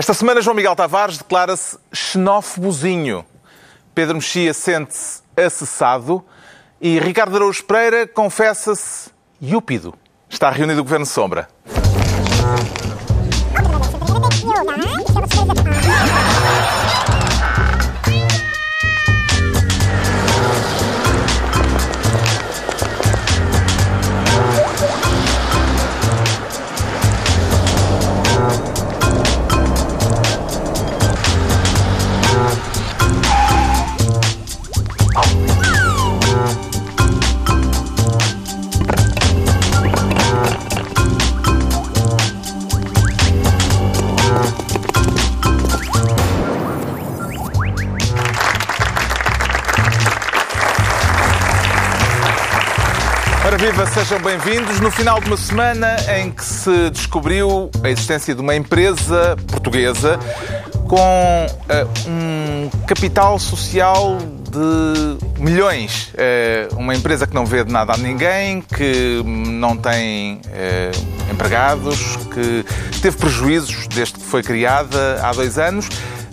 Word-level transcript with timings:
Esta 0.00 0.14
semana, 0.14 0.40
João 0.40 0.56
Miguel 0.56 0.74
Tavares 0.74 1.18
declara-se 1.18 1.76
xenófobozinho. 1.92 3.22
Pedro 3.94 4.14
Mexia 4.14 4.54
sente-se 4.54 5.20
acessado 5.36 6.24
e 6.80 6.98
Ricardo 6.98 7.36
Araújo 7.36 7.62
Pereira 7.64 8.06
confessa-se 8.08 9.10
iúpido. 9.42 9.92
Está 10.26 10.48
reunido 10.48 10.80
o 10.80 10.84
Governo 10.84 11.04
Sombra. 11.04 11.50
Sejam 54.04 54.22
bem-vindos. 54.22 54.80
No 54.80 54.90
final 54.90 55.20
de 55.20 55.26
uma 55.26 55.36
semana 55.36 55.94
em 56.16 56.30
que 56.30 56.42
se 56.42 56.88
descobriu 56.88 57.70
a 57.84 57.90
existência 57.90 58.34
de 58.34 58.40
uma 58.40 58.56
empresa 58.56 59.36
portuguesa 59.46 60.18
com 60.88 60.96
uh, 60.96 62.08
um 62.08 62.70
capital 62.86 63.38
social 63.38 64.16
de 64.50 65.42
milhões. 65.42 66.14
Uh, 66.14 66.76
uma 66.76 66.94
empresa 66.94 67.26
que 67.26 67.34
não 67.34 67.44
vê 67.44 67.62
de 67.62 67.70
nada 67.70 67.92
a 67.92 67.98
ninguém, 67.98 68.62
que 68.62 69.22
não 69.22 69.76
tem 69.76 70.36
uh, 70.46 71.30
empregados, 71.30 72.16
que 72.32 72.64
teve 73.02 73.18
prejuízos 73.18 73.86
desde 73.86 74.14
que 74.14 74.24
foi 74.24 74.42
criada 74.42 75.20
há 75.22 75.30
dois 75.32 75.58
anos 75.58 75.86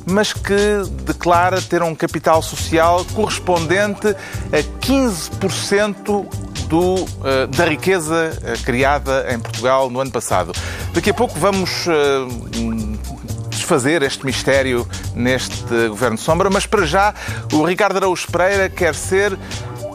mas 0.09 0.31
que 0.31 0.55
declara 1.03 1.61
ter 1.61 1.83
um 1.83 1.93
capital 1.93 2.41
social 2.41 3.05
correspondente 3.13 4.07
a 4.07 4.63
15% 4.79 6.46
do, 6.67 6.95
uh, 6.95 7.47
da 7.55 7.65
riqueza 7.65 8.31
uh, 8.37 8.63
criada 8.63 9.25
em 9.29 9.39
Portugal 9.39 9.89
no 9.89 9.99
ano 9.99 10.11
passado. 10.11 10.51
Daqui 10.93 11.09
a 11.09 11.13
pouco 11.13 11.37
vamos 11.39 11.87
uh, 11.87 13.47
desfazer 13.49 14.01
este 14.03 14.25
mistério 14.25 14.87
neste 15.13 15.87
Governo 15.89 16.17
Sombra, 16.17 16.49
mas 16.49 16.65
para 16.65 16.85
já 16.85 17.13
o 17.51 17.63
Ricardo 17.63 17.97
Araújo 17.97 18.27
Pereira 18.31 18.69
quer 18.69 18.95
ser 18.95 19.37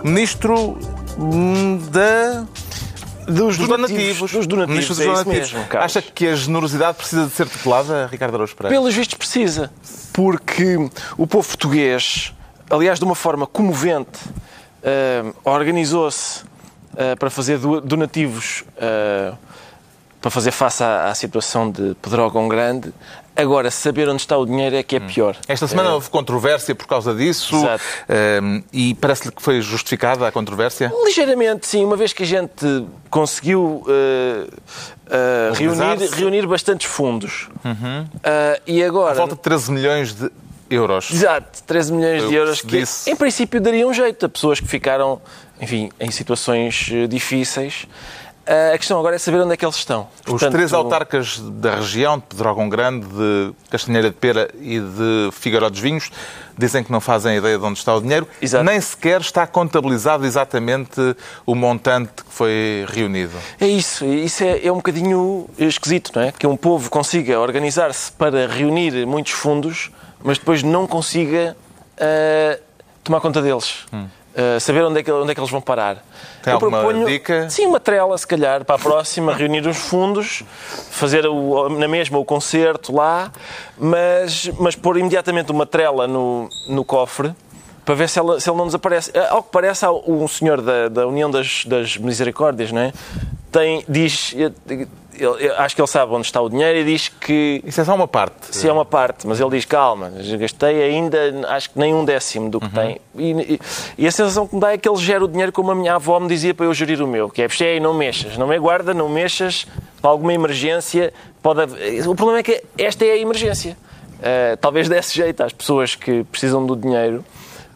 Ministro 0.05 0.79
hum, 1.19 1.79
da 1.91 2.45
dos, 3.27 3.57
dos 3.57 3.69
donativos. 3.69 4.33
Dos 4.33 4.47
donativos, 4.47 4.89
dos 4.89 4.99
donativos. 4.99 5.53
Mesmo, 5.53 5.67
Acha 5.79 6.03
que 6.03 6.27
a 6.27 6.35
generosidade 6.35 6.99
precisa 6.99 7.27
de 7.27 7.33
ser 7.33 7.49
tutelada, 7.49 8.09
Ricardo 8.11 8.35
Araújo 8.35 8.57
Pereira? 8.57 8.77
Pelos 8.77 8.95
vistos 8.95 9.17
precisa, 9.17 9.71
porque 10.13 10.77
o 11.17 11.27
povo 11.27 11.47
português, 11.47 12.33
aliás, 12.69 12.99
de 12.99 13.05
uma 13.05 13.15
forma 13.15 13.47
comovente, 13.47 14.19
uh, 14.83 15.35
organizou-se 15.45 16.43
uh, 16.93 17.17
para 17.19 17.31
fazer 17.31 17.59
donativos 17.59 18.65
uh, 18.77 19.37
para 20.21 20.31
fazer 20.31 20.53
face 20.53 20.85
à, 20.85 21.11
à, 21.11 21.15
situação 21.17 21.69
de 21.69 21.97
Pedrógão 22.01 22.47
Grande. 22.47 22.93
Agora, 23.35 23.73
saber 23.73 24.09
onde 24.09 24.21
está 24.21 24.37
o 24.37 24.47
dinheiro 24.47 24.77
é 24.77 24.83
que 24.83 24.95
é 24.95 25.01
hum. 25.01 25.07
pior. 25.09 25.37
Esta 25.49 25.67
semana 25.67 25.95
houve 25.95 26.11
controvérsia 26.11 26.77
por 26.77 26.87
causa 26.87 27.13
disso 27.13 27.57
Exato. 27.57 27.83
e 28.73 28.95
parece-lhe 28.95 29.35
que 29.35 29.43
foi 29.43 29.61
justificada 29.61 30.29
a 30.29 30.31
controvérsia? 30.31 30.93
Ligeiramente, 31.05 31.67
sim. 31.67 31.85
Uma 31.85 31.97
vez 31.97 32.13
que 32.13 32.23
a 32.23 32.27
gente 32.27 32.87
conseguiu 33.11 33.85
reunir, 35.55 36.11
reunir 36.15 36.47
bastantes 36.47 36.87
fundos. 36.87 37.49
Uhum. 37.65 38.07
e 38.65 38.85
agora... 38.85 39.15
Volta 39.15 39.35
de 39.35 39.41
13 39.41 39.73
milhões 39.73 40.13
de 40.13 40.31
euros. 40.75 41.11
Exato, 41.11 41.63
13 41.65 41.93
milhões 41.93 42.23
Eu 42.23 42.29
de 42.29 42.35
euros 42.35 42.61
que, 42.61 42.79
disse. 42.79 43.11
em 43.11 43.17
princípio, 43.17 43.61
dariam 43.61 43.91
um 43.91 43.95
jeito 43.95 44.27
a 44.27 44.29
pessoas 44.29 44.59
que 44.59 44.67
ficaram, 44.67 45.21
enfim, 45.63 45.91
em 45.99 46.11
situações 46.11 46.91
eh, 46.93 47.07
difíceis. 47.07 47.87
A 48.75 48.77
questão 48.77 48.99
agora 48.99 49.15
é 49.15 49.19
saber 49.21 49.41
onde 49.41 49.55
é 49.55 49.57
que 49.57 49.65
eles 49.65 49.77
estão. 49.77 50.09
Os 50.19 50.25
Portanto, 50.25 50.51
três 50.51 50.73
autarcas 50.73 51.39
da 51.39 51.77
região, 51.77 52.19
de 52.19 52.25
Pedrógão 52.25 52.69
Grande, 52.69 53.07
de 53.07 53.53
Castanheira 53.71 54.11
de 54.11 54.17
Pera 54.17 54.51
e 54.61 54.81
de 54.81 55.31
Figueiró 55.31 55.71
dos 55.71 55.79
Vinhos, 55.79 56.11
dizem 56.59 56.83
que 56.83 56.91
não 56.91 57.01
fazem 57.01 57.37
ideia 57.37 57.57
de 57.57 57.65
onde 57.65 57.79
está 57.79 57.95
o 57.95 58.01
dinheiro. 58.01 58.27
Exato. 58.43 58.65
Nem 58.65 58.81
sequer 58.81 59.21
está 59.21 59.47
contabilizado 59.47 60.27
exatamente 60.27 61.01
o 61.47 61.55
montante 61.55 62.25
que 62.25 62.33
foi 62.33 62.85
reunido. 62.89 63.33
É 63.61 63.69
isso. 63.69 64.05
Isso 64.05 64.43
é, 64.43 64.67
é 64.67 64.73
um 64.73 64.79
bocadinho 64.79 65.49
esquisito, 65.57 66.11
não 66.17 66.23
é? 66.23 66.33
Que 66.33 66.45
um 66.45 66.57
povo 66.57 66.91
consiga 66.91 67.39
organizar-se 67.39 68.11
para 68.11 68.49
reunir 68.49 69.07
muitos 69.07 69.33
fundos 69.33 69.93
mas 70.23 70.39
depois 70.39 70.63
não 70.63 70.87
consiga 70.87 71.57
uh, 71.97 72.63
tomar 73.03 73.21
conta 73.21 73.43
deles. 73.43 73.85
Hum. 73.93 74.07
Uh, 74.33 74.59
saber 74.59 74.83
onde 74.83 75.01
é, 75.01 75.03
que, 75.03 75.13
onde 75.13 75.31
é 75.31 75.35
que 75.35 75.41
eles 75.41 75.51
vão 75.51 75.61
parar. 75.61 76.03
Tem 76.43 76.55
Eu 76.55 76.59
proponho, 76.59 77.07
dica? 77.07 77.51
Sim, 77.51 77.67
uma 77.67 77.79
trela, 77.79 78.17
se 78.17 78.27
calhar, 78.27 78.65
para 78.65 78.77
a 78.77 78.79
próxima, 78.79 79.33
reunir 79.37 79.67
os 79.67 79.77
fundos, 79.77 80.43
fazer 80.91 81.27
o, 81.27 81.69
na 81.69 81.87
mesma 81.87 82.19
o 82.19 82.25
concerto 82.25 82.95
lá, 82.95 83.31
mas, 83.77 84.51
mas 84.59 84.75
pôr 84.75 84.97
imediatamente 84.97 85.53
uma 85.53 85.67
trela 85.67 86.07
no, 86.07 86.49
no 86.67 86.83
cofre 86.83 87.35
para 87.85 87.95
ver 87.95 88.09
se, 88.09 88.19
ela, 88.19 88.41
se 88.41 88.49
ele 88.49 88.57
não 88.57 88.67
desaparece. 88.67 89.11
Eh, 89.13 89.29
ao 89.29 89.43
que 89.43 89.51
parece, 89.51 89.85
um 90.07 90.27
senhor 90.29 90.61
da, 90.61 90.89
da 90.89 91.07
União 91.07 91.31
das, 91.31 91.65
das 91.67 91.97
Misericórdias, 91.97 92.71
não 92.73 92.81
é? 92.81 92.93
Tem, 93.53 93.85
diz, 93.89 94.35
ele, 94.35 94.55
acho 95.59 95.75
que 95.75 95.81
ele 95.81 95.89
sabe 95.89 96.13
onde 96.13 96.27
está 96.27 96.41
o 96.41 96.49
dinheiro 96.49 96.79
e 96.79 96.85
diz 96.85 97.09
que. 97.09 97.63
Isso 97.65 97.81
é 97.81 97.85
só 97.85 97.95
uma 97.95 98.09
parte. 98.09 98.51
Isso 98.51 98.67
é 98.67 98.73
uma 98.73 98.85
parte, 98.85 99.27
mas 99.27 99.41
ele 99.41 99.51
diz: 99.51 99.65
calma, 99.65 100.11
gastei 100.39 100.83
ainda, 100.83 101.19
acho 101.49 101.71
que 101.71 101.79
nem 101.79 101.95
um 101.95 102.05
décimo 102.05 102.51
do 102.51 102.59
que 102.59 102.67
uhum. 102.67 102.73
tem. 102.73 103.01
E, 103.15 103.31
e, 103.33 103.61
e, 103.99 104.07
a 104.07 104.11
sensação 104.11 104.47
que 104.47 104.55
me 104.55 104.61
dá 104.61 104.73
é 104.73 104.79
que 104.79 104.89
ele 104.89 104.97
gera 104.97 105.25
o 105.25 105.29
dinheiro 105.29 105.53
como 105.53 105.71
a 105.71 105.75
minha 105.75 105.95
avó 105.95 106.19
me 106.19 106.29
dizia 106.29 106.55
para 106.55 106.67
eu 106.67 106.75
gerir 106.75 107.03
o 107.03 107.07
meu, 107.07 107.29
que 107.29 107.43
é: 107.43 107.77
e 107.77 107.81
não 107.81 107.95
mexas, 107.95 108.37
não 108.37 108.47
me 108.47 108.59
guarda, 108.59 108.95
não 108.95 109.09
mexas, 109.09 109.67
para 110.01 110.11
alguma 110.11 110.33
emergência. 110.33 111.13
Pode 111.43 111.63
haver... 111.63 112.09
O 112.09 112.15
problema 112.15 112.41
é 112.41 112.43
que 112.43 112.63
esta 112.79 113.05
é 113.05 113.13
a 113.13 113.19
emergência. 113.19 113.77
Uh, 114.19 114.57
talvez 114.61 114.89
desse 114.89 115.15
jeito 115.15 115.43
às 115.43 115.53
pessoas 115.53 115.97
que 115.97 116.23
precisam 116.25 116.65
do 116.65 116.77
dinheiro 116.77 117.25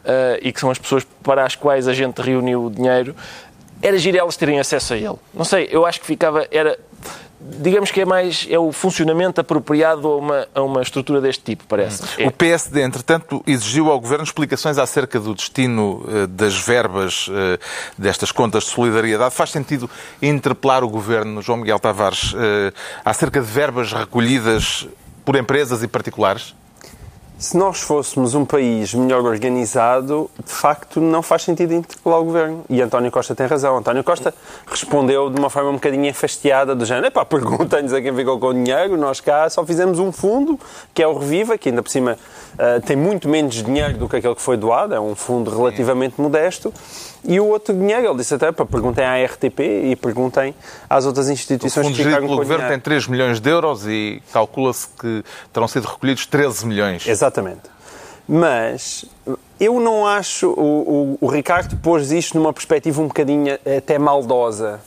uh, 0.05 0.39
e 0.41 0.53
que 0.53 0.61
são 0.61 0.71
as 0.71 0.79
pessoas 0.79 1.05
para 1.23 1.45
as 1.45 1.57
quais 1.57 1.89
a 1.89 1.93
gente 1.93 2.23
reuniu 2.23 2.67
o 2.67 2.71
dinheiro 2.71 3.17
era 3.83 3.99
giro 3.99 4.17
elas 4.17 4.37
terem 4.37 4.59
acesso 4.59 4.95
a 4.95 4.97
ele. 4.97 5.17
Não 5.35 5.45
sei, 5.45 5.69
eu 5.71 5.85
acho 5.85 6.01
que 6.01 6.07
ficava. 6.07 6.47
Era, 6.51 6.79
digamos 7.41 7.91
que 7.91 8.01
é 8.01 8.05
mais 8.05 8.47
é 8.51 8.59
o 8.59 8.73
funcionamento 8.73 9.41
apropriado 9.41 10.09
a 10.09 10.17
uma, 10.17 10.49
a 10.55 10.63
uma 10.63 10.83
estrutura 10.83 11.21
deste 11.21 11.45
tipo, 11.45 11.65
parece. 11.69 12.03
O 12.25 12.31
PSD, 12.31 12.83
entretanto, 12.83 13.43
exigiu 13.47 13.91
ao 13.91 14.01
Governo 14.01 14.25
explicações 14.25 14.79
acerca 14.79 15.21
do 15.21 15.35
destino 15.35 16.05
uh, 16.05 16.27
das 16.27 16.57
verbas 16.59 17.29
uh, 17.29 17.33
destas 17.97 18.33
contas 18.33 18.65
de 18.65 18.71
solidariedade. 18.71 19.35
Faz 19.35 19.51
sentido 19.51 19.89
interpelar 20.21 20.83
o 20.83 20.89
Governo, 20.89 21.43
João 21.43 21.59
Miguel 21.59 21.79
Tavares, 21.79 22.33
uh, 22.33 22.73
acerca 23.05 23.41
de 23.41 23.47
verbas 23.47 23.93
recolhidas 23.93 24.89
por 25.25 25.37
empresas 25.37 25.83
e 25.83 25.89
particulares? 25.89 26.55
Se 27.39 27.55
nós 27.55 27.83
fôssemos 27.83 28.35
um 28.35 28.47
país 28.47 28.95
melhor 28.95 29.23
organizado, 29.23 30.31
de 30.43 30.51
facto 30.51 31.03
não 31.03 31.21
faz 31.21 31.43
sentido 31.43 31.75
interpelar 31.75 32.19
o 32.19 32.25
governo. 32.25 32.65
E 32.67 32.81
António 32.81 33.11
Costa 33.11 33.35
tem 33.35 33.47
razão. 33.47 33.77
António 33.77 34.03
Costa 34.03 34.33
respondeu 34.67 35.29
de 35.29 35.39
uma 35.39 35.51
forma 35.51 35.69
um 35.69 35.75
bocadinho 35.75 36.07
enfastiada, 36.07 36.75
do 36.75 36.87
género: 36.87 37.13
pá, 37.13 37.27
perguntem-nos 37.27 37.93
a 37.93 38.01
quem 38.01 38.15
ficou 38.15 38.41
com 38.41 38.47
o 38.47 38.55
dinheiro, 38.55 38.97
nós 38.97 39.21
cá 39.21 39.51
só 39.51 39.67
fizemos 39.67 39.99
um 39.99 40.11
fundo, 40.11 40.59
que 40.95 41.03
é 41.03 41.07
o 41.07 41.19
Reviva, 41.19 41.59
que 41.59 41.69
ainda 41.69 41.83
por 41.83 41.91
cima 41.91 42.16
uh, 42.55 42.81
tem 42.87 42.97
muito 42.97 43.28
menos 43.28 43.57
dinheiro 43.63 43.99
do 43.99 44.09
que 44.09 44.16
aquele 44.16 44.34
que 44.34 44.43
foi 44.43 44.57
doado, 44.57 44.95
é 44.95 45.01
um 45.01 45.15
fundo 45.15 45.55
relativamente 45.55 46.19
modesto. 46.19 46.72
E 47.28 47.41
o 47.41 47.47
outro 47.47 47.75
dinheiro, 47.75 48.07
ele 48.07 48.17
disse 48.19 48.34
até 48.34 48.53
para 48.53 48.65
perguntem 48.65 49.05
à 49.05 49.25
RTP 49.25 49.61
e 49.91 49.97
perguntem 49.97 50.55
às 50.89 51.07
outras 51.07 51.28
instituições 51.28 51.87
o 51.87 51.91
que 51.91 52.05
ficaram 52.05 52.27
com 52.27 52.34
o 52.34 52.37
governo 52.37 52.69
tem 52.69 52.78
3 52.78 53.09
milhões 53.09 53.41
de 53.41 53.51
euros 53.51 53.87
e 53.87 54.23
calcula-se 54.33 54.87
que 55.01 55.25
terão 55.53 55.67
sido 55.67 55.87
recolhidos 55.87 56.25
13 56.27 56.67
milhões. 56.67 57.07
Exatamente. 57.07 57.63
Mas 58.28 59.05
eu 59.59 59.81
não 59.81 60.07
acho. 60.07 60.49
O, 60.51 61.19
o, 61.21 61.27
o 61.27 61.27
Ricardo 61.28 61.77
pôs 61.77 62.13
isto 62.13 62.39
numa 62.39 62.53
perspectiva 62.53 63.01
um 63.01 63.09
bocadinho 63.09 63.59
até 63.77 63.99
maldosa. 63.99 64.81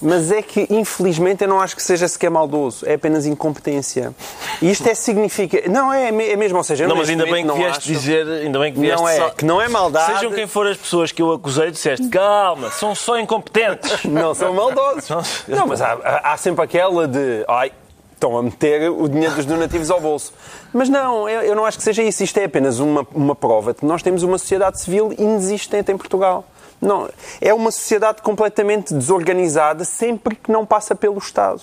Mas 0.00 0.30
é 0.30 0.42
que, 0.42 0.66
infelizmente, 0.68 1.42
eu 1.42 1.48
não 1.48 1.60
acho 1.60 1.74
que 1.74 1.82
seja 1.82 2.06
sequer 2.06 2.30
maldoso. 2.30 2.86
É 2.86 2.94
apenas 2.94 3.24
incompetência. 3.24 4.14
E 4.60 4.70
isto 4.70 4.86
é 4.88 4.94
significa... 4.94 5.68
Não, 5.68 5.92
é, 5.92 6.08
é 6.08 6.36
mesmo, 6.36 6.58
ou 6.58 6.64
seja... 6.64 6.86
Não, 6.86 6.96
mas 6.96 7.08
ainda 7.08 7.24
bem 7.24 7.46
que 7.46 7.52
vieste 7.52 7.78
acho... 7.78 7.88
dizer... 7.88 8.26
Ainda 8.26 8.58
bem 8.58 8.72
que 8.72 8.80
vieste 8.80 9.00
não 9.00 9.08
é, 9.08 9.16
só... 9.16 9.30
que 9.30 9.44
não 9.44 9.62
é 9.62 9.68
maldade... 9.68 10.14
Sejam 10.14 10.32
quem 10.32 10.46
for 10.46 10.66
as 10.66 10.76
pessoas 10.76 11.12
que 11.12 11.22
eu 11.22 11.32
acusei, 11.32 11.70
disseste, 11.70 12.08
calma, 12.08 12.70
são 12.70 12.94
só 12.94 13.18
incompetentes. 13.18 14.04
não 14.04 14.34
são 14.34 14.52
maldosos. 14.52 15.08
não, 15.48 15.66
mas 15.66 15.80
há, 15.80 15.94
há 16.22 16.36
sempre 16.36 16.62
aquela 16.62 17.08
de... 17.08 17.44
Ai, 17.48 17.72
estão 18.12 18.36
a 18.36 18.42
meter 18.42 18.90
o 18.90 19.08
dinheiro 19.08 19.34
dos 19.34 19.44
donativos 19.44 19.90
ao 19.90 20.00
bolso. 20.00 20.32
Mas 20.72 20.88
não, 20.88 21.28
eu, 21.28 21.42
eu 21.42 21.54
não 21.54 21.64
acho 21.64 21.78
que 21.78 21.84
seja 21.84 22.02
isso. 22.02 22.22
Isto 22.22 22.38
é 22.38 22.44
apenas 22.44 22.80
uma, 22.80 23.06
uma 23.14 23.34
prova 23.34 23.72
de 23.72 23.80
que 23.80 23.86
nós 23.86 24.02
temos 24.02 24.22
uma 24.22 24.38
sociedade 24.38 24.80
civil 24.80 25.12
inexistente 25.18 25.92
em 25.92 25.96
Portugal. 25.96 26.44
Não, 26.80 27.08
é 27.40 27.54
uma 27.54 27.70
sociedade 27.70 28.22
completamente 28.22 28.92
desorganizada 28.92 29.84
sempre 29.84 30.34
que 30.34 30.50
não 30.50 30.66
passa 30.66 30.94
pelo 30.94 31.18
Estado. 31.18 31.62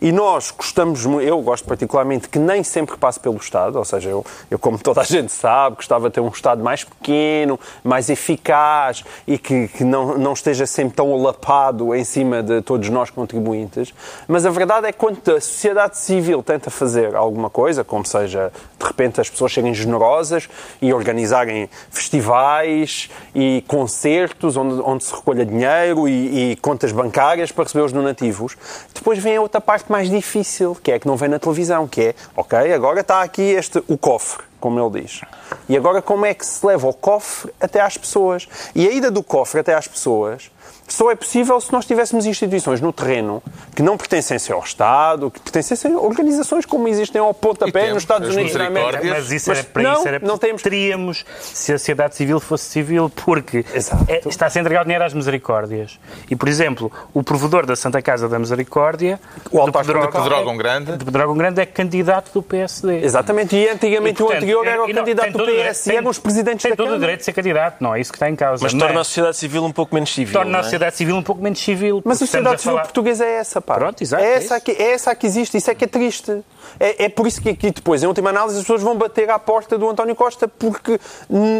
E 0.00 0.12
nós 0.12 0.50
gostamos, 0.50 1.04
eu 1.04 1.40
gosto 1.42 1.66
particularmente 1.66 2.28
que 2.28 2.38
nem 2.38 2.62
sempre 2.62 2.96
passe 2.96 3.18
pelo 3.18 3.36
Estado, 3.36 3.78
ou 3.78 3.84
seja, 3.84 4.08
eu, 4.10 4.24
eu, 4.50 4.58
como 4.58 4.78
toda 4.78 5.00
a 5.00 5.04
gente 5.04 5.32
sabe, 5.32 5.76
gostava 5.76 6.08
de 6.08 6.14
ter 6.14 6.20
um 6.20 6.28
Estado 6.28 6.62
mais 6.62 6.84
pequeno, 6.84 7.58
mais 7.82 8.08
eficaz 8.08 9.04
e 9.26 9.38
que, 9.38 9.68
que 9.68 9.84
não, 9.84 10.18
não 10.18 10.32
esteja 10.32 10.66
sempre 10.66 10.94
tão 10.94 11.12
alapado 11.12 11.94
em 11.94 12.04
cima 12.04 12.42
de 12.42 12.62
todos 12.62 12.88
nós 12.88 13.10
contribuintes. 13.10 13.92
Mas 14.26 14.44
a 14.46 14.50
verdade 14.50 14.86
é 14.86 14.92
que 14.92 14.98
quando 14.98 15.18
a 15.28 15.40
sociedade 15.40 15.98
civil 15.98 16.42
tenta 16.42 16.70
fazer 16.70 17.14
alguma 17.14 17.50
coisa, 17.50 17.84
como 17.84 18.04
seja, 18.04 18.52
de 18.78 18.86
repente 18.86 19.20
as 19.20 19.28
pessoas 19.28 19.52
serem 19.52 19.74
generosas 19.74 20.48
e 20.80 20.92
organizarem 20.92 21.68
festivais 21.90 23.10
e 23.34 23.64
concertos 23.66 24.56
onde, 24.56 24.80
onde 24.82 25.04
se 25.04 25.14
recolha 25.14 25.44
dinheiro 25.44 26.08
e, 26.08 26.52
e 26.52 26.56
contas 26.56 26.92
bancárias 26.92 27.52
para 27.52 27.64
receber 27.64 27.84
os 27.84 27.92
donativos, 27.92 28.56
depois 28.94 29.18
vem 29.18 29.38
outra 29.38 29.60
parte 29.68 29.92
mais 29.92 30.08
difícil, 30.08 30.74
que 30.82 30.92
é 30.92 30.98
que 30.98 31.06
não 31.06 31.14
vem 31.14 31.28
na 31.28 31.38
televisão, 31.38 31.86
que 31.86 32.00
é, 32.00 32.14
ok, 32.34 32.72
agora 32.72 33.02
está 33.02 33.20
aqui 33.20 33.42
este, 33.42 33.84
o 33.86 33.98
cofre, 33.98 34.42
como 34.58 34.80
ele 34.80 35.02
diz. 35.02 35.20
E 35.68 35.76
agora 35.76 36.00
como 36.00 36.24
é 36.24 36.32
que 36.32 36.46
se 36.46 36.64
leva 36.64 36.88
o 36.88 36.94
cofre 36.94 37.52
até 37.60 37.82
às 37.82 37.98
pessoas? 37.98 38.48
E 38.74 38.88
a 38.88 38.90
ida 38.90 39.10
do 39.10 39.22
cofre 39.22 39.60
até 39.60 39.74
às 39.74 39.86
pessoas 39.86 40.50
só 40.88 41.10
é 41.10 41.14
possível 41.14 41.60
se 41.60 41.72
nós 41.72 41.84
tivéssemos 41.84 42.26
instituições 42.26 42.80
no 42.80 42.92
terreno 42.92 43.42
que 43.74 43.82
não 43.82 43.96
pertencessem 43.96 44.54
ao 44.54 44.62
Estado, 44.62 45.30
que 45.30 45.40
pertencessem 45.40 45.94
a 45.94 45.98
organizações 45.98 46.64
como 46.64 46.88
existem 46.88 47.20
ao 47.20 47.32
pontapé 47.34 47.92
nos 47.92 48.02
Estados 48.02 48.34
Unidos 48.34 48.52
da 48.54 48.66
América. 48.66 49.02
Mas 49.04 49.30
isso 49.30 49.50
mas, 49.50 49.58
era 49.58 49.68
para 49.68 49.82
não, 49.82 49.92
isso 49.94 50.08
era 50.08 50.18
não 50.20 50.38
temos... 50.38 50.62
teríamos 50.62 51.24
se 51.40 51.72
a 51.72 51.78
sociedade 51.78 52.16
civil 52.16 52.40
fosse 52.40 52.64
civil, 52.64 53.10
porque 53.24 53.64
é, 54.08 54.28
está 54.28 54.46
a 54.46 54.50
ser 54.50 54.60
entregado 54.60 54.84
dinheiro 54.84 55.04
às 55.04 55.14
misericórdias. 55.14 55.98
E, 56.30 56.36
por 56.36 56.48
exemplo, 56.48 56.90
o 57.12 57.22
provedor 57.22 57.66
da 57.66 57.76
Santa 57.76 58.00
Casa 58.02 58.28
da 58.28 58.38
Misericórdia, 58.38 59.20
o 59.50 59.60
Alto 59.60 59.80
de 59.80 59.86
Pedrógão 59.86 60.56
Grande, 60.56 60.96
de 60.96 61.04
Pedrógão 61.04 61.36
Grande 61.36 61.60
é 61.60 61.66
candidato 61.66 62.32
do 62.32 62.42
PSD. 62.42 63.04
Exatamente, 63.04 63.56
e 63.56 63.68
antigamente 63.68 64.22
e, 64.22 64.24
portanto, 64.24 64.34
o 64.34 64.36
anterior 64.36 64.66
era 64.66 64.84
o 64.84 64.92
candidato 64.92 65.32
do 65.32 65.44
PS 65.44 65.86
e 65.86 65.96
eram 65.96 66.10
os 66.10 66.18
presidentes 66.18 66.62
tem 66.62 66.70
da 66.70 66.76
todo 66.76 66.86
Câmara. 66.86 66.96
o 66.96 67.00
direito 67.00 67.18
de 67.20 67.24
ser 67.24 67.32
candidato, 67.32 67.76
não 67.80 67.94
é 67.94 68.00
isso 68.00 68.10
que 68.10 68.16
está 68.16 68.28
em 68.28 68.36
causa. 68.36 68.62
Mas 68.62 68.72
torna 68.72 69.00
a 69.00 69.04
sociedade 69.04 69.36
civil 69.36 69.64
um 69.64 69.72
pouco 69.72 69.94
menos 69.94 70.12
civil. 70.12 70.32
Torna 70.32 70.58
a 70.58 70.60
é? 70.60 70.64
Sociedade 70.78 70.96
civil 70.96 71.16
um 71.16 71.22
pouco 71.22 71.42
menos 71.42 71.58
civil. 71.58 72.00
Mas 72.04 72.16
a 72.16 72.26
sociedade 72.26 72.60
civil 72.60 72.74
falar... 72.74 72.84
portuguesa 72.84 73.24
é 73.24 73.34
essa, 73.34 73.60
pá. 73.60 73.74
Pronto, 73.74 74.02
exato, 74.02 74.22
é, 74.22 74.26
é 74.26 74.34
essa 74.34 74.60
que, 74.60 74.70
é 74.70 74.92
essa 74.92 75.14
que 75.14 75.26
existe, 75.26 75.56
isso 75.56 75.70
é 75.70 75.74
que 75.74 75.84
é 75.84 75.88
triste. 75.88 76.42
É, 76.78 77.04
é, 77.04 77.08
por 77.08 77.26
isso 77.26 77.40
que 77.40 77.50
aqui 77.50 77.70
depois, 77.70 78.02
em 78.02 78.06
última 78.06 78.30
análise, 78.30 78.56
as 78.56 78.62
pessoas 78.62 78.82
vão 78.82 78.96
bater 78.96 79.28
à 79.30 79.38
porta 79.38 79.76
do 79.76 79.88
António 79.88 80.14
Costa, 80.14 80.46
porque 80.46 81.00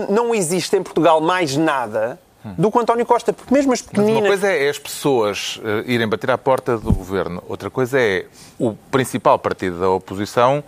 não 0.08 0.34
existe 0.34 0.76
em 0.76 0.82
Portugal 0.82 1.20
mais 1.20 1.56
nada 1.56 2.18
do 2.56 2.70
que 2.70 2.78
o 2.78 2.80
António 2.80 3.04
Costa, 3.04 3.32
porque 3.32 3.52
mesmo 3.52 3.72
as 3.72 3.82
pequeninas... 3.82 4.14
Mas 4.14 4.22
uma 4.22 4.28
coisa 4.28 4.52
é 4.52 4.68
as 4.70 4.78
pessoas 4.78 5.56
uh, 5.56 5.90
irem 5.90 6.08
bater 6.08 6.30
à 6.30 6.38
porta 6.38 6.78
do 6.78 6.92
governo, 6.92 7.42
outra 7.48 7.68
coisa 7.68 8.00
é 8.00 8.26
o 8.58 8.74
principal 8.90 9.38
partido 9.38 9.80
da 9.80 9.90
oposição 9.90 10.62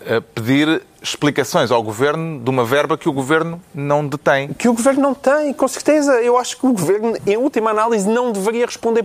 uh, 0.00 0.20
pedir 0.34 0.82
explicações 1.02 1.70
ao 1.70 1.82
Governo 1.82 2.40
de 2.40 2.50
uma 2.50 2.64
verba 2.64 2.96
que 2.96 3.08
o 3.08 3.12
Governo 3.12 3.60
não 3.74 4.06
detém. 4.06 4.48
Que 4.48 4.68
o 4.68 4.72
Governo 4.72 5.02
não 5.02 5.14
tem, 5.14 5.52
com 5.52 5.68
certeza. 5.68 6.12
Eu 6.22 6.36
acho 6.36 6.56
que 6.58 6.66
o 6.66 6.72
Governo, 6.72 7.16
em 7.26 7.36
última 7.36 7.70
análise, 7.70 8.08
não 8.08 8.32
deveria 8.32 8.66
responder 8.66 9.04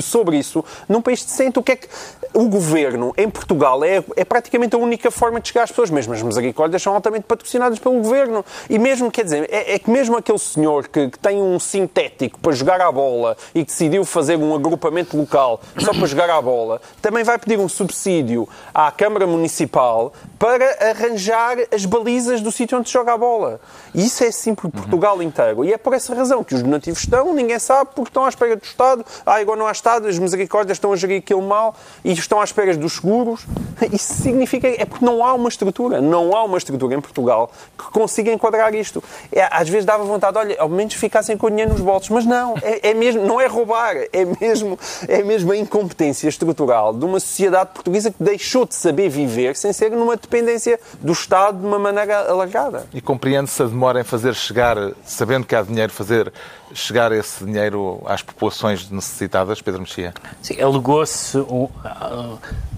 sobre 0.00 0.38
isso 0.38 0.64
num 0.88 1.00
país 1.00 1.24
decente. 1.24 1.58
O 1.58 1.62
que 1.62 1.72
é 1.72 1.76
que 1.76 1.88
o 2.34 2.48
Governo, 2.48 3.12
em 3.16 3.28
Portugal, 3.28 3.82
é, 3.84 4.04
é 4.14 4.24
praticamente 4.24 4.74
a 4.76 4.78
única 4.78 5.10
forma 5.10 5.40
de 5.40 5.48
chegar 5.48 5.64
às 5.64 5.70
pessoas. 5.70 5.90
Mesmo 5.90 6.12
as 6.12 6.22
misericórdias 6.22 6.82
são 6.82 6.94
altamente 6.94 7.24
patrocinadas 7.24 7.78
pelo 7.78 7.96
Governo. 7.96 8.44
E 8.68 8.78
mesmo, 8.78 9.10
quer 9.10 9.24
dizer, 9.24 9.48
é, 9.50 9.74
é 9.74 9.78
que 9.78 9.90
mesmo 9.90 10.16
aquele 10.16 10.38
senhor 10.38 10.86
que, 10.88 11.08
que, 11.10 11.18
tem 11.18 11.40
um 11.40 11.58
sintético 11.58 12.38
para 12.38 12.52
jogar 12.52 12.80
à 12.80 12.92
bola 12.92 13.36
e 13.54 13.60
que 13.60 13.66
decidiu 13.66 14.04
fazer 14.04 14.36
um 14.36 14.54
agrupamento 14.54 15.16
local 15.16 15.60
só 15.78 15.92
para 15.92 16.06
jogar 16.06 16.30
à 16.30 16.40
bola, 16.40 16.80
também 17.00 17.24
vai 17.24 17.38
pedir 17.38 17.58
um 17.58 17.68
subsídio 17.68 18.48
à 18.72 18.92
Câmara 18.92 19.26
Municipal 19.26 20.12
para 20.38 20.90
arranjar 20.90 21.05
arranjar 21.06 21.56
as 21.72 21.84
balizas 21.84 22.40
do 22.40 22.52
sítio 22.52 22.78
onde 22.78 22.88
se 22.88 22.92
joga 22.92 23.14
a 23.14 23.18
bola. 23.18 23.60
E 23.94 24.04
isso 24.04 24.22
é 24.24 24.28
assim 24.28 24.54
por 24.54 24.70
Portugal 24.70 25.22
inteiro. 25.22 25.64
E 25.64 25.72
é 25.72 25.78
por 25.78 25.94
essa 25.94 26.14
razão 26.14 26.42
que 26.44 26.54
os 26.54 26.62
donativos 26.62 27.00
estão, 27.00 27.32
ninguém 27.32 27.58
sabe, 27.58 27.90
porque 27.94 28.10
estão 28.10 28.24
à 28.24 28.28
espera 28.28 28.56
do 28.56 28.64
Estado. 28.64 29.04
Ah, 29.24 29.36
agora 29.36 29.58
não 29.58 29.66
há 29.66 29.72
Estado, 29.72 30.06
as 30.08 30.18
misericórdias 30.18 30.76
estão 30.76 30.92
a 30.92 30.96
gerir 30.96 31.18
aquilo 31.18 31.42
mal 31.42 31.74
e 32.04 32.12
estão 32.12 32.40
à 32.40 32.44
espera 32.44 32.76
dos 32.76 32.94
seguros. 32.94 33.46
Isso 33.92 34.14
significa, 34.22 34.68
é 34.68 34.84
porque 34.84 35.04
não 35.04 35.24
há 35.24 35.34
uma 35.34 35.48
estrutura, 35.48 36.00
não 36.00 36.34
há 36.34 36.44
uma 36.44 36.58
estrutura 36.58 36.94
em 36.94 37.00
Portugal 37.00 37.50
que 37.76 37.84
consiga 37.90 38.32
enquadrar 38.32 38.74
isto. 38.74 39.02
É, 39.30 39.48
às 39.50 39.68
vezes 39.68 39.84
dava 39.84 40.04
vontade, 40.04 40.36
olha, 40.38 40.56
ao 40.58 40.68
menos 40.68 40.94
ficassem 40.94 41.36
com 41.36 41.46
o 41.46 41.50
dinheiro 41.50 41.72
nos 41.72 41.80
bolsos, 41.80 42.08
mas 42.10 42.24
não, 42.24 42.54
é, 42.62 42.90
é 42.90 42.94
mesmo, 42.94 43.24
não 43.24 43.40
é 43.40 43.46
roubar, 43.46 43.96
é 44.12 44.24
mesmo, 44.40 44.78
é 45.06 45.22
mesmo 45.22 45.52
a 45.52 45.56
incompetência 45.56 46.28
estrutural 46.28 46.92
de 46.92 47.04
uma 47.04 47.20
sociedade 47.20 47.70
portuguesa 47.72 48.10
que 48.10 48.22
deixou 48.22 48.64
de 48.64 48.74
saber 48.74 49.08
viver 49.08 49.56
sem 49.56 49.72
ser 49.72 49.90
numa 49.90 50.16
dependência 50.16 50.78
do 51.00 51.12
Estado 51.12 51.58
de 51.58 51.66
uma 51.66 51.78
maneira 51.78 52.28
alargada. 52.28 52.86
E 52.92 53.00
compreende-se 53.00 53.62
a 53.62 53.66
demora 53.66 54.00
em 54.00 54.04
fazer 54.04 54.34
chegar, 54.34 54.76
sabendo 55.04 55.46
que 55.46 55.54
há 55.54 55.62
dinheiro, 55.62 55.92
fazer 55.92 56.32
chegar 56.74 57.12
esse 57.12 57.44
dinheiro 57.44 58.02
às 58.06 58.22
populações 58.22 58.90
necessitadas, 58.90 59.60
Pedro 59.60 59.80
Mexia? 59.80 60.12
Sim, 60.42 60.60
alegou-se, 60.60 61.38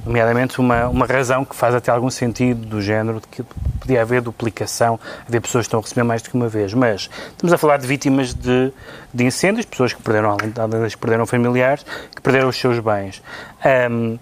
nomeadamente, 0.04 0.60
uma, 0.60 0.88
uma 0.88 1.06
razão 1.06 1.44
que 1.44 1.54
faz 1.54 1.74
até 1.74 1.90
algum 1.90 2.10
sentido 2.10 2.66
do 2.66 2.82
género 2.82 3.20
de 3.20 3.26
que 3.26 3.42
podia 3.80 4.02
haver 4.02 4.20
duplicação, 4.20 4.98
haver 5.26 5.40
pessoas 5.40 5.64
que 5.64 5.68
estão 5.68 5.80
a 5.80 5.82
receber 5.82 6.02
mais 6.02 6.22
do 6.22 6.30
que 6.30 6.36
uma 6.36 6.48
vez. 6.48 6.74
Mas 6.74 7.08
estamos 7.30 7.52
a 7.52 7.58
falar 7.58 7.78
de 7.78 7.86
vítimas 7.86 8.34
de, 8.34 8.72
de 9.12 9.24
incêndios, 9.24 9.64
pessoas 9.64 9.92
que 9.92 10.02
perderam, 10.02 10.30
além 10.30 10.50
das 10.50 10.94
que 10.94 11.00
perderam 11.00 11.26
familiares, 11.26 11.84
que 12.14 12.20
perderam 12.20 12.48
os 12.48 12.56
seus 12.56 12.78
bens. 12.78 13.22
Um, 13.90 14.18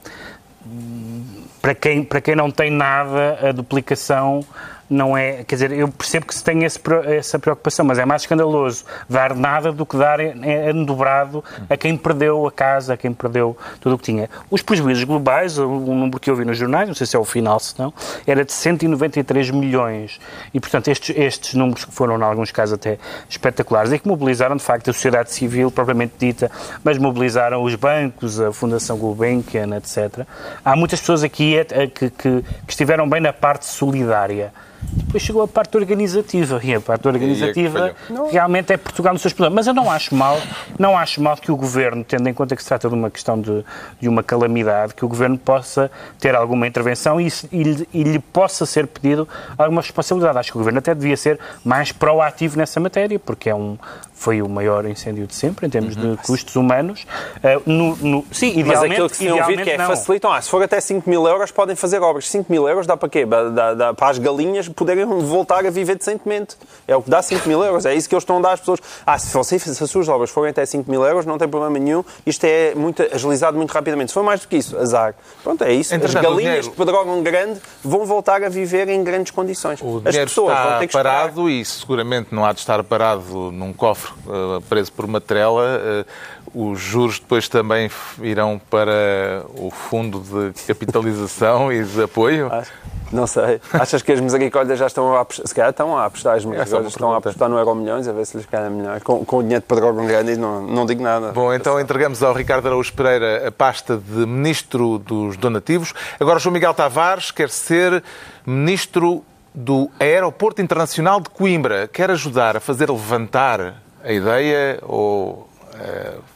para 1.67 1.75
quem, 1.75 2.05
para 2.05 2.21
quem 2.21 2.37
não 2.37 2.49
tem 2.49 2.71
nada, 2.71 3.41
a 3.49 3.51
duplicação 3.51 4.45
não 4.89 5.17
é. 5.17 5.45
Quer 5.45 5.55
dizer, 5.57 5.73
eu 5.73 5.89
percebo 5.89 6.27
que 6.27 6.35
se 6.35 6.43
tem 6.43 6.65
esse, 6.65 6.81
essa 7.07 7.39
preocupação, 7.39 7.85
mas 7.85 7.99
é 7.99 8.05
mais 8.05 8.23
escandaloso 8.23 8.85
dar 9.09 9.35
nada 9.35 9.73
do 9.73 9.85
que 9.85 9.97
dar 9.97 10.21
em 10.21 10.85
dobrado 10.85 11.43
a 11.69 11.77
quem 11.77 11.97
perdeu 11.97 12.47
a 12.47 12.53
casa, 12.53 12.95
a 12.95 12.97
quem 12.97 13.13
perdeu 13.13 13.57
tudo 13.81 13.95
o 13.95 13.99
que 13.99 14.05
tinha. 14.05 14.31
Os 14.51 14.63
prejuízos 14.63 15.05
globais, 15.05 15.59
o 15.59 15.67
número 15.69 16.19
que 16.21 16.31
eu 16.31 16.37
vi 16.37 16.45
nos 16.45 16.59
jornais, 16.59 16.89
não 16.89 16.95
sei 16.95 17.07
se 17.07 17.17
é 17.17 17.19
o 17.19 17.25
final, 17.25 17.59
se 17.59 17.79
não, 17.79 17.93
era 18.27 18.45
de 18.45 18.53
193 18.53 19.51
milhões. 19.51 20.21
E, 20.53 20.61
portanto, 20.61 20.89
estes, 20.89 21.17
estes 21.17 21.55
números 21.55 21.85
que 21.85 21.93
foram, 21.93 22.19
em 22.19 22.23
alguns 22.23 22.51
casos, 22.51 22.75
até 22.75 22.99
espetaculares 23.29 23.93
e 23.93 23.99
que 23.99 24.09
mobilizaram, 24.09 24.57
de 24.57 24.63
facto, 24.63 24.91
a 24.91 24.93
sociedade 24.93 25.33
civil 25.33 25.71
propriamente 25.71 26.15
dita, 26.19 26.51
mas 26.83 26.99
mobilizaram 26.99 27.63
os 27.63 27.75
bancos, 27.75 28.41
a 28.41 28.53
Fundação 28.53 28.97
Gulbenkian, 28.97 29.77
etc. 29.77 30.27
Há 30.65 30.77
muitas 30.77 31.01
pessoas 31.01 31.23
aqui 31.23 31.57
que, 31.95 32.11
que, 32.11 32.43
que 32.43 32.45
estiveram 32.69 33.09
bem 33.09 33.21
na 33.21 33.33
parte 33.33 33.67
solidária. 33.67 34.53
Depois 34.93 35.23
chegou 35.23 35.43
a 35.43 35.49
parte 35.49 35.77
organizativa, 35.77 36.61
e 36.63 36.75
a 36.75 36.81
parte 36.81 37.07
organizativa 37.07 37.89
é 37.89 37.95
realmente 38.31 38.73
é 38.73 38.77
Portugal 38.77 39.13
nos 39.13 39.23
seus 39.23 39.33
problemas. 39.33 39.57
Mas 39.57 39.67
eu 39.67 39.75
não 39.75 39.91
acho 39.91 40.15
mal, 40.15 40.41
não 40.79 40.97
acho 40.97 41.23
mal 41.23 41.37
que 41.37 41.51
o 41.51 41.57
Governo, 41.57 42.05
tendo 42.05 42.29
em 42.29 42.35
conta 42.35 42.55
que 42.57 42.63
se 42.63 42.69
trata 42.69 42.89
de 42.89 42.95
uma 42.95 43.11
questão 43.11 43.41
de, 43.41 43.65
de 44.01 44.09
uma 44.09 44.23
calamidade, 44.23 44.95
que 44.95 45.05
o 45.05 45.09
Governo 45.09 45.39
possa 45.39 45.91
ter 46.19 46.35
alguma 46.35 46.67
intervenção 46.67 47.21
e, 47.21 47.29
e, 47.53 47.89
e, 47.93 48.03
lhe 48.03 48.19
possa 48.19 48.67
ser 48.67 48.87
pedido 48.87 49.29
alguma 49.57 49.81
responsabilidade. 49.81 50.39
Acho 50.39 50.53
que 50.53 50.59
o 50.59 50.61
Governo 50.61 50.79
até 50.79 50.95
devia 50.95 51.17
ser 51.17 51.39
mais 51.65 51.93
proativo 51.93 52.59
nessa 52.59 52.81
matéria, 52.81 53.19
porque 53.19 53.51
é 53.51 53.55
um, 53.55 53.79
foi 54.17 54.41
o 54.41 54.49
maior 54.49 54.87
incêndio 54.87 55.27
de 55.27 55.35
sempre, 55.35 55.67
em 55.67 55.71
termos 55.71 55.95
uhum. 55.95 56.13
de 56.13 56.23
custos 56.23 56.57
humanos. 56.57 57.07
Uh, 57.37 57.71
no, 57.71 57.97
no, 57.97 58.25
sim, 58.33 58.59
idealmente, 58.59 58.67
Mas 58.67 58.83
aquilo 58.83 59.11
que 59.11 59.17
se 59.17 59.31
ouvido 59.31 59.63
que 59.63 59.71
é, 59.71 59.79
não. 59.79 59.87
facilitam, 59.87 60.33
ah, 60.33 60.41
se 60.41 60.51
for 60.51 60.63
até 60.63 60.81
5 60.81 61.09
mil 61.09 61.27
euros, 61.27 61.51
podem 61.51 61.77
fazer 61.77 62.01
obras. 62.03 62.29
5 62.29 62.51
mil 62.51 62.67
euros 62.67 62.87
dá 62.87 62.97
para 62.97 63.09
quê? 63.09 63.27
Dá, 63.27 63.75
dá, 63.75 63.95
para 63.95 64.09
as 64.09 64.19
galinhas 64.19 64.69
poderem 64.77 65.05
voltar 65.05 65.67
a 65.67 65.71
viver 65.71 65.97
decentemente. 65.97 66.57
É 66.87 66.95
o 66.95 67.03
que 67.03 67.11
dá 67.11 67.23
5 67.23 67.49
mil 67.49 67.65
euros. 67.65 67.87
É 67.87 67.95
isso 67.95 68.09
que 68.09 68.15
eles 68.15 68.23
estão 68.23 68.39
a 68.39 68.41
dar 68.41 68.53
às 68.53 68.61
pessoas. 68.61 68.81
Ah, 69.05 69.19
se, 69.19 69.33
você, 69.33 69.59
se 69.59 69.83
as 69.83 69.91
suas 69.91 70.09
obras 70.09 70.31
forem 70.31 70.51
até 70.51 70.65
5 70.65 70.89
mil 70.91 71.05
euros, 71.05 71.25
não 71.25 71.39
tem 71.39 71.49
problema 71.49 71.79
nenhum. 71.79 72.05
Isto 72.25 72.45
é 72.45 72.75
muito, 72.75 73.03
agilizado 73.13 73.57
muito 73.57 73.73
rapidamente. 73.73 74.11
Se 74.11 74.15
for 74.15 74.23
mais 74.23 74.41
do 74.41 74.49
que 74.49 74.57
isso, 74.57 74.77
azar. 74.77 75.15
Pronto, 75.43 75.65
é 75.65 75.73
isso. 75.73 75.95
as 75.95 76.15
galinhas 76.15 76.37
dinheiro... 76.37 76.71
que 76.71 76.77
pedrogam 76.77 77.23
grande 77.23 77.61
vão 77.83 78.05
voltar 78.05 78.45
a 78.45 78.49
viver 78.49 78.89
em 78.89 79.03
grandes 79.03 79.33
condições. 79.33 79.81
O 79.81 80.03
as 80.05 80.17
pessoas 80.17 80.53
está 80.53 80.71
vão 80.71 80.79
ter 80.79 80.87
que 80.87 80.93
parado 80.93 81.49
e 81.49 81.65
seguramente 81.65 82.29
não 82.35 82.45
há 82.45 82.53
de 82.53 82.61
estar 82.61 82.83
parado 82.85 83.51
num 83.51 83.73
cofre 83.73 84.13
uh, 84.27 84.61
preso 84.69 84.93
por 84.93 85.05
uma 85.05 85.21
trela. 85.21 85.81
Uh, 86.05 86.36
os 86.57 86.81
juros 86.81 87.19
depois 87.19 87.51
também 87.51 87.91
irão 88.23 88.59
para 88.71 89.45
o 89.59 89.71
fundo 89.71 90.21
de 90.21 90.63
capitalização 90.63 91.71
e 91.71 91.85
de 91.85 92.03
apoio? 92.03 92.49
Acho. 92.53 92.73
Não 93.13 93.27
sei. 93.27 93.61
Achas 93.73 94.03
que 94.03 94.11
as 94.11 94.21
misericórdias 94.21 94.79
já 94.79 94.87
estão 94.87 95.15
a 95.15 95.21
apostar? 95.21 95.47
Se 95.47 95.55
calhar 95.55 95.71
estão 95.71 95.97
a 95.97 96.07
apostar, 96.07 96.33
as 96.33 96.39
Essa 96.39 96.49
é 96.49 96.51
misericórdias 96.51 96.93
estão 96.95 97.13
a 97.13 97.19
apostar 97.19 97.49
no 97.49 97.59
Euro 97.59 97.75
Milhões, 97.75 98.09
a 98.09 98.13
ver 98.13 98.25
se 98.25 98.39
lhes 98.39 98.47
calha 98.47 98.71
melhor. 98.71 99.01
Com, 99.03 99.23
com 99.25 99.37
o 99.37 99.43
dinheiro 99.43 99.61
de 99.61 99.69
Pedro 99.69 99.93
Grande 99.93 100.37
não, 100.37 100.63
não 100.63 100.87
digo 100.87 101.03
nada. 101.03 101.31
Bom, 101.33 101.53
então 101.53 101.79
entregamos 101.79 102.23
ao 102.23 102.33
Ricardo 102.33 102.67
Araújo 102.67 102.93
Pereira 102.95 103.47
a 103.47 103.53
pasta 103.53 103.97
de 103.97 104.27
Ministro 104.27 104.99
dos 104.99 105.37
Donativos. 105.37 105.93
Agora, 106.19 106.39
João 106.39 106.55
Miguel 106.55 106.73
Tavares 106.73 107.31
quer 107.31 107.51
ser 107.51 108.03
Ministro 108.47 109.23
do 109.55 109.91
Aeroporto 110.01 110.61
Internacional 110.63 111.21
de 111.21 111.29
Coimbra. 111.29 111.87
Quer 111.87 112.11
ajudar 112.11 112.57
a 112.57 112.61
fazer 112.61 112.91
levantar 112.91 113.83
a 114.03 114.13
ideia 114.13 114.79
ou 114.83 115.49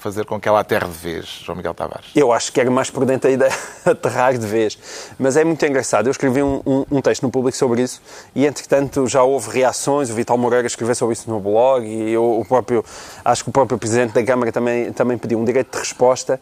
fazer 0.01 0.25
com 0.25 0.41
que 0.41 0.49
ela 0.49 0.61
aterre 0.61 0.87
de 0.87 0.93
vez, 0.99 1.27
João 1.45 1.57
Miguel 1.57 1.75
Tavares? 1.75 2.07
Eu 2.17 2.33
acho 2.33 2.51
que 2.53 2.61
era 2.61 2.71
mais 2.71 2.91
prudente 2.91 3.27
a 3.27 3.31
ideia 3.31 3.53
aterrar 3.85 4.37
de 4.37 4.47
vez. 4.47 4.79
Mas 5.19 5.37
é 5.37 5.45
muito 5.45 5.65
engraçado. 5.65 6.07
Eu 6.07 6.11
escrevi 6.11 6.43
um, 6.43 6.63
um- 6.67 6.85
um 6.91 7.01
texto 7.01 7.23
no 7.23 7.31
público 7.31 7.57
sobre 7.57 7.83
isso 7.83 8.01
e, 8.35 8.47
entretanto, 8.47 9.07
já 9.07 9.23
houve 9.23 9.51
reações. 9.51 10.11
O 10.11 10.15
Vital 10.15 10.39
Moreira 10.39 10.67
escreveu 10.67 10.95
sobre 10.95 11.13
isso 11.13 11.29
no 11.31 11.39
blog 11.39 11.87
e 11.87 12.13
eu, 12.13 12.41
o 12.41 12.45
próprio, 12.45 12.85
acho 13.25 13.45
que 13.45 13.51
o 13.51 13.53
próprio 13.53 13.79
Presidente 13.79 14.13
da 14.15 14.25
Câmara 14.25 14.51
também, 14.51 14.93
também 14.93 15.19
pediu 15.19 15.39
um 15.39 15.45
direito 15.45 15.73
de 15.73 15.79
resposta. 15.79 16.41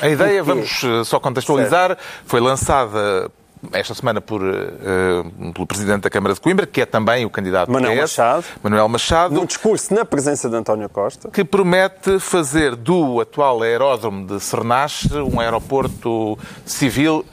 A 0.00 0.08
ideia, 0.08 0.44
Porque- 0.44 0.60
vamos 0.60 0.84
eh, 0.84 1.04
só 1.04 1.18
contextualizar, 1.18 1.96
foi 2.26 2.40
lançada 2.40 3.30
esta 3.72 3.94
semana 3.94 4.20
por, 4.20 4.42
eh, 4.42 5.50
pelo 5.52 5.66
Presidente 5.66 6.02
da 6.02 6.10
Câmara 6.10 6.34
de 6.34 6.40
Coimbra, 6.40 6.66
que 6.66 6.80
é 6.80 6.86
também 6.86 7.24
o 7.24 7.30
candidato 7.30 7.70
Manuel 7.70 7.92
PS, 7.94 8.00
Machado. 8.18 8.44
Manuel 8.62 8.88
Machado, 8.88 9.34
Num 9.34 9.44
discurso 9.46 9.94
na 9.94 10.04
presença 10.04 10.48
de 10.48 10.56
António 10.56 10.88
Costa. 10.88 11.28
que 11.30 11.44
promete 11.44 12.18
fazer 12.18 12.74
do 12.76 13.20
atual 13.20 13.62
aeródromo 13.62 14.26
de 14.26 14.40
Cernache 14.40 15.08
um 15.14 15.40
aeroporto 15.40 16.38
civil 16.64 17.24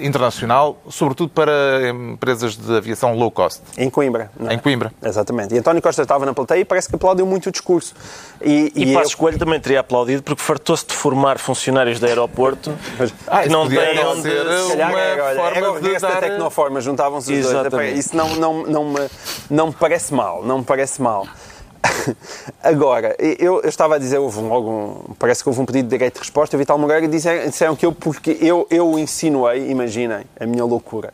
internacional, 0.00 0.78
sobretudo 0.88 1.30
para 1.30 1.88
empresas 1.88 2.56
de 2.56 2.76
aviação 2.76 3.14
low 3.14 3.30
cost. 3.30 3.60
Em 3.76 3.90
Coimbra. 3.90 4.30
não 4.38 4.50
é? 4.50 4.54
Em 4.54 4.58
Coimbra. 4.58 4.92
Exatamente. 5.02 5.54
E 5.54 5.58
António 5.58 5.82
Costa 5.82 6.02
estava 6.02 6.24
na 6.26 6.32
plateia 6.34 6.60
e 6.60 6.64
parece 6.64 6.88
que 6.88 6.94
aplaudiu 6.94 7.26
muito 7.26 7.48
o 7.48 7.52
discurso. 7.52 7.94
E, 8.42 8.72
E, 8.74 8.92
eu- 8.92 8.98
Passos 8.98 9.14
Coelho 9.14 9.38
também 9.38 9.58
teria 9.60 9.80
aplaudido 9.80 10.22
porque 10.22 10.42
fartou-se 10.42 10.86
de 10.86 10.94
formar 10.94 11.38
funcionários 11.38 11.98
de 11.98 12.06
aeroporto 12.06 12.72
Ah, 13.26 13.42
que 13.42 13.48
não 13.48 13.68
têm 13.68 14.04
onde... 14.04 14.22
ser 14.22 14.44
Se 14.62 14.68
calhar 14.70 14.90
uma 14.90 15.00
era, 15.00 15.24
olha, 15.24 15.36
forma 15.36 15.56
era 15.56 15.70
o 15.70 15.74
de 15.76 15.82
regresso 15.82 16.06
da 16.06 16.12
dar- 16.12 16.20
Tecnoforma, 16.20 16.80
juntavam-se 16.80 17.32
os 17.32 17.70
dois. 17.70 17.98
Isso 17.98 18.16
não, 18.16 18.36
não, 18.36 18.62
não, 18.66 18.84
me, 18.84 19.00
não 19.50 19.66
me 19.68 19.72
parece 19.74 20.12
mal, 20.14 20.42
não 20.44 20.58
me 20.58 20.64
parece 20.64 21.00
mal. 21.00 21.26
Agora, 22.62 23.14
eu, 23.18 23.60
eu 23.62 23.68
estava 23.68 23.96
a 23.96 23.98
dizer, 23.98 24.18
houve 24.18 24.40
logo 24.40 24.70
um- 24.70 25.14
parece 25.18 25.42
que 25.42 25.48
houve 25.48 25.60
um 25.60 25.66
pedido 25.66 25.84
de 25.86 25.90
direito 25.90 26.14
de 26.14 26.20
resposta, 26.20 26.56
Vital 26.56 26.78
Moreira 26.78 27.06
disseram, 27.08 27.48
disseram 27.48 27.76
que 27.76 27.84
eu, 27.86 27.92
porque 27.92 28.36
eu, 28.40 28.66
eu 28.70 28.98
insinuei, 28.98 29.70
imaginem, 29.70 30.24
a 30.38 30.46
minha 30.46 30.64
loucura, 30.64 31.12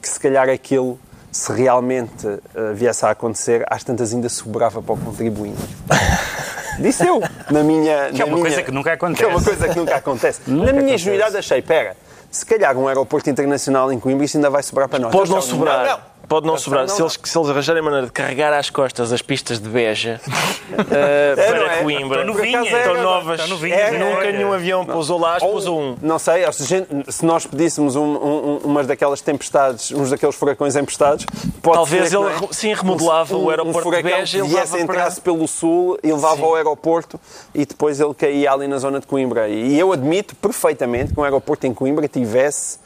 que 0.00 0.08
se 0.08 0.18
calhar 0.20 0.48
aquilo, 0.48 0.98
se 1.32 1.52
realmente 1.52 2.26
eh, 2.26 2.72
viesse 2.74 3.04
a 3.04 3.10
acontecer, 3.10 3.64
às 3.68 3.82
tantas 3.84 4.12
ainda 4.14 4.28
sobrava 4.28 4.80
para 4.82 4.94
o 4.94 4.96
contribuinte. 4.98 5.60
Disse 6.78 7.06
eu, 7.06 7.20
na 7.50 7.62
minha... 7.62 8.10
Que 8.10 8.22
é 8.22 8.24
na 8.24 8.24
uma 8.26 8.36
minha- 8.36 8.40
coisa 8.48 8.62
que 8.62 8.70
nunca 8.70 8.92
acontece. 8.92 9.18
Que 9.18 9.24
é 9.24 9.28
uma 9.34 9.42
coisa 9.42 9.68
que 9.68 9.78
nunca 9.78 9.96
acontece. 9.96 10.40
Nunca 10.46 10.72
na 10.72 10.82
minha 10.82 10.94
ingenuidade 10.94 11.36
achei, 11.36 11.62
pera, 11.62 11.96
se 12.30 12.44
calhar 12.44 12.76
um 12.76 12.86
aeroporto 12.86 13.30
internacional 13.30 13.90
em 13.90 13.98
Coimbra 13.98 14.24
isto 14.26 14.36
ainda 14.36 14.50
vai 14.50 14.62
sobrar 14.62 14.86
para 14.88 14.98
nós. 14.98 15.10
Pode 15.12 15.30
não 15.30 15.40
sobrar. 15.40 15.84
Não, 15.86 15.92
não. 15.92 16.00
Pode 16.28 16.46
não 16.46 16.58
sobrar. 16.58 16.88
Se 16.88 17.00
eles, 17.00 17.18
se 17.22 17.38
eles 17.38 17.48
arranjarem 17.50 17.82
maneira 17.82 18.06
de 18.06 18.12
carregar 18.12 18.52
às 18.52 18.68
costas 18.68 19.12
as 19.12 19.22
pistas 19.22 19.60
de 19.60 19.68
Beja 19.68 20.20
É, 20.90 21.34
para 21.36 21.60
não 21.60 21.66
é? 21.66 21.82
Coimbra, 21.82 22.20
Estão 22.20 22.34
novinhas, 22.34 22.66
estão 22.66 23.02
novas. 23.02 23.40
estão 23.40 23.48
novinhas, 23.56 23.78
É, 23.78 23.90
Nunca 23.92 24.24
é, 24.26 24.32
nenhum 24.32 24.52
avião 24.52 24.84
pousou 24.84 25.18
lá, 25.20 25.38
Ou, 25.40 25.52
pousou 25.52 25.80
um. 25.80 25.96
Não 26.02 26.18
sei, 26.18 26.50
se, 26.52 26.62
a 26.62 26.66
gente- 26.66 27.12
se 27.12 27.24
nós 27.24 27.46
pedíssemos 27.46 27.94
um, 27.94 28.02
um, 28.02 28.56
umas 28.64 28.86
daquelas 28.86 29.20
tempestades, 29.20 29.92
uns 29.92 30.10
daqueles 30.10 30.34
furacões 30.34 30.74
emprestados, 30.74 31.24
pode 31.62 31.76
Talvez 31.76 32.12
ele, 32.12 32.24
não 32.24 32.28
é? 32.28 32.48
sim, 32.50 32.74
remodelava 32.74 33.36
o 33.36 33.48
aeroporto 33.48 33.78
um 33.78 33.82
furacão 33.82 34.10
de 34.10 34.16
Beja 34.16 34.38
e 34.38 34.42
que 34.42 34.48
viesse, 34.48 34.72
levava 34.72 34.86
para... 34.86 34.94
entrasse 34.96 35.20
pelo 35.20 35.46
sul 35.46 35.98
e 36.02 36.12
levava 36.12 36.36
Sim. 36.36 36.42
ao 36.42 36.54
aeroporto 36.56 37.20
e 37.54 37.64
depois 37.64 38.00
ele 38.00 38.14
caía 38.14 38.52
ali 38.52 38.66
na 38.66 38.78
zona 38.78 38.98
de 39.00 39.06
Coimbra. 39.06 39.48
E 39.48 39.78
eu 39.78 39.92
admito 39.92 40.34
perfeitamente 40.34 41.12
que 41.14 41.20
um 41.20 41.22
aeroporto 41.24 41.66
em 41.66 41.72
Coimbra 41.72 42.08
tivesse 42.08 42.78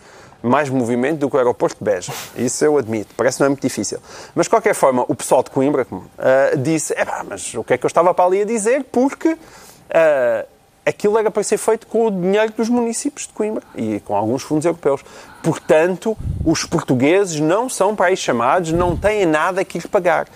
mais 0.43 0.69
movimento 0.69 1.19
do 1.19 1.31
que 1.31 1.37
o 1.37 1.39
aeroporto 1.39 1.77
de 1.79 1.85
Beja. 1.85 2.13
Isso 2.37 2.65
eu 2.65 2.79
admito. 2.79 3.15
Parece 3.17 3.37
que 3.37 3.41
não 3.43 3.47
é 3.47 3.49
muito 3.51 3.63
difícil. 3.63 3.99
Mas, 4.35 4.47
de 4.47 4.51
qualquer 4.51 4.75
forma, 4.75 5.05
o 5.09 5.15
pessoal 5.15 5.43
de 5.43 5.51
Coimbra 5.51 5.87
ah, 6.19 6.57
disse 6.57 6.93
"Epá, 6.95 7.25
mas 7.29 7.55
o 7.55 7.63
que 7.65 7.75
é 7.75 7.79
que 7.79 7.85
eu 7.85 7.89
estava 7.89 8.13
para 8.15 8.25
ali 8.25 8.43
a 8.43 8.45
dizer? 8.45 8.85
Porque... 8.91 9.37
ah, 9.91 10.45
aquilo 10.85 11.19
era 11.19 11.31
para 11.31 11.43
ser 11.43 11.59
feito 11.59 11.87
com 11.87 12.07
o 12.07 12.11
dinheiro 12.11 12.53
dos 12.57 12.69
municípios 12.69 13.27
de 13.27 13.33
Coimbra 13.33 13.63
e 13.75 14.01
com 14.01 14.15
alguns 14.15 14.43
fundos 14.43 14.65
europeus. 14.65 15.03
Portanto, 15.43 16.17
os 16.45 16.65
portugueses 16.65 17.41
não 17.41 17.69
são 17.69 17.97
para 17.97 18.07
aí 18.07 18.17
chamados, 18.17 18.73
não 18.73 18.97
têm 18.97 19.25
nada 19.25 19.65
que 19.65 19.79
ir 19.79 19.89
pagar. 19.89 20.29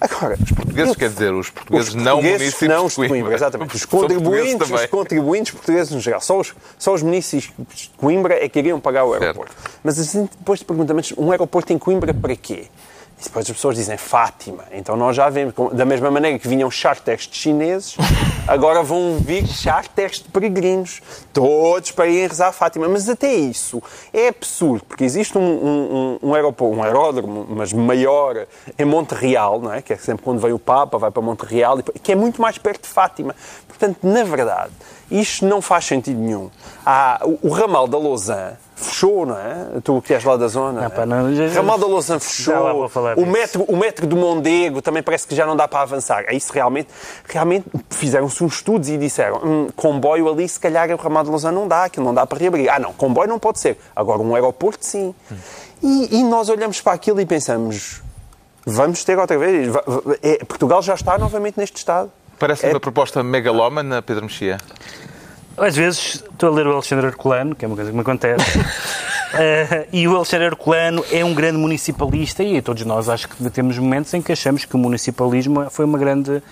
Agora, 0.00 0.36
os 0.40 0.52
Portugueses, 0.52 0.96
quer 0.96 1.08
dizer, 1.08 1.32
os 1.32 1.50
portugueses 1.50 1.94
não 1.94 2.22
municípios 2.22 2.68
não 2.68 2.80
de 2.80 2.86
os 2.86 2.94
Coimbra. 2.94 3.16
Coimbra. 3.16 3.34
Exatamente. 3.34 3.76
Os 3.76 3.86
portugueses 3.86 4.22
contribuintes, 4.22 4.70
os 4.70 4.86
contribuintes 4.86 5.52
portugueses 5.52 5.92
no 5.92 6.00
geral. 6.00 6.20
Só 6.20 6.40
os, 6.40 6.54
só 6.78 6.94
os 6.94 7.02
municípios 7.02 7.52
de 7.72 7.90
Coimbra 7.96 8.34
é 8.34 8.48
que 8.48 8.58
iriam 8.58 8.80
pagar 8.80 9.04
o 9.04 9.14
aeroporto. 9.14 9.54
Mas 9.82 9.98
assim, 9.98 10.28
depois 10.38 10.60
te 10.60 10.64
pergunta, 10.64 10.94
mas 10.94 11.12
um 11.16 11.30
aeroporto 11.30 11.72
em 11.72 11.78
Coimbra 11.78 12.12
para 12.14 12.36
quê? 12.36 12.66
E 13.22 13.24
depois 13.24 13.46
as 13.48 13.52
pessoas 13.52 13.76
dizem 13.76 13.96
Fátima. 13.96 14.64
Então 14.72 14.96
nós 14.96 15.14
já 15.14 15.30
vemos, 15.30 15.54
da 15.72 15.84
mesma 15.84 16.10
maneira 16.10 16.36
que 16.40 16.48
vinham 16.48 16.68
charters 16.68 17.28
de 17.28 17.36
chineses, 17.36 17.96
agora 18.48 18.82
vão 18.82 19.18
vir 19.20 19.46
charters 19.46 20.18
de 20.18 20.24
peregrinos. 20.24 21.00
Todos 21.32 21.92
para 21.92 22.08
irem 22.08 22.26
rezar 22.26 22.48
a 22.48 22.52
Fátima. 22.52 22.88
Mas 22.88 23.08
até 23.08 23.32
isso 23.32 23.80
é 24.12 24.26
absurdo, 24.26 24.84
porque 24.86 25.04
existe 25.04 25.38
um, 25.38 25.40
um, 25.40 26.18
um, 26.20 26.34
aeroporto, 26.34 26.76
um 26.76 26.82
aeródromo, 26.82 27.46
mas 27.48 27.72
maior, 27.72 28.44
em 28.76 28.84
Monte 28.84 29.14
Real, 29.14 29.60
não 29.60 29.72
é? 29.72 29.80
que 29.80 29.92
é 29.92 29.96
sempre 29.96 30.24
quando 30.24 30.40
vem 30.40 30.52
o 30.52 30.58
Papa, 30.58 30.98
vai 30.98 31.12
para 31.12 31.22
Monte 31.22 31.42
Real, 31.44 31.78
e- 31.78 31.98
que 32.00 32.10
é 32.10 32.16
muito 32.16 32.42
mais 32.42 32.58
perto 32.58 32.82
de 32.82 32.88
Fátima. 32.88 33.36
Portanto, 33.68 33.98
na 34.02 34.24
verdade, 34.24 34.72
isto 35.08 35.46
não 35.46 35.62
faz 35.62 35.84
sentido 35.84 36.18
nenhum. 36.18 36.50
Há, 36.84 37.20
o, 37.24 37.48
o 37.48 37.50
ramal 37.50 37.86
da 37.86 37.98
Lausanne 37.98 38.56
fechou, 38.74 39.24
não 39.26 39.38
é? 39.38 39.66
Tu 39.84 40.02
que 40.02 40.12
és 40.14 40.24
lá 40.24 40.36
da 40.36 40.48
zona. 40.48 40.82
Não, 40.82 40.90
pá, 40.90 41.06
não, 41.06 41.34
já- 41.34 41.48
ramal 41.48 41.78
da 41.78 41.86
lá 41.86 42.18
fechou. 42.18 42.88
O 43.16 43.26
metro, 43.26 43.62
o 43.68 43.76
metro 43.76 44.06
do 44.06 44.16
Mondego 44.16 44.80
também 44.82 45.02
parece 45.02 45.26
que 45.26 45.34
já 45.34 45.46
não 45.46 45.54
dá 45.56 45.68
para 45.68 45.80
avançar. 45.82 46.24
É 46.26 46.34
isso 46.34 46.52
realmente. 46.52 46.88
Realmente 47.28 47.66
fizeram-se 47.90 48.42
uns 48.42 48.54
estudos 48.56 48.88
e 48.88 48.96
disseram: 48.98 49.40
hum, 49.44 49.68
comboio 49.76 50.28
ali, 50.30 50.48
se 50.48 50.58
calhar 50.58 50.90
o 50.90 50.96
ramal 50.96 51.24
de 51.24 51.30
Lausanne 51.30 51.54
não 51.56 51.68
dá, 51.68 51.84
aquilo 51.84 52.04
não 52.06 52.14
dá 52.14 52.26
para 52.26 52.38
reabrir. 52.38 52.68
Ah, 52.68 52.78
não, 52.78 52.92
comboio 52.92 53.28
não 53.28 53.38
pode 53.38 53.60
ser. 53.60 53.78
Agora 53.94 54.20
um 54.20 54.34
aeroporto, 54.34 54.84
sim. 54.84 55.14
E, 55.82 56.18
e 56.18 56.22
nós 56.24 56.48
olhamos 56.48 56.80
para 56.80 56.92
aquilo 56.92 57.20
e 57.20 57.26
pensamos: 57.26 58.02
vamos 58.64 59.04
ter 59.04 59.18
outra 59.18 59.38
vez. 59.38 59.68
É, 60.22 60.44
Portugal 60.44 60.82
já 60.82 60.94
está 60.94 61.18
novamente 61.18 61.58
neste 61.58 61.76
estado. 61.76 62.10
Parece 62.38 62.66
É- 62.66 62.70
uma 62.70 62.80
proposta 62.80 63.22
megalómana, 63.22 64.02
Pedro 64.02 64.24
Mexia. 64.24 64.58
Às 65.56 65.76
vezes 65.76 66.24
estou 66.30 66.50
a 66.50 66.52
ler 66.52 66.66
o 66.66 66.72
Alexandre 66.72 67.06
Herculano, 67.06 67.54
que 67.54 67.64
é 67.64 67.68
uma 67.68 67.76
coisa 67.76 67.90
que 67.90 67.96
me 67.96 68.02
acontece, 68.02 68.58
Eh, 69.34 69.86
e 69.94 70.06
o 70.06 70.14
Alexandre 70.14 70.44
Herculano 70.48 71.02
é 71.10 71.24
um 71.24 71.32
grande 71.32 71.56
municipalista 71.56 72.42
e 72.42 72.60
todos 72.60 72.84
nós 72.84 73.08
acho 73.08 73.26
que 73.30 73.48
temos 73.48 73.78
momentos 73.78 74.12
em 74.12 74.20
que 74.20 74.30
achamos 74.30 74.66
que 74.66 74.74
o 74.76 74.78
municipalismo 74.78 75.70
foi 75.70 75.86
uma 75.86 75.96
grande, 75.96 76.42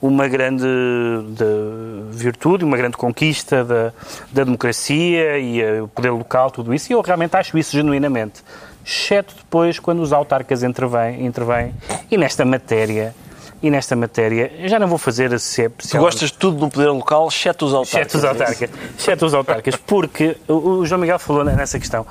uma 0.00 0.26
grande 0.26 0.64
de- 0.64 2.16
virtude, 2.16 2.64
uma 2.64 2.78
grande 2.78 2.96
conquista 2.96 3.62
da, 3.62 3.92
da 4.32 4.44
democracia 4.44 5.38
e 5.38 5.60
eh, 5.60 5.82
o 5.82 5.88
poder 5.88 6.12
local, 6.12 6.50
tudo 6.50 6.72
isso, 6.72 6.90
e 6.90 6.94
eu 6.94 7.02
realmente 7.02 7.36
acho 7.36 7.58
isso 7.58 7.72
genuinamente. 7.72 8.42
Exceto 8.86 9.34
depois 9.36 9.78
quando 9.78 10.00
os 10.00 10.10
autarcas 10.10 10.62
intervêm, 10.62 11.26
intervêm 11.26 11.74
e 12.10 12.16
nesta 12.16 12.42
matéria, 12.46 13.14
e 13.62 13.70
nesta 13.70 13.94
matéria, 13.94 14.50
eu 14.58 14.68
já 14.68 14.78
não 14.78 14.86
vou 14.88 14.96
fazer 14.98 15.32
a 15.34 15.38
ser 15.38 15.70
Tu 15.70 15.98
gostas 15.98 16.30
de 16.30 16.38
tudo 16.38 16.58
no 16.58 16.70
poder 16.70 16.88
local, 16.88 17.28
exceto 17.28 17.66
os 17.66 17.74
autarcas. 17.74 18.00
Exceto 18.14 18.16
os 18.18 18.24
autarcas. 18.24 18.70
Exceto 18.98 19.26
os 19.26 19.34
autarcas. 19.34 19.76
Porque 19.76 20.36
o 20.48 20.84
João 20.86 21.00
Miguel 21.00 21.18
falou 21.18 21.44
nessa 21.44 21.78
questão. 21.78 22.06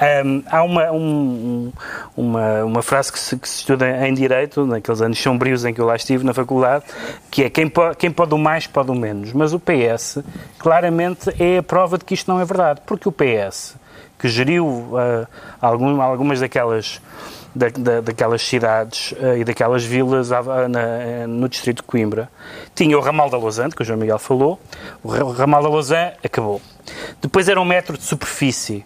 Ahm, 0.00 0.42
há 0.50 0.62
uma, 0.62 0.90
um- 0.92 1.72
uma, 2.16 2.64
uma 2.64 2.82
frase 2.82 3.12
que 3.12 3.18
se, 3.18 3.36
que 3.36 3.48
se 3.48 3.58
estuda 3.58 4.06
em 4.08 4.14
Direito, 4.14 4.64
naqueles 4.66 5.00
anos 5.00 5.18
sombrios 5.20 5.64
em 5.64 5.72
que 5.74 5.80
eu 5.80 5.86
lá 5.86 5.94
estive 5.96 6.24
na 6.24 6.34
faculdade, 6.34 6.84
que 7.30 7.44
é 7.44 7.50
quem 7.50 7.68
pode, 7.68 7.96
quem 7.96 8.10
pode 8.10 8.34
o 8.34 8.38
mais 8.38 8.66
pode 8.66 8.90
o 8.90 8.94
menos. 8.94 9.32
Mas 9.32 9.52
o 9.52 9.60
PS 9.60 10.18
claramente 10.58 11.30
é 11.40 11.58
a 11.58 11.62
prova 11.62 11.96
de 11.98 12.04
que 12.04 12.14
isto 12.14 12.28
não 12.30 12.40
é 12.40 12.44
verdade. 12.44 12.80
Porque 12.86 13.08
o 13.08 13.12
PS, 13.12 13.76
que 14.18 14.28
geriu 14.28 14.88
ah, 14.96 15.26
algum- 15.60 16.00
algumas 16.00 16.40
daquelas 16.40 17.00
da- 17.54 17.68
da- 17.76 18.00
daquelas 18.00 18.42
cidades 18.42 19.14
eh, 19.20 19.38
e 19.38 19.44
daquelas 19.44 19.84
vilas 19.84 20.30
à- 20.32 20.42
na- 20.68 21.26
no 21.26 21.48
distrito 21.48 21.78
de 21.78 21.82
Coimbra. 21.84 22.28
Tinha 22.74 22.96
o 22.96 23.00
ramal 23.00 23.28
da 23.30 23.36
Lausanne, 23.38 23.72
que 23.72 23.82
o 23.82 23.84
João 23.84 23.98
Miguel 23.98 24.18
falou. 24.18 24.60
O 25.02 25.08
ra- 25.08 25.24
o 25.24 25.32
ramal 25.32 25.62
da 25.62 25.68
Lausanne 25.68 26.12
acabou. 26.24 26.60
Depois 27.20 27.48
era 27.48 27.60
um 27.60 27.64
metro 27.64 27.96
de 27.98 28.04
superfície. 28.04 28.84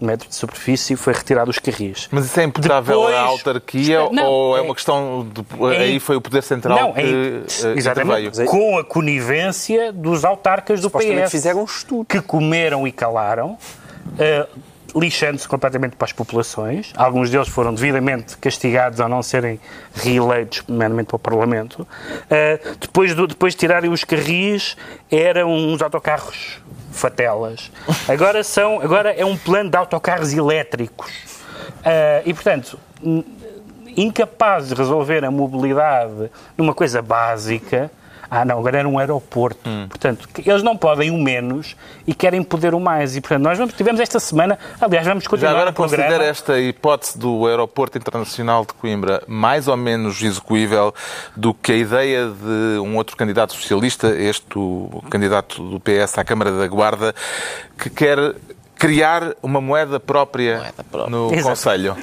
Um 0.00 0.06
metro 0.06 0.28
de 0.28 0.34
superfície 0.36 0.94
foi 0.94 1.12
retirado 1.12 1.50
os 1.50 1.58
carris. 1.58 2.06
Mas 2.12 2.26
isso 2.26 2.38
é 2.38 2.44
imputável 2.44 2.98
Depois- 3.00 3.16
à 3.16 3.20
autarquia 3.22 4.08
não, 4.12 4.26
ou 4.26 4.56
é 4.56 4.60
é- 4.60 4.62
uma 4.62 4.72
questão 4.72 5.26
de... 5.34 5.44
é- 5.74 5.78
aí 5.78 5.98
foi 5.98 6.14
o 6.14 6.20
Poder 6.20 6.42
Central 6.44 6.78
Não, 6.78 6.92
que 6.92 7.00
é, 7.00 7.04
eh, 7.04 7.74
exatamente. 7.76 8.26
interveio? 8.28 8.48
Com 8.48 8.78
a 8.78 8.84
conivência 8.84 9.92
dos 9.92 10.24
autarcas 10.24 10.80
do 10.80 10.88
PS. 10.88 11.30
fizeram 11.32 11.62
um 11.62 11.64
estudo. 11.64 12.04
que 12.06 12.20
comeram 12.20 12.86
e 12.86 12.92
calaram, 12.92 13.58
eh, 14.20 14.46
lixando-se 14.94 15.46
completamente 15.46 15.96
para 15.96 16.06
as 16.06 16.12
populações. 16.12 16.92
Alguns 16.96 17.30
deles 17.30 17.48
foram 17.48 17.74
devidamente 17.74 18.36
castigados 18.38 19.00
ao 19.00 19.08
não 19.08 19.22
serem 19.22 19.60
reeleitos, 19.94 20.62
nomeadamente 20.66 21.08
para 21.08 21.16
o 21.16 21.18
Parlamento. 21.18 21.82
Uh, 21.82 22.78
depois, 22.80 23.14
do, 23.14 23.26
depois 23.26 23.54
de 23.54 23.60
tirarem 23.60 23.90
os 23.90 24.04
carris, 24.04 24.76
eram 25.10 25.52
uns 25.52 25.82
autocarros 25.82 26.60
fatelas. 26.90 27.70
Agora, 28.08 28.42
são, 28.42 28.80
agora 28.80 29.12
é 29.12 29.24
um 29.24 29.36
plano 29.36 29.70
de 29.70 29.76
autocarros 29.76 30.32
elétricos. 30.32 31.10
Uh, 31.78 32.22
e, 32.24 32.34
portanto, 32.34 32.78
incapazes 33.96 34.70
de 34.70 34.74
resolver 34.74 35.24
a 35.24 35.30
mobilidade 35.30 36.30
numa 36.56 36.74
coisa 36.74 37.02
básica, 37.02 37.90
ah, 38.30 38.44
não, 38.44 38.58
agora 38.58 38.78
era 38.78 38.88
um 38.88 38.98
aeroporto. 38.98 39.68
Hum. 39.68 39.86
Portanto, 39.88 40.28
eles 40.44 40.62
não 40.62 40.76
podem 40.76 41.10
o 41.10 41.16
menos 41.16 41.74
e 42.06 42.14
querem 42.14 42.42
poder 42.42 42.74
o 42.74 42.80
mais. 42.80 43.16
E, 43.16 43.20
portanto, 43.20 43.42
nós 43.42 43.58
vamos, 43.58 43.74
tivemos 43.74 44.00
esta 44.00 44.20
semana, 44.20 44.58
aliás, 44.80 45.06
vamos 45.06 45.26
continuar 45.26 45.52
Já 45.52 45.56
agora 45.56 45.70
o 45.70 45.74
programa. 45.74 46.04
considera 46.04 46.30
esta 46.30 46.60
hipótese 46.60 47.18
do 47.18 47.46
Aeroporto 47.46 47.96
Internacional 47.96 48.64
de 48.64 48.74
Coimbra 48.74 49.22
mais 49.26 49.66
ou 49.66 49.76
menos 49.76 50.22
execuível 50.22 50.94
do 51.34 51.54
que 51.54 51.72
a 51.72 51.76
ideia 51.76 52.28
de 52.28 52.78
um 52.80 52.96
outro 52.96 53.16
candidato 53.16 53.54
socialista, 53.54 54.08
este 54.08 54.58
o 54.58 55.02
candidato 55.10 55.62
do 55.62 55.80
PS 55.80 56.18
à 56.18 56.24
Câmara 56.24 56.52
da 56.52 56.66
Guarda, 56.66 57.14
que 57.78 57.88
quer 57.88 58.34
criar 58.76 59.34
uma 59.42 59.60
moeda 59.60 59.98
própria, 59.98 60.58
moeda 60.58 60.84
própria. 60.84 61.10
no 61.10 61.32
Exato. 61.32 61.48
Conselho. 61.48 61.96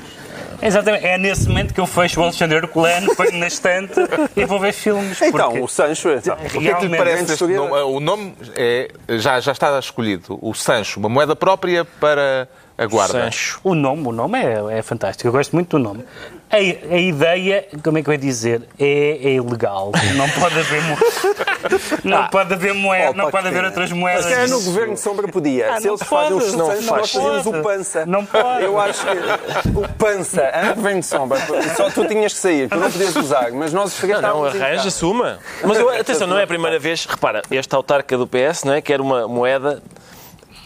Exatamente, 0.61 1.05
é 1.05 1.17
nesse 1.17 1.47
momento 1.47 1.73
que 1.73 1.79
eu 1.79 1.85
fecho 1.85 2.19
o 2.19 2.23
Alexandre 2.23 2.57
Herculano, 2.57 3.15
ponho 3.15 3.37
na 3.37 3.47
estante 3.47 3.99
e 4.35 4.45
vou 4.45 4.59
ver 4.59 4.73
filmes. 4.73 5.21
Então, 5.21 5.61
o 5.61 5.67
Sancho, 5.67 6.09
então, 6.09 6.35
o 6.35 6.59
que 6.59 6.69
é 6.69 6.73
que 6.73 6.87
lhe 6.87 6.97
parece 6.97 7.33
este 7.33 7.45
nome? 7.47 7.71
O 7.71 7.99
nome 7.99 8.33
é, 8.55 8.89
já, 9.09 9.39
já 9.39 9.51
está 9.51 9.77
escolhido, 9.79 10.37
o 10.41 10.53
Sancho, 10.53 10.99
uma 10.99 11.09
moeda 11.09 11.35
própria 11.35 11.85
para 11.85 12.47
a 12.77 12.85
guarda. 12.85 13.13
Sancho. 13.13 13.59
O 13.63 13.73
nome, 13.73 14.07
o 14.07 14.11
nome 14.11 14.39
é, 14.39 14.79
é 14.79 14.81
fantástico, 14.81 15.27
eu 15.27 15.31
gosto 15.31 15.53
muito 15.53 15.77
do 15.77 15.83
nome. 15.83 16.03
A, 16.49 16.57
a 16.57 16.97
ideia, 16.97 17.67
como 17.83 17.97
é 17.97 18.03
que 18.03 18.09
eu 18.09 18.13
ia 18.13 18.17
dizer, 18.17 18.61
é, 18.79 18.85
é 19.23 19.33
ilegal. 19.33 19.91
Não 20.15 20.29
pode 20.29 20.59
haver 20.59 20.81
não 22.03 22.17
ah, 22.17 22.27
pode 22.31 22.53
haver 22.53 22.73
moeda, 22.73 23.13
não 23.13 23.31
pode 23.31 23.47
haver 23.47 23.63
outras 23.65 23.91
moedas. 23.91 24.25
Mas 24.25 24.51
no 24.51 24.61
governo 24.61 24.93
de 24.93 24.99
sombra 24.99 25.27
podia. 25.27 25.73
Ah, 25.73 25.81
Se 25.81 25.87
eles 25.87 26.03
fazem 26.03 26.37
os 26.37 26.53
não 26.53 26.67
faz. 26.67 26.85
nós 26.85 27.11
fazemos 27.11 27.45
o 27.47 27.53
pança. 27.61 28.05
Não 28.05 28.25
pode. 28.25 28.63
Eu 28.63 28.79
acho 28.79 29.05
que 29.05 29.69
o 29.69 29.89
pança, 29.97 30.51
no 30.67 30.75
governo 30.75 30.99
de 30.99 31.05
sombra, 31.05 31.39
só 31.75 31.89
tu 31.89 32.07
tinhas 32.07 32.33
que 32.33 32.39
sair, 32.39 32.69
tu 32.69 32.75
não 32.75 32.91
podias 32.91 33.15
usar, 33.15 33.51
mas 33.51 33.73
nós 33.73 34.01
Não, 34.03 34.21
não 34.21 34.45
arranja, 34.45 34.87
assuma. 34.87 35.39
Mas 35.63 35.77
eu, 35.77 35.89
atenção, 35.89 36.27
não 36.27 36.37
é 36.37 36.43
a 36.43 36.47
primeira 36.47 36.77
vez, 36.79 37.05
repara, 37.05 37.41
este 37.49 37.73
autarca 37.75 38.17
do 38.17 38.27
PS, 38.27 38.63
não 38.63 38.73
é, 38.73 38.81
quer 38.81 39.01
uma 39.01 39.27
moeda 39.27 39.81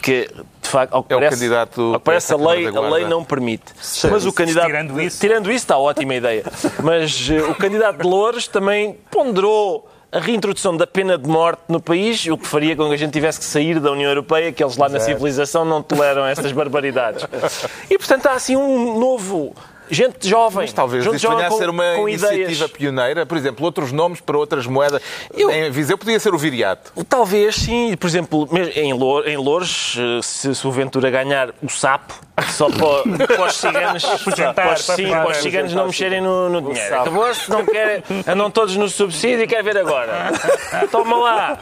que 0.02 0.30
de 0.62 0.70
facto, 0.70 0.94
ao 0.94 1.04
que 1.04 1.14
é 1.14 1.18
parece, 1.18 1.36
o 1.36 1.40
candidato 1.40 1.82
ao 1.82 2.00
que 2.00 2.06
parece 2.06 2.34
a 2.34 2.38
lei, 2.38 2.68
a 2.68 2.82
lei 2.82 3.06
não 3.06 3.24
permite. 3.24 3.66
Sim. 3.82 4.10
Mas 4.10 4.26
o 4.26 4.32
candidato 4.32 4.68
tirando 4.68 5.02
isso, 5.02 5.20
tirando 5.20 5.52
isso 5.52 5.64
está 5.64 5.78
ótima 5.78 6.16
ideia. 6.16 6.44
Mas 6.84 7.30
uh, 7.30 7.50
o 7.50 7.56
candidato 7.56 7.98
de 7.98 8.08
Loures 8.08 8.48
também 8.48 8.98
ponderou 9.10 9.90
a 10.12 10.20
reintrodução 10.20 10.76
da 10.76 10.88
pena 10.88 11.18
de 11.18 11.28
morte 11.28 11.62
no 11.68 11.80
país, 11.80 12.26
o 12.26 12.38
que 12.38 12.48
faria 12.48 12.76
com 12.76 12.88
que 12.88 12.94
a 12.94 12.98
gente 12.98 13.12
tivesse 13.12 13.40
que 13.40 13.46
sair 13.46 13.80
da 13.80 13.92
União 13.92 14.10
Europeia, 14.10 14.52
que 14.52 14.64
eles 14.64 14.76
lá 14.76 14.90
na 14.90 15.00
civilização 15.00 15.64
não 15.64 15.84
toleram 15.84 16.26
essas 16.26 16.52
barbaridades. 16.52 17.26
E, 17.90 17.98
portanto, 17.98 18.26
há 18.28 18.32
assim 18.32 18.56
um 18.56 18.98
novo 18.98 19.56
gente 19.90 20.28
jovem. 20.28 20.62
Mas 20.62 20.74
talvez 20.74 21.04
gente 21.04 21.16
isso 21.16 21.30
venha 21.30 21.48
a 21.48 21.52
ser 21.52 21.70
uma 21.70 21.96
iniciativa 22.10 22.52
ideias. 22.52 22.72
pioneira. 22.72 23.26
Por 23.26 23.38
exemplo, 23.38 23.66
outros 23.66 23.92
nomes 23.92 24.22
para 24.22 24.38
outras 24.38 24.66
moedas. 24.66 25.02
Eu... 25.34 25.50
Em 25.50 25.70
Viseu 25.72 25.98
podia 25.98 26.20
ser 26.20 26.34
o 26.34 26.38
viriato. 26.38 26.92
Talvez, 27.08 27.56
sim. 27.56 27.96
Por 27.98 28.08
exemplo, 28.08 28.48
em 28.76 28.94
Loures, 28.94 29.96
eh, 29.98 30.22
se, 30.22 30.56
se 30.56 30.68
o 30.68 30.72
Ventura 30.72 31.10
ganhar 31.10 31.50
o 31.62 31.70
sapo, 31.70 32.14
só 32.48 32.70
para, 32.70 33.28
para 33.28 33.46
os 33.46 33.56
ciganos, 33.58 34.04
para, 34.56 34.74
os, 34.74 34.86
sim, 34.86 35.10
para 35.10 35.30
os 35.30 35.38
ciganos 35.38 35.74
não 35.74 35.88
mexerem 35.88 36.22
no, 36.22 36.50
no 36.50 36.62
dinheiro. 36.62 37.02
Acabou-se, 37.02 37.50
não 37.50 37.66
quer, 37.66 38.04
andam 38.28 38.50
todos 38.50 38.76
no 38.76 38.88
subsídio 38.88 39.44
e 39.44 39.48
quer 39.48 39.64
ver 39.64 39.78
agora. 39.78 40.32
Toma 40.92 41.18
lá, 41.18 41.58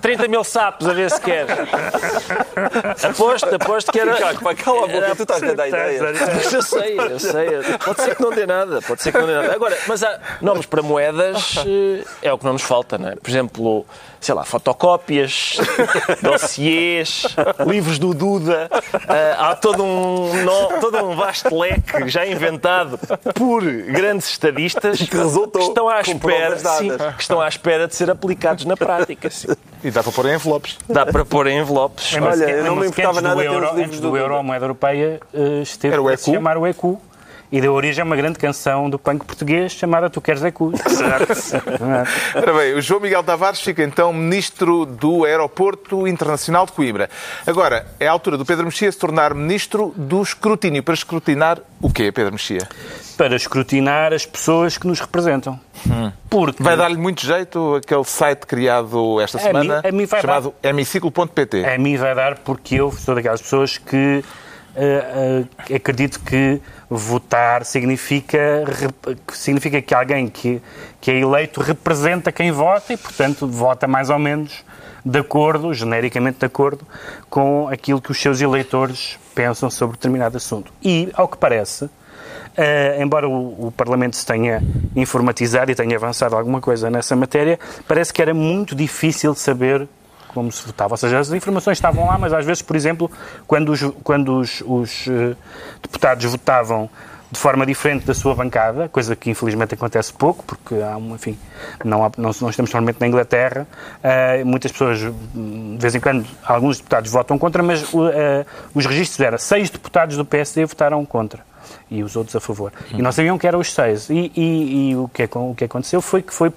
30 0.00 0.28
mil 0.28 0.44
sapos 0.44 0.88
a 0.88 0.92
ver 0.92 1.10
se 1.10 1.20
quer. 1.20 1.46
Aposto, 3.08 3.54
aposto 3.54 3.92
que 3.92 4.00
era. 4.00 4.16
Cala 4.16 4.84
a 4.84 4.88
boca, 4.88 5.16
tu 5.16 5.22
estás 5.22 5.42
a 5.42 5.52
dar 5.54 5.68
ideia. 5.68 5.98
Eu 6.52 6.62
sei, 6.62 6.98
eu 6.98 7.20
sei. 7.20 7.48
Pode 7.84 8.02
ser 8.02 8.16
que 8.16 8.22
não 8.22 8.30
dê 8.30 8.46
nada, 8.46 8.80
pode 8.82 9.02
ser 9.02 9.12
que 9.12 9.18
não 9.18 9.26
dê 9.26 9.34
nada. 9.34 9.54
Agora, 9.54 9.76
mas 9.86 10.02
há 10.02 10.18
nomes 10.40 10.66
para 10.66 10.82
moedas 10.82 11.56
eh, 11.66 12.04
é 12.22 12.32
o 12.32 12.38
que 12.38 12.44
não 12.44 12.52
nos 12.52 12.62
falta, 12.62 12.98
não 12.98 13.08
é? 13.08 13.16
Por 13.16 13.30
exemplo, 13.30 13.86
sei 14.20 14.34
lá, 14.34 14.44
fotocópias, 14.44 15.56
dossiês, 16.22 17.26
livros 17.66 17.98
do 17.98 18.12
Duda. 18.12 18.68
Uh, 18.72 19.08
há 19.38 19.56
todo 19.56 19.84
um, 19.84 20.42
no, 20.42 20.80
todo 20.80 20.98
um 21.04 21.14
vasto 21.14 21.56
leque 21.56 22.08
já 22.08 22.26
inventado 22.26 22.98
por 23.34 23.62
grandes 23.62 24.28
estadistas 24.28 24.98
que, 24.98 25.16
resultou 25.16 25.62
que 25.62 25.68
estão 25.68 25.88
à 25.88 26.00
espera, 26.00 26.58
sim, 26.58 26.90
que 27.16 27.22
estão 27.22 27.40
à 27.40 27.48
espera 27.48 27.86
de 27.86 27.94
ser 27.94 28.10
aplicados 28.10 28.64
na 28.64 28.76
prática. 28.76 29.30
Sim. 29.30 29.48
E 29.84 29.90
dá 29.90 30.02
para 30.02 30.12
pôr 30.12 30.26
em 30.26 30.34
envelopes. 30.34 30.78
Dá 30.88 31.06
para 31.06 31.24
pôr 31.24 31.46
em 31.46 31.58
envelopes. 31.60 32.14
Olha, 32.14 32.44
eu 32.50 32.64
não 32.64 32.76
me 32.76 32.86
importava 32.88 33.20
nada 33.20 33.36
os 33.36 33.76
livros 33.76 34.00
do, 34.00 34.10
do 34.10 34.16
euro, 34.16 34.36
a 34.36 34.42
moeda 34.42 34.64
europeia 34.64 35.20
uh, 35.32 35.62
esteve 35.62 35.96
a 36.12 36.16
se 36.16 36.32
chamar 36.32 36.56
o 36.56 36.66
ECU 36.66 37.00
e 37.50 37.60
deu 37.60 37.72
origem 37.72 38.02
a 38.02 38.04
uma 38.04 38.16
grande 38.16 38.38
canção 38.38 38.90
do 38.90 38.98
punk 38.98 39.24
português 39.24 39.72
chamada 39.72 40.10
Tu 40.10 40.20
Queres 40.20 40.42
é 40.44 40.50
Cu. 40.50 40.72
Ora 42.34 42.52
bem, 42.52 42.74
o 42.74 42.80
João 42.80 43.00
Miguel 43.00 43.22
Tavares 43.22 43.60
fica 43.60 43.82
então 43.82 44.12
ministro 44.12 44.84
do 44.84 45.24
Aeroporto 45.24 46.06
Internacional 46.06 46.66
de 46.66 46.72
Coimbra. 46.72 47.08
Agora, 47.46 47.86
é 48.00 48.08
a 48.08 48.12
altura 48.12 48.36
do 48.36 48.44
Pedro 48.44 48.64
Mexia 48.64 48.90
se 48.90 48.98
tornar 48.98 49.34
ministro 49.34 49.92
do 49.96 50.22
escrutínio. 50.22 50.82
Para 50.82 50.94
escrutinar 50.94 51.60
o 51.80 51.90
quê, 51.90 52.10
Pedro 52.10 52.32
Mexia? 52.32 52.68
Para 53.16 53.36
escrutinar 53.36 54.12
as 54.12 54.26
pessoas 54.26 54.76
que 54.76 54.86
nos 54.86 55.00
representam. 55.00 55.58
Hum. 55.86 56.12
Porque... 56.28 56.62
Vai 56.62 56.76
dar-lhe 56.76 56.96
muito 56.96 57.24
jeito 57.24 57.76
aquele 57.76 58.04
site 58.04 58.46
criado 58.46 59.20
esta 59.20 59.38
semana, 59.38 59.78
a 59.78 59.82
mim, 59.82 59.88
a 59.88 59.92
mim 59.92 60.06
chamado 60.06 60.54
dar... 60.62 60.68
hemiciclo.pt. 60.70 61.64
A 61.64 61.78
mim 61.78 61.96
vai 61.96 62.14
dar 62.14 62.38
porque 62.38 62.76
eu 62.76 62.92
sou 62.92 63.14
daquelas 63.14 63.40
pessoas 63.40 63.78
que 63.78 64.22
uh, 64.76 65.42
uh, 65.42 65.74
acredito 65.74 66.20
que 66.20 66.60
votar 66.88 67.64
significa, 67.64 68.64
significa 69.32 69.82
que 69.82 69.94
alguém 69.94 70.28
que, 70.28 70.62
que 71.00 71.10
é 71.10 71.18
eleito 71.18 71.60
representa 71.60 72.30
quem 72.30 72.52
vota 72.52 72.92
e, 72.92 72.96
portanto, 72.96 73.46
vota 73.46 73.86
mais 73.86 74.10
ou 74.10 74.18
menos 74.18 74.64
de 75.04 75.20
acordo, 75.20 75.72
genericamente 75.72 76.40
de 76.40 76.46
acordo, 76.46 76.86
com 77.30 77.68
aquilo 77.68 78.00
que 78.00 78.10
os 78.10 78.20
seus 78.20 78.40
eleitores 78.40 79.18
pensam 79.34 79.70
sobre 79.70 79.96
determinado 79.96 80.36
assunto. 80.36 80.72
E, 80.82 81.10
ao 81.14 81.28
que 81.28 81.36
parece, 81.36 81.88
Uh, 82.56 83.02
embora 83.02 83.28
o, 83.28 83.66
o, 83.66 83.72
Parlamento 83.72 84.16
se 84.16 84.24
tenha 84.24 84.62
informatizado 84.94 85.70
e 85.70 85.74
tenha 85.74 85.94
avançado 85.94 86.34
alguma 86.34 86.58
coisa 86.58 86.88
nessa 86.88 87.14
matéria, 87.14 87.60
parece 87.86 88.14
que 88.14 88.22
era 88.22 88.32
muito 88.32 88.74
difícil 88.74 89.34
saber 89.34 89.86
como 90.36 90.52
se 90.52 90.66
votava. 90.66 90.92
Ou 90.92 90.98
seja, 90.98 91.18
as 91.18 91.32
informações 91.32 91.78
estavam 91.78 92.06
lá, 92.06 92.18
mas 92.18 92.30
às 92.30 92.44
vezes, 92.44 92.60
por 92.60 92.76
exemplo, 92.76 93.10
quando 93.46 93.72
os, 93.72 93.80
quando 94.04 94.38
os, 94.38 94.62
os 94.66 95.06
uh, 95.06 95.34
deputados 95.82 96.26
votavam 96.26 96.90
de 97.30 97.38
forma 97.38 97.64
diferente 97.64 98.04
da 98.04 98.12
sua 98.12 98.34
bancada, 98.34 98.86
coisa 98.90 99.16
que 99.16 99.30
infelizmente 99.30 99.72
acontece 99.72 100.12
pouco, 100.12 100.44
porque 100.44 100.74
há, 100.74 100.98
enfim, 100.98 101.38
não, 101.82 102.04
há, 102.04 102.12
não, 102.18 102.30
não 102.38 102.50
estamos 102.50 102.70
normalmente 102.70 103.00
na 103.00 103.08
Inglaterra. 103.08 103.66
Uh, 104.04 104.44
muitas 104.44 104.70
pessoas, 104.72 104.98
de 105.00 105.78
vez 105.78 105.94
em 105.94 106.00
quando, 106.00 106.26
alguns 106.44 106.76
deputados 106.76 107.10
votam 107.10 107.38
contra, 107.38 107.62
mas 107.62 107.82
uh, 107.94 108.44
os 108.74 108.84
registros 108.84 109.18
eram 109.20 109.38
seis 109.38 109.70
deputados 109.70 110.18
do 110.18 110.24
PSD 110.24 110.66
votaram 110.66 111.04
contra 111.06 111.42
e 111.90 112.02
os 112.02 112.16
outros 112.16 112.34
a 112.36 112.40
favor. 112.40 112.72
Uhum. 112.92 112.98
E 112.98 113.02
não 113.02 113.12
sabiam 113.12 113.38
que 113.38 113.46
eram 113.46 113.60
os 113.60 113.72
seis. 113.72 114.10
E, 114.10 114.32
e, 114.36 114.90
e 114.90 114.96
o, 114.96 115.08
que, 115.08 115.28
o 115.34 115.54
que 115.54 115.64
aconteceu 115.64 116.00
foi 116.00 116.22
que 116.22 116.32
foi, 116.32 116.52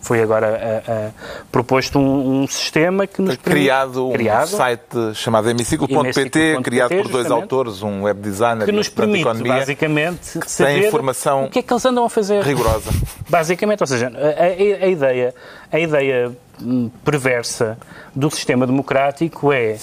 foi 0.00 0.22
agora 0.22 0.82
a, 0.86 0.92
a, 0.92 1.10
proposto 1.50 1.98
um, 1.98 2.42
um, 2.42 2.46
sistema 2.46 3.06
que 3.06 3.22
nos 3.22 3.36
criado, 3.36 4.10
criado 4.12 4.54
um 4.54 4.56
site 4.56 5.14
chamado 5.14 5.48
hemiciclo.pt, 5.48 6.60
criado 6.62 6.94
por 6.96 7.08
dois 7.08 7.30
autores, 7.30 7.82
um 7.82 8.02
web 8.02 8.20
designer 8.20 8.64
que 8.64 8.72
nos 8.72 8.88
permite, 8.88 9.42
basicamente, 9.42 10.38
que 10.38 10.50
saber 10.50 10.86
informação 10.86 11.46
o 11.46 11.50
que 11.50 11.60
é 11.60 11.62
que 11.62 11.72
eles 11.72 11.84
andam 11.84 12.04
a 12.04 12.10
fazer. 12.10 12.42
Rigorosa. 12.42 12.90
Basicamente, 13.28 13.82
ou 13.82 13.86
seja, 13.86 14.12
a, 14.14 14.42
a, 14.42 14.84
a 14.84 14.88
ideia, 14.88 15.34
a 15.72 15.78
ideia 15.78 16.32
hum, 16.62 16.90
perversa 17.04 17.78
do 18.14 18.30
sistema 18.30 18.66
democrático 18.66 19.52
é 19.52 19.76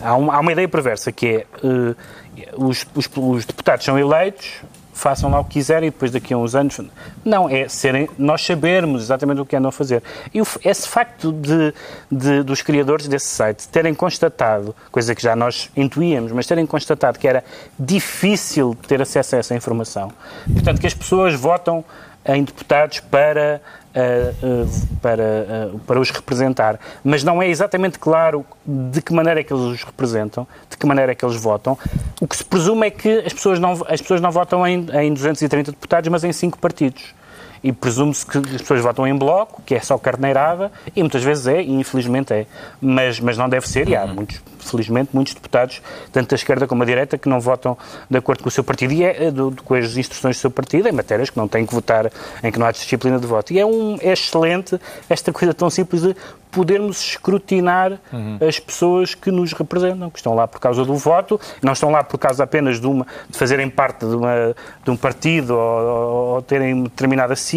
há 0.00 0.14
uma, 0.14 0.34
há 0.34 0.40
uma 0.40 0.52
ideia 0.52 0.68
perversa 0.68 1.12
que 1.12 1.26
é 1.26 1.46
uh, 1.64 1.96
os, 2.56 2.86
os, 2.94 3.08
os, 3.14 3.44
deputados 3.44 3.84
são 3.84 3.98
eleitos, 3.98 4.62
façam 4.92 5.30
lá 5.30 5.40
o 5.40 5.44
que 5.44 5.54
quiserem 5.54 5.88
e 5.88 5.90
depois 5.90 6.10
daqui 6.10 6.32
a 6.32 6.38
uns 6.38 6.54
anos. 6.54 6.80
Não, 7.24 7.48
é 7.48 7.68
serem, 7.68 8.08
nós 8.18 8.44
sabermos 8.44 9.02
exatamente 9.02 9.40
o 9.40 9.46
que 9.46 9.54
andam 9.54 9.68
a 9.68 9.72
fazer. 9.72 10.02
E 10.32 10.40
o, 10.40 10.46
esse 10.64 10.88
facto 10.88 11.32
de, 11.32 11.74
de, 12.10 12.42
dos 12.42 12.62
criadores 12.62 13.06
desse 13.06 13.28
site 13.28 13.68
terem 13.68 13.94
constatado, 13.94 14.74
coisa 14.90 15.14
que 15.14 15.22
já 15.22 15.36
nós 15.36 15.70
intuíamos, 15.76 16.32
mas 16.32 16.46
terem 16.46 16.66
constatado 16.66 17.18
que 17.18 17.28
era 17.28 17.44
difícil 17.78 18.76
ter 18.88 19.00
acesso 19.02 19.36
a 19.36 19.38
essa 19.38 19.54
informação, 19.54 20.10
portanto, 20.52 20.80
que 20.80 20.86
as 20.86 20.94
pessoas 20.94 21.34
votam 21.34 21.84
em 22.26 22.42
deputados 22.44 23.00
para, 23.00 23.60
uh, 23.94 24.64
uh, 24.64 24.98
para, 25.00 25.22
uh, 25.72 25.78
para 25.80 26.00
os 26.00 26.10
representar. 26.10 26.78
Mas 27.04 27.22
não 27.22 27.42
é 27.42 27.48
exatamente 27.48 27.98
claro 27.98 28.44
de 28.66 29.00
que 29.00 29.12
maneira 29.12 29.40
é 29.40 29.42
que 29.42 29.52
eles 29.52 29.64
os 29.64 29.84
representam, 29.84 30.46
de 30.68 30.76
que 30.76 30.86
maneira 30.86 31.12
é 31.12 31.14
que 31.14 31.24
eles 31.24 31.36
votam. 31.36 31.78
O 32.20 32.26
que 32.26 32.36
se 32.36 32.44
presume 32.44 32.86
é 32.86 32.90
que 32.90 33.18
as 33.20 33.32
pessoas 33.32 33.58
não, 33.58 33.72
as 33.88 34.00
pessoas 34.00 34.20
não 34.20 34.30
votam 34.30 34.66
em, 34.66 34.86
em 34.92 35.12
230 35.12 35.72
deputados, 35.72 36.08
mas 36.10 36.24
em 36.24 36.32
cinco 36.32 36.58
partidos 36.58 37.15
e 37.66 37.72
presume-se 37.72 38.24
que 38.24 38.38
as 38.38 38.62
pessoas 38.62 38.80
votam 38.80 39.08
em 39.08 39.16
bloco, 39.16 39.60
que 39.66 39.74
é 39.74 39.80
só 39.80 39.98
carneirada, 39.98 40.70
e 40.94 41.00
muitas 41.00 41.24
vezes 41.24 41.48
é, 41.48 41.60
e 41.60 41.72
infelizmente 41.72 42.32
é. 42.32 42.46
Mas, 42.80 43.18
mas 43.18 43.36
não 43.36 43.48
deve 43.48 43.68
ser, 43.68 43.88
e 43.88 43.96
há 43.96 44.04
uhum. 44.04 44.14
muitos, 44.14 44.40
felizmente, 44.60 45.10
muitos 45.12 45.34
deputados, 45.34 45.82
tanto 46.12 46.30
da 46.30 46.36
esquerda 46.36 46.68
como 46.68 46.84
da 46.84 46.86
direita, 46.86 47.18
que 47.18 47.28
não 47.28 47.40
votam 47.40 47.76
de 48.08 48.16
acordo 48.18 48.44
com 48.44 48.48
o 48.48 48.52
seu 48.52 48.62
partido 48.62 48.92
e 48.92 49.02
é, 49.02 49.32
do, 49.32 49.52
com 49.64 49.74
as 49.74 49.96
instruções 49.96 50.36
do 50.36 50.40
seu 50.40 50.50
partido, 50.50 50.88
em 50.88 50.92
matérias 50.92 51.28
que 51.28 51.36
não 51.36 51.48
têm 51.48 51.66
que 51.66 51.74
votar, 51.74 52.08
em 52.40 52.52
que 52.52 52.58
não 52.58 52.66
há 52.66 52.70
disciplina 52.70 53.18
de 53.18 53.26
voto. 53.26 53.52
E 53.52 53.58
é, 53.58 53.66
um, 53.66 53.98
é 54.00 54.12
excelente 54.12 54.78
esta 55.10 55.32
coisa 55.32 55.52
tão 55.52 55.68
simples 55.68 56.02
de 56.02 56.14
podermos 56.56 57.00
escrutinar 57.00 58.00
uhum. 58.10 58.38
as 58.40 58.58
pessoas 58.58 59.14
que 59.14 59.30
nos 59.30 59.52
representam, 59.52 60.08
que 60.08 60.18
estão 60.18 60.34
lá 60.34 60.48
por 60.48 60.58
causa 60.58 60.86
do 60.86 60.94
voto, 60.94 61.38
não 61.62 61.74
estão 61.74 61.90
lá 61.90 62.02
por 62.02 62.16
causa 62.16 62.44
apenas 62.44 62.80
de, 62.80 62.86
uma, 62.86 63.06
de 63.28 63.36
fazerem 63.36 63.68
parte 63.68 64.06
de, 64.06 64.14
uma, 64.16 64.54
de 64.82 64.90
um 64.90 64.96
partido 64.96 65.50
ou, 65.54 66.34
ou, 66.34 66.42
terem 66.42 66.84
determinada 66.84 67.36
sigla, 67.36 67.55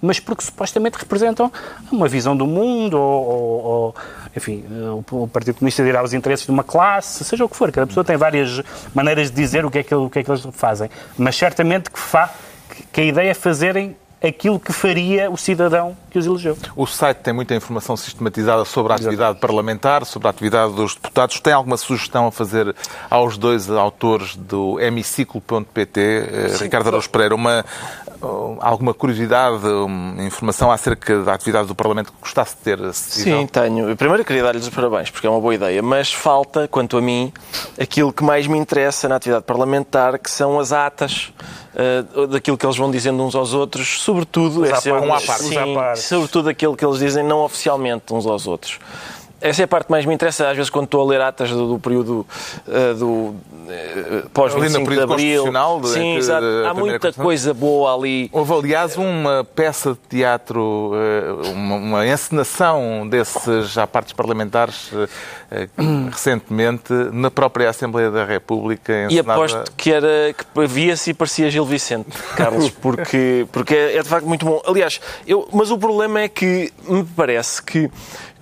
mas 0.00 0.18
porque 0.20 0.44
supostamente 0.44 0.98
representam 0.98 1.50
uma 1.90 2.08
visão 2.08 2.36
do 2.36 2.46
mundo 2.46 2.98
ou, 2.98 3.64
ou 3.64 3.94
enfim, 4.36 4.64
o 5.10 5.26
Partido 5.28 5.54
Comunista 5.54 5.82
dirá 5.82 6.02
os 6.02 6.12
interesses 6.12 6.44
de 6.44 6.50
uma 6.50 6.64
classe, 6.64 7.24
seja 7.24 7.44
o 7.44 7.48
que 7.48 7.56
for. 7.56 7.72
Cada 7.72 7.86
pessoa 7.86 8.04
tem 8.04 8.16
várias 8.16 8.62
maneiras 8.94 9.30
de 9.30 9.36
dizer 9.36 9.64
o 9.64 9.70
que 9.70 9.78
é 9.78 9.82
que, 9.82 9.94
o 9.94 10.10
que, 10.10 10.18
é 10.18 10.22
que 10.22 10.30
eles 10.30 10.46
fazem, 10.52 10.90
mas 11.16 11.36
certamente 11.36 11.90
que, 11.90 11.98
fa, 11.98 12.30
que 12.92 13.00
a 13.00 13.04
ideia 13.04 13.30
é 13.30 13.34
fazerem 13.34 13.96
aquilo 14.22 14.58
que 14.58 14.72
faria 14.72 15.30
o 15.30 15.36
cidadão 15.36 15.96
que 16.10 16.18
os 16.18 16.26
elegeu. 16.26 16.56
O 16.74 16.86
site 16.86 17.18
tem 17.18 17.34
muita 17.34 17.54
informação 17.54 17.96
sistematizada 17.96 18.64
sobre 18.64 18.92
a 18.92 18.96
atividade 18.96 19.32
Exato. 19.32 19.40
parlamentar, 19.40 20.04
sobre 20.04 20.28
a 20.28 20.30
atividade 20.30 20.74
dos 20.74 20.94
deputados. 20.94 21.38
Tem 21.40 21.52
alguma 21.52 21.76
sugestão 21.76 22.26
a 22.26 22.32
fazer 22.32 22.74
aos 23.10 23.36
dois 23.36 23.70
autores 23.70 24.34
do 24.34 24.80
hemiciclo.pt, 24.80 26.00
eh, 26.00 26.56
Ricardo 26.60 26.88
Araújo 26.88 27.10
Pereira, 27.10 27.34
uma, 27.34 27.64
alguma 28.60 28.94
curiosidade, 28.94 29.66
uma 29.66 30.22
informação 30.24 30.70
acerca 30.70 31.22
da 31.22 31.34
atividade 31.34 31.68
do 31.68 31.74
Parlamento 31.74 32.12
que 32.12 32.18
gostasse 32.20 32.56
de 32.56 32.62
ter 32.62 32.92
Sim, 32.94 33.46
tenho. 33.46 33.96
Primeiro 33.96 34.24
queria 34.24 34.42
dar-lhes 34.42 34.64
os 34.64 34.74
parabéns, 34.74 35.10
porque 35.10 35.26
é 35.26 35.30
uma 35.30 35.40
boa 35.40 35.54
ideia, 35.54 35.82
mas 35.82 36.12
falta, 36.12 36.68
quanto 36.68 36.96
a 36.96 37.00
mim, 37.00 37.32
aquilo 37.80 38.12
que 38.12 38.22
mais 38.24 38.46
me 38.46 38.58
interessa 38.58 39.08
na 39.08 39.16
atividade 39.16 39.44
parlamentar, 39.44 40.18
que 40.18 40.30
são 40.30 40.58
as 40.58 40.72
atas 40.72 41.32
uh, 41.74 42.26
daquilo 42.26 42.56
que 42.56 42.64
eles 42.64 42.76
vão 42.76 42.90
dizendo 42.90 43.22
uns 43.22 43.34
aos 43.34 43.52
outros, 43.52 44.00
sobretudo... 44.00 44.62
Os 44.62 44.86
é 44.86 44.92
um 44.92 45.12
à 45.12 45.20
parte. 45.20 45.44
Sim, 45.44 45.76
sobretudo 45.96 46.48
aquilo 46.48 46.76
que 46.76 46.84
eles 46.84 46.98
dizem 46.98 47.24
não 47.24 47.40
oficialmente 47.40 48.12
uns 48.12 48.26
aos 48.26 48.46
outros. 48.46 48.78
Essa 49.40 49.62
é 49.62 49.64
a 49.64 49.68
parte 49.68 49.86
que 49.86 49.92
mais 49.92 50.06
me 50.06 50.14
interessa, 50.14 50.48
às 50.48 50.56
vezes, 50.56 50.70
quando 50.70 50.86
estou 50.86 51.02
a 51.02 51.04
ler 51.04 51.20
atas 51.20 51.50
do, 51.50 51.68
do 51.68 51.78
período 51.78 52.26
uh, 52.66 52.94
do 52.94 53.06
uh, 53.06 54.30
pós-25 54.32 54.88
de 54.88 55.00
Abril. 55.00 55.44
De, 55.80 55.88
Sim, 55.88 56.12
de, 56.12 56.18
exato. 56.18 56.46
Há 56.66 56.72
muita 56.72 57.12
coisa 57.12 57.52
boa 57.52 57.94
ali. 57.94 58.30
Houve, 58.32 58.52
aliás, 58.54 58.96
uma 58.96 59.46
peça 59.54 59.90
de 59.90 59.98
teatro, 60.08 60.92
uh, 60.92 61.50
uma, 61.50 61.76
uma, 61.76 62.06
encenação 62.06 63.06
desses 63.06 63.76
à 63.76 63.86
partes 63.86 64.14
parlamentares 64.14 64.90
recentemente 66.10 66.92
na 67.12 67.30
própria 67.30 67.68
Assembleia 67.68 68.10
da 68.10 68.24
República. 68.24 69.04
Encenada... 69.04 69.14
E 69.14 69.32
aposto 69.32 69.72
que, 69.76 69.92
era, 69.92 70.32
que 70.32 70.66
via-se 70.66 71.10
e 71.10 71.14
parecia 71.14 71.50
Gil 71.50 71.66
Vicente, 71.66 72.10
Carlos, 72.36 72.70
porque, 72.80 73.46
porque 73.52 73.74
é, 73.74 73.98
é 73.98 74.02
de 74.02 74.08
facto 74.08 74.26
muito 74.26 74.46
bom. 74.46 74.62
Aliás, 74.66 74.98
eu, 75.26 75.46
mas 75.52 75.70
o 75.70 75.76
problema 75.76 76.20
é 76.20 76.28
que 76.28 76.72
me 76.88 77.04
parece 77.04 77.62
que 77.62 77.90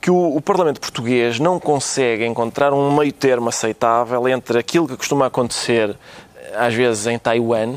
que 0.04 0.10
o, 0.10 0.36
o, 0.36 0.40
Parlamento 0.42 0.82
português 0.82 1.40
não 1.40 1.58
consegue 1.58 2.26
encontrar 2.26 2.74
um 2.74 2.94
meio 2.94 3.10
termo 3.10 3.48
aceitável 3.48 4.28
entre 4.28 4.58
aquilo 4.58 4.86
que 4.86 4.98
costuma 4.98 5.24
acontecer, 5.24 5.96
às 6.54 6.74
vezes, 6.74 7.06
em 7.06 7.18
Taiwan, 7.18 7.68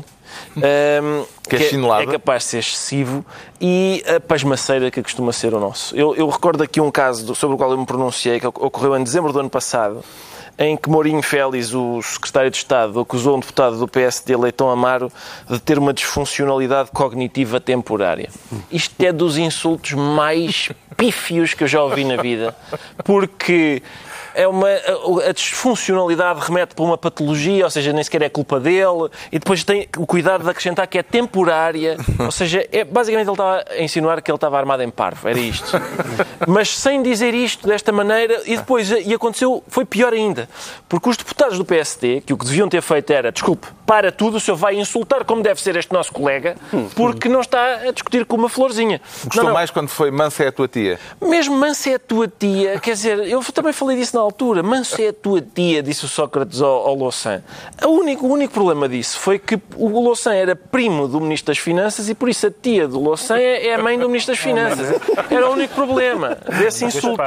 um, 0.54 0.60
ehm, 0.60 1.24
que, 1.48 1.56
é, 1.56 1.70
é, 1.70 2.02
é, 2.02 2.06
capaz 2.06 2.42
de 2.42 2.48
ser 2.50 2.58
excessivo, 2.58 3.24
e 3.58 4.04
a 4.06 4.20
pasmaceira 4.20 4.90
que 4.90 5.02
costuma 5.02 5.32
ser 5.32 5.54
o 5.54 5.58
nosso. 5.58 5.96
Eu, 5.96 6.14
eu 6.16 6.28
recordo 6.28 6.62
aqui 6.62 6.82
um 6.82 6.90
caso 6.90 7.34
sobre 7.34 7.54
o 7.54 7.56
qual 7.56 7.70
eu 7.70 7.78
me 7.78 7.86
pronunciei, 7.86 8.38
que 8.38 8.46
ocorreu 8.46 8.94
em 8.98 9.02
dezembro 9.02 9.32
do 9.32 9.40
ano 9.40 9.48
passado, 9.48 10.04
em 10.58 10.76
que 10.76 10.90
Mourinho 10.90 11.22
Félix, 11.22 11.72
o 11.72 12.02
secretário 12.02 12.50
de 12.50 12.58
Estado, 12.58 13.00
acusou 13.00 13.38
um 13.38 13.40
deputado 13.40 13.78
do 13.78 13.88
PSD, 13.88 14.36
Leitão 14.36 14.68
Amaro, 14.68 15.10
de 15.48 15.58
ter 15.60 15.78
uma 15.78 15.94
disfuncionalidade 15.94 16.90
cognitiva 16.90 17.58
temporária. 17.58 18.28
Isto 18.70 19.00
é 19.02 19.12
dos 19.12 19.38
insultos 19.38 19.92
mais 19.92 20.68
pífios 20.98 21.54
que 21.54 21.62
eu 21.62 21.68
já 21.68 21.80
ouvi 21.80 22.04
na 22.04 22.16
vida, 22.16 22.54
porque 23.04 23.80
é 24.38 24.46
uma, 24.46 24.68
a, 24.68 25.30
a 25.30 25.32
disfuncionalidade 25.32 26.38
remete 26.40 26.72
para 26.72 26.84
uma 26.84 26.96
patologia, 26.96 27.64
ou 27.64 27.70
seja, 27.70 27.92
nem 27.92 28.04
sequer 28.04 28.22
é 28.22 28.28
culpa 28.28 28.60
dele, 28.60 29.10
e 29.32 29.38
depois 29.40 29.64
tem 29.64 29.88
o 29.96 30.06
cuidado 30.06 30.44
de 30.44 30.50
acrescentar 30.50 30.86
que 30.86 30.96
é 30.96 31.02
temporária, 31.02 31.96
ou 32.20 32.30
seja, 32.30 32.64
é, 32.70 32.84
basicamente 32.84 33.26
ele 33.26 33.32
estava 33.32 33.64
a 33.68 33.82
insinuar 33.82 34.22
que 34.22 34.30
ele 34.30 34.36
estava 34.36 34.56
armado 34.56 34.84
em 34.84 34.90
parvo, 34.90 35.28
era 35.28 35.40
isto. 35.40 35.72
Mas 36.46 36.68
sem 36.68 37.02
dizer 37.02 37.34
isto 37.34 37.66
desta 37.66 37.90
maneira, 37.90 38.40
e 38.46 38.56
depois, 38.56 38.88
e 38.88 39.12
aconteceu, 39.12 39.64
foi 39.66 39.84
pior 39.84 40.12
ainda, 40.12 40.48
porque 40.88 41.08
os 41.08 41.16
deputados 41.16 41.58
do 41.58 41.64
PSD, 41.64 42.20
que 42.20 42.32
o 42.32 42.38
que 42.38 42.44
deviam 42.44 42.68
ter 42.68 42.80
feito 42.80 43.12
era, 43.12 43.32
desculpe, 43.32 43.66
para 43.84 44.12
tudo, 44.12 44.36
o 44.36 44.40
senhor 44.40 44.56
vai 44.56 44.76
insultar 44.76 45.24
como 45.24 45.42
deve 45.42 45.60
ser 45.60 45.74
este 45.74 45.92
nosso 45.92 46.12
colega, 46.12 46.56
porque 46.94 47.28
não 47.28 47.40
está 47.40 47.88
a 47.88 47.90
discutir 47.90 48.24
com 48.24 48.36
uma 48.36 48.48
florzinha. 48.48 49.00
Gostou 49.24 49.42
não, 49.42 49.50
não. 49.50 49.54
mais 49.54 49.70
quando 49.70 49.88
foi 49.88 50.12
Mansa 50.12 50.44
é 50.44 50.48
a 50.48 50.52
tua 50.52 50.68
tia? 50.68 51.00
Mesmo 51.20 51.56
Mansa 51.56 51.90
é 51.90 51.94
a 51.94 51.98
tua 51.98 52.28
tia, 52.28 52.78
quer 52.78 52.92
dizer, 52.92 53.18
eu 53.26 53.42
também 53.52 53.72
falei 53.72 53.96
disso 53.96 54.14
na 54.14 54.27
altura. 54.28 54.62
Manso 54.62 55.00
é 55.00 55.08
a 55.08 55.12
tua 55.12 55.40
tia, 55.40 55.82
disse 55.82 56.04
o 56.04 56.08
Sócrates 56.08 56.60
ao, 56.60 56.86
ao 56.86 56.94
Louçã. 56.94 57.42
O 57.84 57.88
único, 57.88 58.26
o 58.26 58.32
único 58.32 58.52
problema 58.52 58.88
disso 58.88 59.18
foi 59.18 59.38
que 59.38 59.60
o 59.76 59.88
Louçã 60.00 60.34
era 60.34 60.54
primo 60.54 61.08
do 61.08 61.20
Ministro 61.20 61.52
das 61.52 61.58
Finanças 61.58 62.08
e 62.08 62.14
por 62.14 62.28
isso 62.28 62.46
a 62.46 62.50
tia 62.50 62.86
do 62.86 63.00
Louçã 63.00 63.36
é, 63.38 63.68
é 63.68 63.74
a 63.74 63.82
mãe 63.82 63.98
do 63.98 64.08
Ministro 64.08 64.34
das 64.34 64.42
Finanças. 64.42 65.00
Era 65.30 65.48
o 65.48 65.52
único 65.52 65.74
problema 65.74 66.38
desse 66.58 66.84
insulto. 66.84 67.22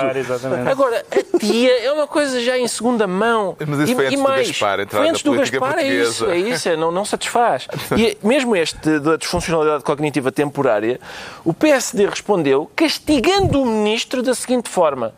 Agora, 0.70 1.06
a 1.12 1.40
tia 1.40 1.84
é 1.84 1.92
uma 1.92 2.08
coisa 2.08 2.40
já 2.42 2.58
em 2.58 2.68
segunda 2.68 3.08
mão. 3.08 3.56
Mas 3.66 3.80
isso 3.82 3.92
e, 3.92 3.96
foi 3.96 4.06
antes 4.08 4.20
e 4.20 4.24
mais, 4.24 4.48
do 4.48 4.52
Gaspar, 4.52 4.88
foi 4.88 5.10
antes 5.10 5.24
do 5.24 5.32
Gaspar, 5.34 5.80
é 5.80 5.88
isso, 5.88 6.30
é 6.30 6.38
isso, 6.38 6.70
é, 6.70 6.76
não, 6.76 6.92
não 6.92 7.06
satisfaz. 7.06 7.68
E 7.98 8.18
mesmo 8.26 8.56
este 8.56 9.00
da 9.00 9.18
disfuncionalidade 9.18 9.84
cognitiva 9.84 10.32
temporária, 10.32 11.00
o 11.44 11.54
PSD 11.54 12.06
respondeu 12.08 12.70
castigando 12.76 13.62
o 13.62 13.66
Ministro 13.66 14.22
da 14.22 14.34
seguinte 14.34 14.70
forma 14.70 15.14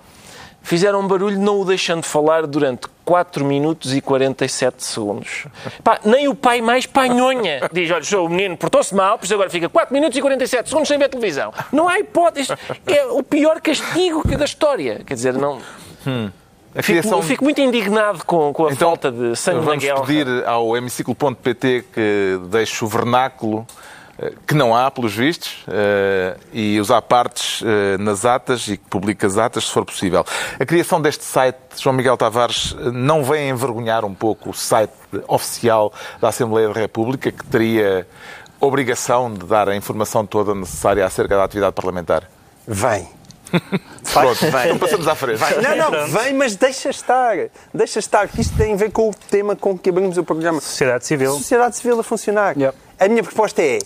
fizeram 0.64 1.02
um 1.02 1.08
barulho 1.08 1.38
não 1.38 1.60
o 1.60 1.66
deixando 1.66 2.04
falar 2.04 2.48
durante 2.48 2.88
4 3.06 3.46
minutos 3.46 3.94
e 3.94 4.02
47 4.02 4.84
segundos. 4.84 5.46
Pá, 5.84 6.00
nem 6.04 6.28
o 6.28 6.34
pai 6.34 6.62
mais 6.62 6.86
panhonha 6.86 7.70
diz, 7.72 7.92
olha, 7.92 8.04
sou 8.04 8.26
o 8.26 8.30
menino, 8.30 8.58
portou-se 8.58 8.96
mal, 8.96 9.20
por 9.20 9.26
isso 9.26 9.34
agora 9.34 9.50
fica 9.50 9.70
4 9.70 9.94
minutos 9.94 10.18
e 10.18 10.22
47 10.22 10.70
segundos 10.70 10.88
sem 10.88 10.98
ver 10.98 11.10
televisão. 11.10 11.54
Não 11.72 11.88
há 11.88 12.00
hipótese. 12.00 12.54
É 12.88 13.06
o 13.06 13.22
pior 13.22 13.62
castigo 13.62 14.24
da 14.36 14.46
história. 14.46 15.02
Quer 15.06 15.14
dizer, 15.14 15.34
não... 15.34 15.60
Hum. 16.08 16.32
Fico, 16.76 17.02
criação... 17.02 17.22
fico, 17.22 17.44
muito 17.44 17.62
indignado 17.62 18.26
com, 18.26 18.52
com 18.52 18.66
a 18.66 18.72
então, 18.72 18.90
falta 18.90 19.12
de 19.12 19.36
sangue 19.36 19.64
na 19.64 19.76
guerra. 19.76 19.94
Vamos 19.96 20.08
pedir 20.08 20.48
ao 20.48 20.76
hemiciclo.pt 20.76 21.86
que 21.94 22.40
deixe 22.50 22.84
o 22.84 22.88
vernáculo 22.88 23.68
que 24.46 24.54
não 24.54 24.76
há, 24.76 24.90
pelos 24.92 25.16
vistos, 25.16 25.64
eh, 25.68 26.38
e 26.52 26.80
usar 26.80 27.02
partes 27.02 27.62
eh, 27.66 27.98
nas 27.98 28.26
atas 28.26 28.68
e 28.68 28.78
que 28.78 28.86
publique 28.90 29.26
as 29.26 29.38
atas, 29.38 29.66
se 29.66 29.72
for 29.72 29.86
possível. 29.86 30.26
A 30.60 30.66
criação 30.66 31.02
deste 31.02 31.24
site, 31.24 31.58
João 31.78 31.96
Miguel 31.96 32.18
Tavares, 32.18 32.76
não 32.94 33.24
vem 33.24 33.50
envergonhar 33.50 34.06
um 34.06 34.14
pouco 34.14 34.52
o 34.52 34.54
site 34.54 34.94
oficial 35.28 35.94
da 36.22 36.30
Assembleia 36.30 36.68
da 36.68 36.80
República, 36.80 37.32
que 37.32 37.46
teria 37.46 38.08
obrigação 38.60 39.34
de 39.34 39.46
dar 39.46 39.68
a 39.68 39.76
informação 39.76 40.26
toda 40.26 40.56
necessária 40.56 41.06
acerca 41.06 41.36
da 41.36 41.44
atividade 41.44 41.74
parlamentar? 41.74 42.30
Vem. 42.68 43.08
Pronto, 44.12 44.40
vem. 44.40 44.66
Então 44.66 44.80
passamos 44.80 45.08
à 45.08 45.16
frente. 45.16 45.38
Vai. 45.38 45.62
Não, 45.62 45.92
não, 45.92 46.08
vem, 46.08 46.34
mas 46.34 46.56
deixa 46.56 46.90
estar. 46.90 47.36
Deixa 47.74 48.00
estar, 48.00 48.28
que 48.28 48.42
isto 48.42 48.58
tem 48.58 48.74
a 48.74 48.76
ver 48.76 48.92
com 48.92 49.10
o 49.10 49.14
tema 49.14 49.56
com 49.56 49.78
que 49.78 49.90
abrimos 49.90 50.18
o 50.18 50.24
programa. 50.24 50.60
Sociedade 50.60 51.06
Civil. 51.06 51.34
Sociedade 51.34 51.76
Civil 51.76 52.00
a 52.00 52.04
funcionar. 52.04 52.58
Yep. 52.58 52.78
A 53.00 53.08
minha 53.08 53.24
proposta 53.24 53.62
é 53.62 53.80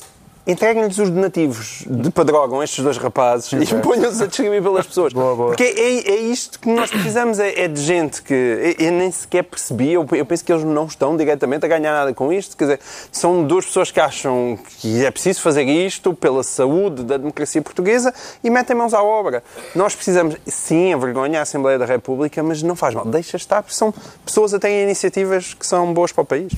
entreguem-lhes 0.47 0.97
os 0.97 1.09
donativos 1.09 1.83
de 1.85 2.09
padrogam 2.09 2.63
estes 2.63 2.81
dois 2.81 2.97
rapazes 2.97 3.51
e 3.51 3.75
ponham-se 3.75 4.23
a 4.23 4.27
distribuir 4.27 4.63
pelas 4.63 4.87
pessoas. 4.87 5.11
Boa, 5.11 5.35
boa. 5.35 5.47
Porque 5.49 5.63
é, 5.63 6.11
é 6.11 6.15
isto 6.21 6.57
que 6.57 6.69
nós 6.69 6.89
precisamos, 6.89 7.37
é, 7.37 7.63
é 7.63 7.67
de 7.67 7.81
gente 7.81 8.21
que 8.21 8.75
eu 8.79 8.91
nem 8.93 9.11
sequer 9.11 9.43
percebi, 9.43 9.91
eu, 9.91 10.07
eu, 10.13 10.25
penso 10.25 10.45
que 10.45 10.53
eles 10.53 10.63
não 10.63 10.85
estão 10.85 11.17
diretamente 11.17 11.65
a 11.65 11.67
ganhar 11.67 11.91
nada 11.91 12.13
com 12.13 12.31
isto, 12.31 12.55
quer 12.55 12.63
dizer, 12.63 12.79
são 13.11 13.43
duas 13.43 13.65
pessoas 13.65 13.91
que 13.91 13.99
acham 13.99 14.57
que 14.79 15.05
é 15.05 15.11
preciso 15.11 15.41
fazer 15.41 15.63
isto 15.63 16.13
pela 16.13 16.41
saúde 16.43 17.03
da 17.03 17.17
democracia 17.17 17.61
portuguesa 17.61 18.13
e 18.41 18.49
metem 18.49 18.75
mãos 18.75 18.93
à 18.93 19.03
obra. 19.03 19.43
Nós 19.75 19.95
precisamos, 19.95 20.37
sim, 20.45 20.93
a 20.93 20.97
vergonha 20.97 21.39
à 21.39 21.41
Assembleia 21.41 21.77
da 21.77 21.85
República, 21.85 22.41
mas 22.41 22.63
não 22.63 22.75
faz 22.75 22.95
mal, 22.95 23.05
deixa 23.05 23.35
estar, 23.35 23.61
porque 23.61 23.75
são 23.75 23.93
pessoas 24.25 24.53
a 24.53 24.59
terem 24.59 24.83
iniciativas 24.83 25.53
que 25.53 25.67
são 25.67 25.93
boas 25.93 26.13
para 26.13 26.21
o 26.21 26.25
país. 26.25 26.53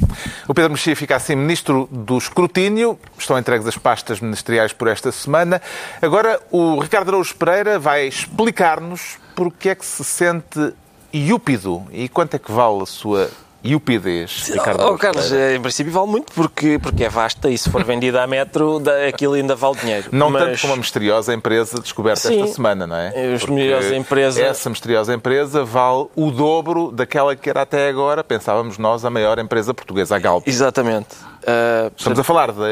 O 0.48 0.54
Pedro 0.54 0.72
Mexia 0.72 0.96
fica 0.96 1.16
assim 1.16 1.36
Ministro 1.36 1.90
do 1.92 2.18
Escrutínio, 2.18 3.00
estão 3.18 3.38
entregues 3.38 3.68
as 3.68 3.79
pastas 3.80 4.20
ministeriais 4.20 4.72
por 4.74 4.88
esta 4.88 5.12
semana. 5.12 5.62
Agora, 6.02 6.40
o 6.52 6.80
Ricardo 6.80 7.10
Araújo 7.10 7.36
Pereira 7.36 7.80
vai 7.80 8.06
explicar-nos 8.08 9.18
porque 9.36 9.70
é 9.70 9.76
que 9.76 9.86
se 9.86 10.04
sente 10.04 10.74
iúpido 11.12 11.84
e 11.92 12.08
quanto 12.08 12.36
é 12.36 12.40
que 12.40 12.52
vale 12.52 12.84
a 12.84 12.86
sua 12.86 13.30
iupidez, 13.62 14.48
Ricardo 14.54 14.80
Oh, 14.80 14.84
Araújo 14.84 15.00
Carlos, 15.00 15.32
em 15.34 15.60
princípio 15.62 15.92
vale 15.92 16.08
muito 16.08 16.32
porque, 16.32 16.80
porque 16.80 17.04
é 17.04 17.10
vasta 17.10 17.50
e 17.50 17.58
se 17.58 17.70
for 17.70 17.84
vendida 17.84 18.24
a 18.24 18.28
metro, 18.28 18.82
aquilo 19.08 19.34
ainda 19.34 19.54
vale 19.54 19.76
dinheiro. 19.76 20.08
Não 20.14 20.30
Mas- 20.30 20.44
tanto 20.44 20.62
como 20.62 20.74
a 20.74 20.78
misteriosa 20.78 21.34
empresa 21.34 21.78
descoberta 21.82 22.22
Sim. 22.30 22.42
esta 22.42 22.56
semana, 22.56 22.88
não 22.88 22.96
é? 22.96 23.12
Misteriosa 23.34 23.96
empresa- 23.98 24.42
Essa 24.42 24.70
misteriosa 24.70 25.14
empresa 25.14 25.66
vale 25.66 26.08
o 26.16 26.32
dobro 26.32 26.90
daquela 26.92 27.36
que 27.36 27.50
era 27.50 27.64
até 27.64 27.90
agora, 27.90 28.24
pensávamos 28.24 28.78
nós, 28.78 29.04
a 29.04 29.10
maior 29.10 29.38
empresa 29.40 29.74
portuguesa, 29.74 30.16
a 30.16 30.20
Galp. 30.20 30.48
Exatamente. 30.48 31.10
Ah, 31.46 31.92
Estamos 31.98 32.20
a 32.20 32.24
falar 32.24 32.54
da 32.54 32.68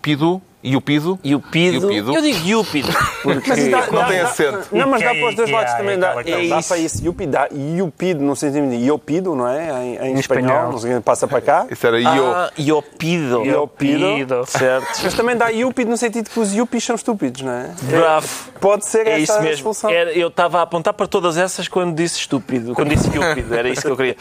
pido 0.00 0.42
Iupido. 0.62 1.18
Iupido. 1.24 1.76
Iupido. 1.76 1.92
Iupido. 1.92 2.14
Eu 2.16 2.22
digo 2.22 2.46
Iúpido. 2.46 2.88
Porque... 3.22 3.48
Mas 3.48 3.68
dá- 3.68 3.86
Não 3.86 3.92
dá- 4.00 4.04
tem 4.06 4.18
dá- 4.18 4.24
acento. 4.28 4.68
Não, 4.72 4.88
mas 4.88 5.02
dá 5.02 5.10
para 5.14 5.28
os 5.28 5.34
dois 5.34 5.48
Ikea, 5.48 5.60
lados 5.60 5.74
também. 5.78 5.98
Dá, 5.98 6.06
aquela 6.08 6.24
que 6.24 6.30
é, 6.32 6.44
é 6.46 6.48
dá 6.48 6.58
isso. 6.58 6.68
para 6.68 6.78
isso. 6.78 7.04
Iupido, 7.04 7.32
dá 7.32 7.48
iupido, 7.50 8.22
no 8.22 8.36
sentido 8.36 8.68
de 8.68 8.76
iopido, 8.76 9.34
não 9.34 9.48
é? 9.48 9.70
Em, 9.70 9.96
em 9.96 10.14
Em 10.16 10.18
espanhol, 10.18 10.44
espanhol. 10.50 10.72
não 10.72 10.78
sei 10.78 11.00
passa 11.00 11.26
para 11.26 11.40
cá. 11.40 11.66
Isso 11.70 11.86
era 11.86 11.98
Io. 12.00 12.08
Ah, 12.26 12.50
Iopido. 12.58 13.44
Iopido. 13.44 14.44
Certo. 14.46 15.00
Mas 15.02 15.14
também 15.14 15.36
dá 15.36 15.50
iúpido 15.50 15.90
no 15.90 15.96
sentido 15.96 16.28
que 16.28 16.38
os 16.38 16.54
iupis 16.54 16.84
são 16.84 16.94
estúpidos, 16.96 17.42
não 17.42 17.52
é? 17.52 17.70
Bravo. 17.82 18.28
Pode 18.60 18.84
ser 18.86 19.06
É 19.06 19.12
essa 19.12 19.20
isso 19.22 19.32
a 19.32 19.40
mesmo. 19.40 19.62
solução. 19.62 19.90
Era- 19.90 20.12
eu 20.12 20.28
estava 20.28 20.58
a 20.58 20.62
apontar 20.62 20.92
para 20.94 21.06
todas 21.06 21.36
essas 21.38 21.68
quando 21.68 21.94
disse 21.94 22.18
estúpido. 22.18 22.74
Quando 22.74 22.88
disse 22.90 23.06
iúpido. 23.08 23.54
Era 23.54 23.68
isso 23.68 23.82
que 23.82 23.88
eu 23.88 23.96
queria. 23.96 24.16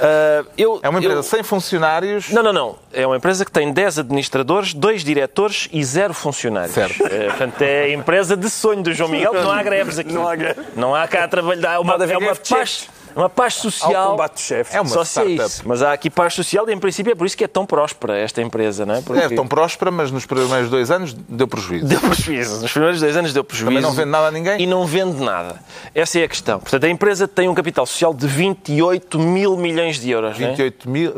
Ah, 0.00 0.44
eu, 0.58 0.80
É 0.82 0.88
uma 0.88 0.98
empresa 0.98 1.18
eu- 1.18 1.22
sem 1.22 1.42
funcionários. 1.42 2.30
Não, 2.30 2.42
não, 2.42 2.52
não. 2.52 2.76
É 2.92 3.06
uma 3.06 3.16
empresa 3.16 3.44
que 3.44 3.52
tem 3.52 3.72
10 3.72 3.98
administradores, 3.98 4.74
2 4.74 5.04
diretores 5.04 5.68
e 5.72 5.83
0 5.84 6.14
funcionários. 6.14 6.74
Certo. 6.74 7.06
É, 7.06 7.26
portanto, 7.28 7.62
é 7.62 7.82
a 7.84 7.92
empresa 7.92 8.36
de 8.36 8.48
sonho 8.50 8.82
do 8.82 8.92
João 8.92 9.10
Miguel. 9.10 9.32
Não 9.34 9.50
há 9.50 9.62
greves 9.62 9.98
aqui. 9.98 10.12
Não 10.12 10.28
há 10.28 10.34
greves. 10.36 10.64
Não 10.76 10.94
há 10.94 11.06
cá 11.06 11.26
trabalho. 11.28 11.66
Há 11.68 11.80
uma, 11.80 11.94
é 12.04 12.16
uma 12.18 12.32
de 12.34 12.40
paz, 12.48 12.88
uma 13.14 13.28
paz 13.28 13.54
Ao 13.56 13.60
social. 13.70 14.10
combate 14.10 14.32
dos 14.34 14.42
chefes. 14.42 14.74
É 14.74 14.80
uma 14.80 14.90
Só 14.90 15.00
é 15.02 15.04
startup. 15.04 15.42
isso. 15.46 15.62
Mas 15.66 15.82
há 15.82 15.92
aqui 15.92 16.10
paz 16.10 16.34
social 16.34 16.68
e, 16.68 16.72
em 16.72 16.78
princípio, 16.78 17.12
é 17.12 17.14
por 17.14 17.26
isso 17.26 17.36
que 17.36 17.44
é 17.44 17.48
tão 17.48 17.64
próspera 17.64 18.18
esta 18.18 18.42
empresa, 18.42 18.84
não 18.84 18.94
é? 18.96 19.00
Porque 19.02 19.22
É 19.22 19.28
tão 19.28 19.46
próspera, 19.46 19.90
mas 19.90 20.10
nos 20.10 20.26
primeiros 20.26 20.68
dois 20.68 20.90
anos 20.90 21.12
deu 21.28 21.46
prejuízo. 21.46 21.86
deu 21.86 22.00
prejuízo. 22.00 22.60
Nos 22.62 22.72
primeiros 22.72 23.00
dois 23.00 23.16
anos 23.16 23.32
deu 23.32 23.44
prejuízo. 23.44 23.70
Também 23.70 23.82
não 23.82 23.92
vende 23.92 24.10
nada 24.10 24.26
a 24.28 24.30
ninguém? 24.30 24.60
E 24.60 24.66
não 24.66 24.84
vende 24.86 25.22
nada. 25.22 25.56
Essa 25.94 26.18
é 26.18 26.24
a 26.24 26.28
questão. 26.28 26.58
Portanto, 26.60 26.84
a 26.84 26.88
empresa 26.88 27.28
tem 27.28 27.48
um 27.48 27.54
capital 27.54 27.86
social 27.86 28.12
de 28.12 28.26
28 28.26 29.18
mil 29.18 29.56
milhões 29.56 30.00
de 30.00 30.10
euros. 30.10 30.38
não 30.38 30.46
é? 30.46 30.50
28 30.50 30.90
mil- 30.90 31.12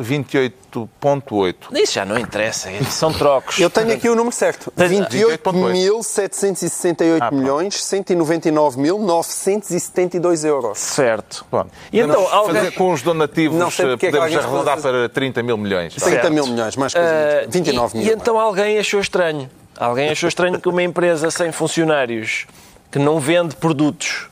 28.8. 0.72 1.54
Isso 1.82 1.92
já 1.94 2.04
não 2.04 2.18
interessa. 2.18 2.68
São 2.90 3.12
trocos. 3.12 3.58
Eu 3.58 3.70
tenho 3.70 3.92
aqui 3.92 4.08
o 4.08 4.14
número 4.14 4.34
certo. 4.34 4.72
28.768 4.76 7.18
Ah, 7.20 7.30
milhões 7.30 7.74
199.972 7.76 10.44
euros. 10.44 10.78
Certo. 10.78 11.44
Bom, 11.50 11.64
E 11.92 12.00
então, 12.00 12.26
alguém- 12.32 12.56
fazer 12.56 12.70
com 12.72 12.92
os 12.92 13.02
donativos, 13.02 13.58
Não 13.58 13.70
sei 13.70 13.86
porque 13.86 14.06
é 14.06 14.10
que 14.10 14.16
podemos 14.16 14.36
alguém 14.36 14.50
arredondar 14.50 14.80
pode 14.80 14.94
para 14.94 15.08
30 15.08 15.42
mil 15.42 15.56
milhões. 15.56 15.94
30 15.94 16.30
mil 16.30 16.46
milhões, 16.46 16.76
mais 16.76 16.92
coisa. 16.92 17.08
Ah, 17.08 17.46
29 17.48 17.96
e, 17.96 18.00
mil. 18.00 18.10
E 18.10 18.14
então 18.14 18.38
alguém 18.38 18.78
achou 18.78 19.00
estranho. 19.00 19.48
Alguém 19.78 20.10
achou 20.10 20.28
estranho 20.28 20.60
que 20.60 20.68
uma 20.68 20.82
empresa 20.82 21.30
sem 21.30 21.52
funcionários, 21.52 22.46
que 22.90 22.98
não 22.98 23.20
vende 23.20 23.54
produtos, 23.56 24.28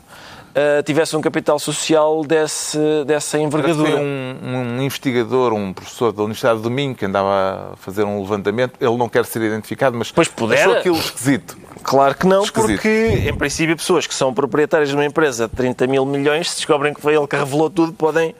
ah, 0.55 0.83
tivesse 0.83 1.17
um 1.17 1.21
capital 1.21 1.59
social 1.59 2.25
desse, 2.25 2.79
dessa 3.07 3.39
envergadura. 3.39 3.97
Um, 3.97 4.37
um 4.43 4.83
investigador, 4.83 5.53
um 5.53 5.73
professor 5.73 6.13
da 6.13 6.23
Universidade 6.23 6.59
de 6.59 6.63
Domingo 6.63 6.95
que 6.97 7.05
andava 7.05 7.73
a 7.73 7.77
fazer 7.77 8.05
um 8.05 8.21
levantamento. 8.21 8.75
Ele 8.81 8.97
não 8.97 9.09
quer 9.09 9.25
ser 9.25 9.43
identificado, 9.43 9.97
mas 9.97 10.13
Pois 10.13 10.29
pudera. 10.29 10.61
achou 10.61 10.75
aquilo 10.79 10.97
esquisito. 10.97 11.57
Claro 11.83 12.15
que 12.15 12.27
não, 12.27 12.45
Esquisito. 12.45 12.73
porque, 12.73 13.29
em 13.29 13.35
princípio, 13.37 13.77
pessoas 13.77 14.07
que 14.07 14.15
são 14.15 14.33
proprietárias 14.33 14.89
de 14.89 14.95
uma 14.95 15.05
empresa 15.05 15.47
de 15.49 15.55
30 15.55 15.87
mil 15.87 16.07
milhões, 16.07 16.49
se 16.51 16.57
descobrem 16.57 16.95
que 16.95 17.01
foi 17.01 17.15
ele 17.15 17.27
que 17.27 17.37
revelou 17.37 17.69
tudo, 17.69 17.93
podem 17.93 18.35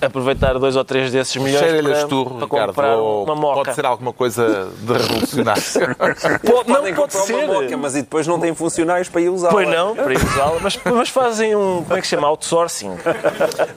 aproveitar 0.00 0.58
dois 0.58 0.76
ou 0.76 0.84
três 0.84 1.10
desses 1.12 1.34
milhões 1.36 1.82
para, 1.82 1.92
esturro, 1.98 2.34
para 2.36 2.44
Ricardo. 2.44 2.66
comprar 2.68 2.96
ou 2.96 3.24
uma 3.24 3.34
moca. 3.34 3.64
Pode 3.64 3.74
ser 3.74 3.86
alguma 3.86 4.12
coisa 4.12 4.70
de 4.80 4.92
revolucionário. 4.92 5.62
Pode- 6.44 6.68
não 6.70 6.94
pode 6.94 7.12
ser. 7.14 7.34
uma 7.34 7.60
moca, 7.62 7.76
mas 7.76 7.94
e 7.96 8.02
depois 8.02 8.26
não 8.26 8.38
têm 8.38 8.54
funcionários 8.54 9.08
para 9.08 9.20
ir 9.20 9.28
usá-la. 9.28 9.52
Pois 9.52 9.68
não, 9.68 9.94
para 9.94 10.12
ir 10.12 10.16
usá-la, 10.24 10.58
mas, 10.60 10.78
mas 10.84 11.08
fazem 11.08 11.54
um, 11.56 11.82
como 11.84 11.96
é 11.96 12.00
que 12.00 12.06
se 12.06 12.14
chama, 12.16 12.28
outsourcing. 12.28 12.90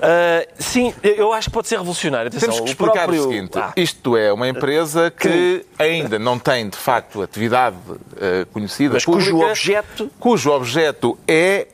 Ah, 0.02 0.46
sim, 0.60 0.94
eu 1.04 1.34
acho 1.34 1.50
que 1.50 1.54
pode 1.54 1.68
ser 1.68 1.78
revolucionário. 1.78 2.28
Atenção, 2.28 2.50
Temos 2.50 2.62
que 2.62 2.68
o 2.68 2.72
explicar 2.72 3.06
próprio... 3.08 3.22
o 3.28 3.32
seguinte. 3.32 3.58
Ah, 3.58 3.72
Isto 3.76 4.18
é 4.18 4.32
uma 4.34 4.48
empresa 4.48 5.12
que 5.12 5.66
ainda 5.78 6.18
não 6.20 6.38
tem, 6.40 6.70
de 6.70 6.78
facto, 6.78 7.22
atividade 7.22 7.76
eh, 8.20 8.46
conhecida 8.52 8.94
Mas 8.94 9.06
cujo 9.06 9.32
pública, 9.32 9.50
objeto- 9.52 10.12
cujo 10.20 10.52
objeto 10.52 11.18
é 11.28 11.68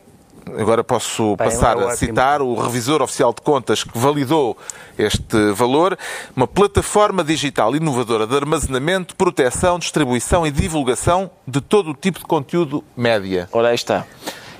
agora 0.57 0.83
posso 0.83 1.35
Bem, 1.35 1.47
passar 1.47 1.77
é 1.77 1.85
a 1.85 1.95
citar 1.95 2.41
o 2.41 2.55
revisor 2.55 3.01
oficial 3.01 3.33
de 3.33 3.41
contas 3.41 3.83
que 3.83 3.97
validou 3.97 4.57
este 4.97 5.51
valor, 5.51 5.97
uma 6.35 6.47
plataforma 6.47 7.23
digital 7.23 7.75
inovadora 7.75 8.25
de 8.25 8.35
armazenamento, 8.35 9.15
proteção, 9.15 9.77
distribuição 9.79 10.45
e 10.45 10.51
divulgação 10.51 11.29
de 11.47 11.61
todo 11.61 11.91
o 11.91 11.93
tipo 11.93 12.19
de 12.19 12.25
conteúdo 12.25 12.83
média. 12.95 13.49
Ora, 13.51 13.69
aí 13.69 13.75
está. 13.75 14.05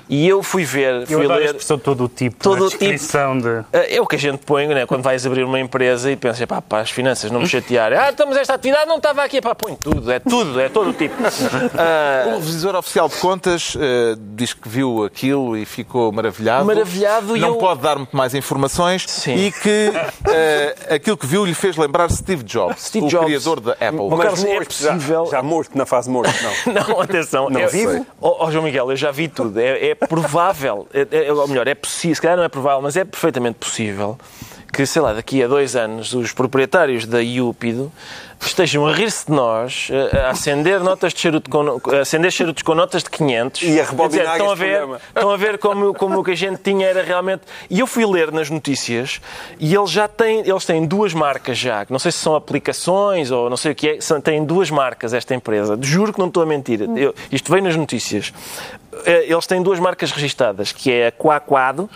E 0.08 0.26
eu 0.26 0.42
fui 0.42 0.64
ver, 0.64 1.02
Eu 1.02 1.06
fui 1.18 1.26
a 1.30 1.34
ler... 1.36 1.44
expressão 1.46 1.78
todo 1.78 2.04
o 2.04 2.08
tipo, 2.08 2.36
Todo 2.42 2.60
na 2.60 2.66
o 2.66 2.70
tipo. 2.70 2.84
de... 2.84 3.64
É 3.94 4.00
o 4.00 4.06
que 4.06 4.16
a 4.16 4.18
gente 4.18 4.38
põe 4.38 4.66
né, 4.66 4.86
quando 4.86 5.02
vais 5.02 5.26
abrir 5.26 5.44
uma 5.44 5.60
empresa 5.60 6.10
e 6.10 6.16
pensas, 6.16 6.44
pá, 6.46 6.62
para 6.62 6.82
as 6.82 6.90
finanças 6.90 7.30
não 7.30 7.40
me 7.40 7.46
chatearem. 7.48 7.98
Ah, 7.98 8.10
estamos 8.10 8.36
esta 8.36 8.54
atividade, 8.54 8.86
não 8.86 8.96
estava 8.96 9.22
aqui. 9.22 9.40
Pá, 9.40 9.54
põe 9.54 9.74
tudo, 9.76 10.10
é 10.10 10.18
tudo, 10.18 10.60
é 10.60 10.68
todo 10.68 10.90
o 10.90 10.92
tipo. 10.92 11.14
Ah, 11.76 12.24
O 12.38 12.38
revisor 12.38 12.74
oficial 12.76 13.08
de 13.08 13.16
contas 13.16 13.76
eh, 13.78 14.14
diz 14.34 14.52
que 14.54 14.68
viu 14.68 15.04
aquilo 15.04 15.56
e 15.56 15.64
ficou 15.64 16.10
maravilhado. 16.12 16.64
Maravilhado 16.64 17.36
e 17.36 17.40
Não 17.40 17.48
eu- 17.50 17.54
pode 17.56 17.80
dar 17.82 17.96
muito 17.96 18.16
mais 18.16 18.34
informações. 18.34 19.04
Sim. 19.06 19.34
E 19.36 19.52
que 19.52 19.92
eh, 20.30 20.74
aquilo 20.90 21.16
que 21.16 21.26
viu 21.26 21.44
lhe 21.44 21.54
fez 21.54 21.76
lembrar 21.76 22.10
Steve 22.10 22.42
Jobs, 22.44 22.84
Steve 22.86 23.06
o 23.06 23.08
Jobs. 23.08 23.26
criador 23.26 23.60
da 23.60 23.72
Apple. 23.72 24.08
Mas, 24.08 24.10
Mas 24.10 24.20
Carlos, 24.20 24.44
é 24.44 24.54
morto, 24.54 24.74
já- 24.74 24.92
possível- 24.94 25.26
Já, 25.30 25.42
morto, 25.42 25.70
na 25.78 25.86
fase 25.86 26.10
morto, 26.10 26.32
não. 26.42 26.72
Não, 26.88 27.00
atenção. 27.00 27.50
Não 27.50 27.60
é, 27.60 27.66
vivo? 27.66 28.06
Ó 28.20 28.46
ó, 28.46 28.50
João 28.50 28.64
Miguel, 28.64 28.90
eu 28.90 28.96
já 28.96 29.10
vi 29.10 29.28
tudo. 29.28 29.58
É, 29.58 29.90
é 29.90 29.94
provável, 30.06 30.86
é, 30.92 31.26
é- 31.26 31.32
ou 31.32 31.48
melhor, 31.48 31.66
é 31.66 31.74
possível, 31.74 32.14
se 32.14 32.22
calhar 32.22 32.36
não 32.36 32.44
é 32.44 32.48
provável, 32.48 32.82
mas 32.82 32.96
é 32.96 33.04
perfeitamente 33.04 33.58
possível 33.58 34.18
que, 34.78 34.86
sei 34.86 35.02
lá, 35.02 35.12
daqui 35.12 35.42
a 35.42 35.48
dois 35.48 35.74
anos 35.74 36.14
os 36.14 36.30
proprietários 36.32 37.04
da 37.04 37.18
Iúpido 37.20 37.90
estejam 38.40 38.86
a 38.86 38.92
rir-se 38.92 39.26
de 39.26 39.32
nós, 39.32 39.88
a, 40.14 40.28
a 40.28 40.30
acender 40.30 40.78
notas 40.78 41.12
de 41.12 41.18
charuto 41.18 41.50
com, 41.50 41.80
acender 42.00 42.30
charutos 42.30 42.62
com 42.62 42.76
notas 42.76 43.02
de 43.02 43.10
500. 43.10 43.62
E 43.62 43.80
a 43.80 43.84
rebobinar 43.84 44.08
dizer, 44.08 44.30
estão 44.30 44.50
a 44.52 44.54
ver, 44.54 44.76
programa. 44.76 45.00
estão 45.08 45.30
a 45.32 45.36
ver 45.36 45.58
como, 45.58 45.92
como 45.94 46.20
o 46.20 46.22
que 46.22 46.30
a 46.30 46.36
gente 46.36 46.58
tinha 46.62 46.86
era 46.86 47.02
realmente... 47.02 47.42
E 47.68 47.80
eu 47.80 47.88
fui 47.88 48.06
ler 48.06 48.30
nas 48.30 48.48
notícias 48.50 49.20
e 49.58 49.74
eles 49.74 49.90
já 49.90 50.06
têm, 50.06 50.48
eles 50.48 50.64
têm 50.64 50.86
duas 50.86 51.12
marcas 51.12 51.58
já, 51.58 51.84
que 51.84 51.90
não 51.90 51.98
sei 51.98 52.12
se 52.12 52.18
são 52.18 52.36
aplicações 52.36 53.32
ou 53.32 53.50
não 53.50 53.56
sei 53.56 53.72
o 53.72 53.74
que 53.74 53.88
é, 53.88 54.00
são, 54.00 54.20
têm 54.20 54.44
duas 54.44 54.70
marcas 54.70 55.12
esta 55.12 55.34
empresa. 55.34 55.76
Juro 55.82 56.12
que 56.12 56.20
não 56.20 56.28
estou 56.28 56.44
a 56.44 56.46
mentir. 56.46 56.82
Eu- 56.96 57.12
isto 57.32 57.50
veio 57.50 57.64
nas 57.64 57.74
notícias. 57.74 58.32
Eh, 59.04 59.26
Eles 59.32 59.46
têm 59.48 59.60
duas 59.60 59.80
marcas 59.80 60.12
registadas, 60.12 60.70
que 60.70 60.92
é 60.92 61.08
a 61.08 61.12
Coaquado 61.12 61.90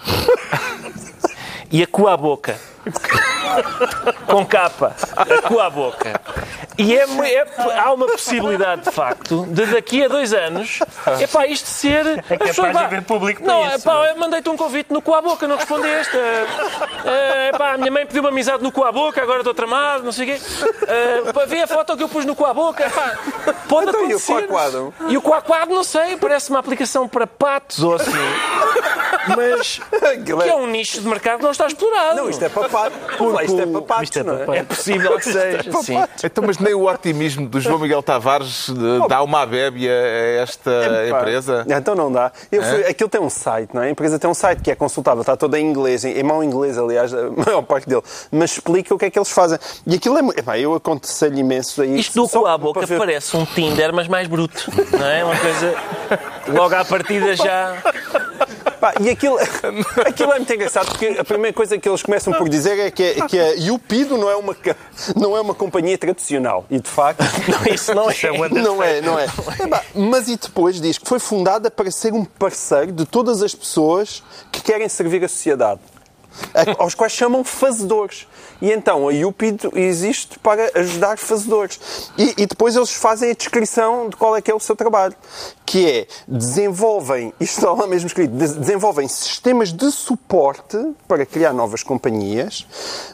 e 1.73 1.83
a 1.83 1.87
Coaboca. 1.87 2.57
Com 4.27 4.47
capa, 4.47 4.95
a 5.17 5.43
Coaboca. 5.43 6.21
E 6.79 6.95
é, 6.97 7.05
é- 7.05 7.79
há 7.79 7.93
uma 7.93 8.07
possibilidade, 8.07 8.83
de 8.83 8.91
facto, 8.91 9.45
de 9.47 9.67
daqui 9.67 10.05
a 10.05 10.09
dois 10.09 10.33
anos, 10.33 10.79
é 11.21 11.27
pá, 11.27 11.47
isto 11.47 11.69
ser. 11.69 12.07
É 12.31 12.37
capaz 12.39 12.57
de 12.57 12.79
haver 12.79 13.03
público 13.03 13.43
para 13.43 13.53
não, 13.53 13.67
isso, 13.67 13.77
epá, 13.77 14.09
eu 14.09 14.17
mandei-te 14.17 14.49
um 14.49 14.57
convite 14.57 14.93
no 14.93 15.03
Coaboca, 15.03 15.47
não 15.47 15.57
respondeste. 15.57 16.17
É, 16.17 17.51
epá, 17.55 17.75
a 17.75 17.79
minha 17.79 17.91
mãe 17.91 18.07
pediu 18.07 18.23
uma 18.23 18.31
amizade 18.31 18.63
no 18.63 18.73
Coaboca, 18.73 19.23
agora 19.23 19.41
estou 19.41 19.55
tramado, 19.55 20.03
não 20.03 20.13
sei 20.13 20.25
o 20.25 20.35
quê. 20.35 20.43
É, 20.87 21.33
pá, 21.33 21.45
vê 21.45 21.61
a 21.63 21.67
foto 21.67 21.97
que 21.97 22.03
eu 22.03 22.09
pus 22.09 22.25
no 22.25 22.35
Coaboca, 22.35 22.87
epá, 22.87 23.19
pode 23.69 23.89
Então, 23.91 24.01
e 24.01 24.15
o 24.15 24.17
acontecer. 24.17 24.47
Coaquado? 24.47 24.95
E 25.09 25.17
o 25.17 25.23
Coaquado, 25.23 25.75
não 25.75 25.85
sei, 25.85 26.17
parece 26.17 26.51
uma 26.51 26.59
aplicação 26.59 27.07
para 27.07 27.27
patos 27.27 27.83
ou 27.83 27.95
assim. 27.95 28.11
Mas 29.29 29.81
que 30.25 30.33
é- 30.33 30.49
é 30.49 30.55
um 30.55 30.67
nicho 30.67 31.01
de 31.01 31.09
mercado 31.09 31.39
que 31.39 31.45
não 31.45 31.51
está 31.53 31.67
explorado. 31.67 32.17
Não, 32.17 32.29
isto 32.31 32.45
é 32.45 32.49
para 32.49 32.69
patos. 32.69 32.99
Isto 33.45 33.61
é 33.61 33.67
para 33.67 33.83
patos, 33.83 34.03
Isto 34.05 34.19
é 34.19 34.23
não 34.23 34.39
para 34.45 34.57
é? 34.57 34.59
É 34.59 34.63
possível 34.65 35.17
que 35.19 35.25
seja, 35.25 35.73
sim. 35.83 35.97
Então, 36.25 36.45
mas 36.47 36.59
nem 36.59 36.75
o 36.75 36.87
otimismo 36.91 37.49
do 37.49 37.61
João 37.61 37.79
Miguel 37.79 38.03
Tavares 38.03 38.69
dá 39.09 39.23
uma 39.23 39.43
abébia 39.43 39.93
a 39.93 40.43
esta 40.43 40.71
Pá, 41.11 41.19
empresa? 41.21 41.67
Então 41.69 41.95
não 41.95 42.11
dá. 42.11 42.33
Eu 42.51 42.63
fui- 42.63 42.85
aquilo 42.87 43.09
tem 43.09 43.21
um 43.21 43.31
site, 43.31 43.71
não 43.75 43.83
é? 43.83 43.87
A 43.87 43.91
empresa 43.91 44.19
tem 44.19 44.29
um 44.29 44.35
site 44.35 44.61
que 44.63 44.71
é 44.71 44.75
consultável, 44.75 45.21
está 45.21 45.37
todo 45.37 45.55
em 45.57 45.65
inglês, 45.65 46.05
em, 46.05 46.23
mau 46.23 46.43
inglês, 46.43 46.77
aliás, 46.79 47.13
a 47.15 47.31
maior 47.47 47.63
parte 47.63 47.89
dele, 47.89 48.03
mas 48.31 48.53
explica 48.53 48.95
o 48.95 48.99
que 48.99 49.05
é 49.07 49.11
que 49.11 49.19
eles 49.19 49.31
fazem. 49.31 49.59
E 49.87 49.95
aquilo 49.95 50.19
é. 50.19 50.39
epá, 50.41 50.59
eu 50.59 50.75
aconselho 50.75 51.39
imenso 51.39 51.83
a 51.83 51.87
Isto 51.87 52.23
do 52.23 52.29
cu 52.29 52.47
à 52.47 52.57
boca 52.59 52.85
ver- 52.87 52.99
parece 52.99 53.37
um 53.37 53.45
Tinder, 53.45 53.93
mas 53.93 54.09
mais 54.09 54.27
bruto. 54.29 54.71
Não 54.99 55.07
é? 55.07 55.25
Uma 55.25 55.37
coisa. 55.37 55.75
Logo 56.49 56.75
à 56.75 56.85
partida 56.85 57.35
já. 57.37 57.77
Pá, 58.83 58.95
e 59.01 59.11
aquilo, 59.11 59.38
aquilo 60.05 60.33
é 60.33 60.38
muito 60.38 60.53
engraçado 60.53 60.88
porque 60.88 61.07
a 61.16 61.23
primeira 61.23 61.55
coisa 61.55 61.79
que 61.79 61.88
eles 61.88 62.03
começam 62.03 62.33
por 62.33 62.49
dizer 62.49 62.77
é 62.81 62.90
que, 62.90 63.01
é, 63.01 63.14
que 63.29 63.38
a 63.38 63.51
Yupido 63.51 64.18
não 64.18 64.29
é, 64.29 64.35
uma, 64.35 64.57
não 65.14 65.37
é 65.37 65.40
uma 65.40 65.55
companhia 65.55 65.97
tradicional. 65.97 66.66
E 66.68 66.81
de 66.81 66.90
facto. 66.90 67.23
Isso 67.73 67.95
não 67.95 68.11
é. 68.11 68.14
Não 68.51 68.83
é, 68.83 69.01
não 69.01 69.16
é. 69.21 69.27
Epá, 69.61 69.85
mas 69.95 70.27
e 70.27 70.37
depois 70.37 70.81
diz 70.81 70.99
que 70.99 71.09
foi 71.09 71.21
fundada 71.21 71.71
para 71.71 71.92
ser 71.92 72.12
um 72.12 72.25
parceiro 72.25 72.90
de 72.90 73.07
todas 73.07 73.40
as 73.40 73.55
pessoas 73.55 74.21
que 74.51 74.61
querem 74.61 74.88
servir 74.88 75.23
a 75.23 75.29
sociedade, 75.29 75.81
aos 76.77 76.97
quais 76.97 77.12
chamam 77.12 77.45
fazedores. 77.45 78.27
E 78.62 78.70
então 78.70 79.09
a 79.09 79.12
Yupido 79.12 79.72
existe 79.75 80.38
para 80.38 80.70
ajudar 80.77 81.18
fazedores. 81.18 81.81
E, 82.16 82.42
e 82.42 82.46
depois 82.46 82.77
eles 82.77 82.92
fazem 82.92 83.33
a 83.33 83.35
descrição 83.35 84.09
de 84.09 84.14
qual 84.14 84.37
é 84.37 84.40
que 84.40 84.53
é 84.53 84.55
o 84.55 84.61
seu 84.61 84.77
trabalho, 84.77 85.16
que 85.66 85.90
é 85.90 86.07
desenvolvem, 86.29 87.35
isto 87.40 87.59
está 87.59 87.72
lá 87.72 87.88
mesmo 87.88 88.07
escrito, 88.07 88.31
de- 88.31 88.55
desenvolvem 88.61 89.09
sistemas 89.09 89.72
de 89.72 89.90
suporte 89.90 90.79
para 91.09 91.27
criar 91.27 91.53
novas 91.53 91.83
companhias, 91.83 92.64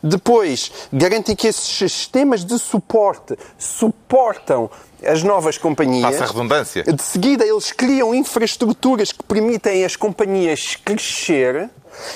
depois 0.03 0.71
garantem 0.93 1.35
que 1.35 1.47
esses 1.47 1.79
sistemas 1.79 2.45
de 2.45 2.59
suporte 2.59 3.35
suportam 3.57 4.71
as 5.03 5.23
novas 5.23 5.57
companhias. 5.57 6.11
Passa 6.11 6.25
a 6.25 6.27
redundância. 6.27 6.83
De 6.83 7.03
seguida, 7.03 7.47
eles 7.47 7.73
criam 7.73 8.15
infraestruturas 8.15 9.13
que 9.13 9.23
permitem 9.23 9.83
as 9.83 9.97
companhias 9.97 10.77
crescer 10.85 11.71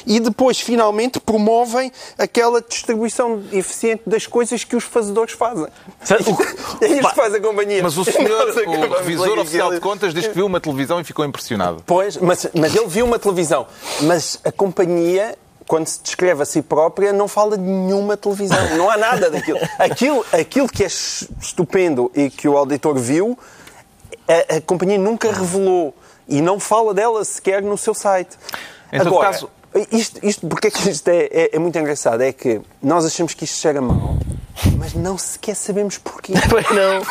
e 0.06 0.20
depois, 0.20 0.60
finalmente, 0.60 1.20
promovem 1.20 1.90
aquela 2.18 2.60
distribuição 2.60 3.42
eficiente 3.52 4.02
das 4.06 4.26
coisas 4.26 4.64
que 4.64 4.76
os 4.76 4.84
fazedores 4.84 5.32
fazem. 5.34 5.66
É 6.10 6.16
isto 6.20 6.36
que 7.10 7.14
faz 7.14 7.34
a 7.34 7.40
companhia. 7.40 7.82
Mas 7.82 7.96
o 7.96 8.04
senhor, 8.06 8.48
o 8.48 8.98
revisor 8.98 9.38
oficial 9.38 9.70
de 9.72 9.80
contas, 9.80 10.12
diz 10.14 10.26
que 10.26 10.34
viu 10.34 10.46
uma 10.46 10.60
televisão 10.60 11.00
e 11.00 11.04
ficou 11.04 11.24
impressionado. 11.24 11.82
Pois, 11.86 12.16
mas, 12.16 12.46
mas 12.54 12.74
ele 12.74 12.86
viu 12.86 13.04
uma 13.04 13.18
televisão. 13.18 13.66
Mas 14.02 14.38
a 14.44 14.52
companhia, 14.52 15.36
quando 15.66 15.86
se 15.86 16.00
descreve 16.02 16.42
a 16.42 16.44
si 16.46 16.62
própria, 16.62 17.12
não 17.12 17.28
fala 17.28 17.56
de 17.56 17.64
nenhuma 17.64 18.16
televisão. 18.16 18.76
Não 18.76 18.90
há 18.90 18.96
nada 18.96 19.30
daquilo. 19.30 19.58
Aquilo, 19.78 20.24
aquilo 20.32 20.68
que 20.68 20.84
é 20.84 20.86
estupendo 20.86 22.10
e 22.14 22.30
que 22.30 22.48
o 22.48 22.56
auditor 22.56 22.98
viu, 22.98 23.38
a, 24.28 24.56
a 24.56 24.60
companhia 24.60 24.98
nunca 24.98 25.30
revelou. 25.32 25.94
E 26.28 26.40
não 26.40 26.58
fala 26.60 26.94
dela 26.94 27.24
sequer 27.24 27.62
no 27.62 27.76
seu 27.76 27.94
site. 27.94 28.36
Em 28.92 28.98
todo 28.98 29.08
Agora, 29.08 29.32
caso- 29.32 29.50
isto, 29.90 30.20
isto, 30.22 30.46
porque 30.46 30.68
é 30.68 30.70
que 30.70 30.90
isto 30.90 31.08
é, 31.08 31.28
é- 31.30 31.50
é 31.56 31.58
muito 31.58 31.78
engraçado? 31.78 32.20
É 32.22 32.32
que 32.32 32.60
nós 32.82 33.04
achamos 33.04 33.34
que 33.34 33.44
isto 33.44 33.56
chega 33.58 33.80
mal, 33.80 34.16
mas 34.76 34.94
não 34.94 35.16
sequer 35.16 35.56
sabemos 35.56 35.98
porquê. 35.98 36.32
Pois 36.50 36.66
não. 36.70 37.02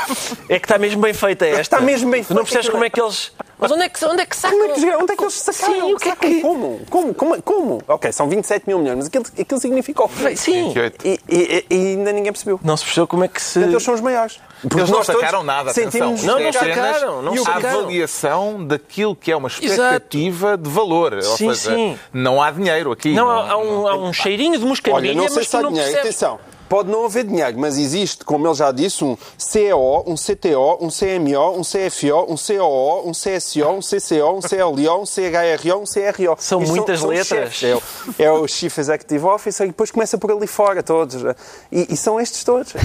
É 0.50 0.60
que 0.60 0.65
está 0.65 0.78
mesmo 0.78 1.02
bem 1.02 1.13
feita 1.13 1.45
esta. 1.45 1.62
Está 1.62 1.82
mesmo 1.82 2.10
bem 2.12 2.24
Tu 2.24 2.34
não 2.34 2.45
feita. 2.45 2.52
percebes 2.54 2.69
como 2.69 2.84
é 2.84 2.89
que 2.89 3.02
eles. 3.02 3.32
Mas 3.62 3.71
onde 3.71 3.84
é 3.84 3.89
que, 3.89 4.04
onde 4.06 4.21
é 4.21 4.26
que 4.26 4.36
sacam? 4.36 4.58
Como 4.60 4.71
é 4.71 4.74
que, 4.76 4.95
onde 4.95 5.13
é 5.13 5.15
que 5.15 5.24
eles 5.24 5.34
sacaram? 5.36 5.74
Sim, 5.76 5.93
o 5.93 5.97
que 5.97 6.10
é 6.10 6.15
que- 6.15 6.41
Como? 6.41 6.82
Como? 6.89 7.13
Como? 7.13 7.41
Como? 7.43 7.82
Ok, 7.88 8.12
são 8.12 8.28
27 8.28 8.63
mil 8.67 8.80
milhões, 8.80 8.97
mas 8.97 9.06
aquilo, 9.08 9.24
aquilo 9.39 9.60
significa 9.62 10.04
o 10.04 10.10
quê? 10.10 10.36
Sim. 10.36 10.63
28. 10.69 11.08
E, 11.08 11.19
e- 11.30 11.65
e 11.69 11.76
ainda 11.95 12.12
ninguém 12.12 12.32
percebeu. 12.32 12.60
Não 12.63 12.76
se 12.76 12.84
percebeu 12.84 13.08
como 13.08 13.24
é 13.24 13.28
que 13.28 13.39
se. 13.41 13.54
Portanto, 13.60 13.74
eles 13.74 13.84
são 13.84 13.93
os 13.93 14.02
maiores. 14.02 14.39
Porque 14.62 14.78
Eles 14.80 14.89
não 14.89 15.04
sacaram 15.04 15.43
nada, 15.43 15.71
atenção. 15.71 15.91
sentimos- 15.91 16.24
Não, 16.24 16.39
não 16.39 16.45
é 16.47 16.52
sacaram, 16.52 17.21
não 17.21 17.34
a 17.34 17.38
sacaram. 17.38 17.80
avaliação 17.80 18.65
daquilo 18.65 19.15
que 19.15 19.32
é 19.32 19.36
uma 19.36 19.47
expectativa 19.47 20.58
de 20.58 20.69
valor. 20.69 21.13
Ou 21.13 21.21
Sim, 21.21 21.54
seja, 21.54 21.76
sim. 21.76 22.00
não 22.13 22.41
há 22.41 22.52
dinheiro 22.52 22.91
aqui. 22.91 23.13
Não, 23.13 23.30
há, 23.30 23.52
há 23.52 23.58
um, 23.58 23.88
há 23.88 23.95
um 23.95 24.13
cheirinho 24.13 24.54
de 24.54 24.60
Olha, 24.63 24.69
moscadilha, 24.69 25.13
não 25.15 25.28
sei 25.28 25.36
mas 25.38 25.45
se 25.45 25.52
tu 25.52 25.58
há 25.58 25.62
não 25.62 25.69
dinheiro. 25.69 25.91
percebes. 25.93 26.24
Atenção, 26.24 26.39
pode 26.71 26.89
não 26.89 27.03
haver 27.03 27.25
dinheiro, 27.25 27.60
mas 27.60 27.77
existe, 27.77 28.23
como 28.23 28.47
ele 28.47 28.53
já 28.55 28.71
disse, 28.71 29.03
um 29.03 29.17
CEO, 29.38 30.05
um 30.07 30.15
CTO, 30.15 30.77
um 30.79 30.88
CMO, 30.88 31.60
um 31.60 31.63
CFO, 31.63 32.31
um 32.31 32.38
COO, 32.38 33.10
um 33.10 33.12
CSO, 33.12 33.67
um 33.69 33.79
CCO, 33.81 34.38
um 34.38 34.39
CLO, 34.39 35.01
um 35.01 35.05
CHRO, 35.05 35.79
um 35.79 35.84
CRO. 35.84 36.36
São 36.39 36.62
Isto 36.63 36.73
muitas 36.73 37.01
letras. 37.01 37.53
chefes. 37.53 37.63
É, 37.63 37.75
o- 37.75 37.81
é 38.19 38.31
o 38.31 38.47
Chief 38.47 38.77
Executive 38.77 39.25
Officer 39.25 39.65
e 39.65 39.69
depois 39.71 39.91
começa 39.91 40.17
por 40.17 40.31
ali 40.31 40.47
fora 40.47 40.81
todos. 40.81 41.21
E, 41.69 41.88
e 41.93 41.97
são 41.97 42.17
estes 42.21 42.43
todos. 42.45 42.73
E- 42.75 42.77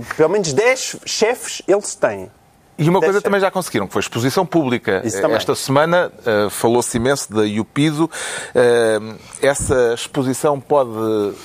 e- 0.00 0.14
Pelo 0.14 0.28
menos 0.28 0.52
10 0.52 0.96
chefes 1.04 1.62
eles 1.66 1.96
têm. 1.96 2.30
E 2.80 2.88
uma 2.88 3.00
coisa 3.00 3.20
também 3.20 3.40
já 3.40 3.50
conseguiram, 3.50 3.86
que 3.86 3.92
foi 3.92 4.00
a 4.00 4.04
exposição 4.04 4.46
pública. 4.46 5.02
Isso 5.04 5.20
também. 5.20 5.36
Esta 5.36 5.54
semana 5.54 6.10
eh, 6.24 6.48
falou-se 6.50 6.96
imenso 6.96 7.32
da 7.32 7.42
Yupido. 7.42 8.10
Eh, 8.54 8.98
essa 9.42 9.92
exposição 9.94 10.58
pode 10.58 10.90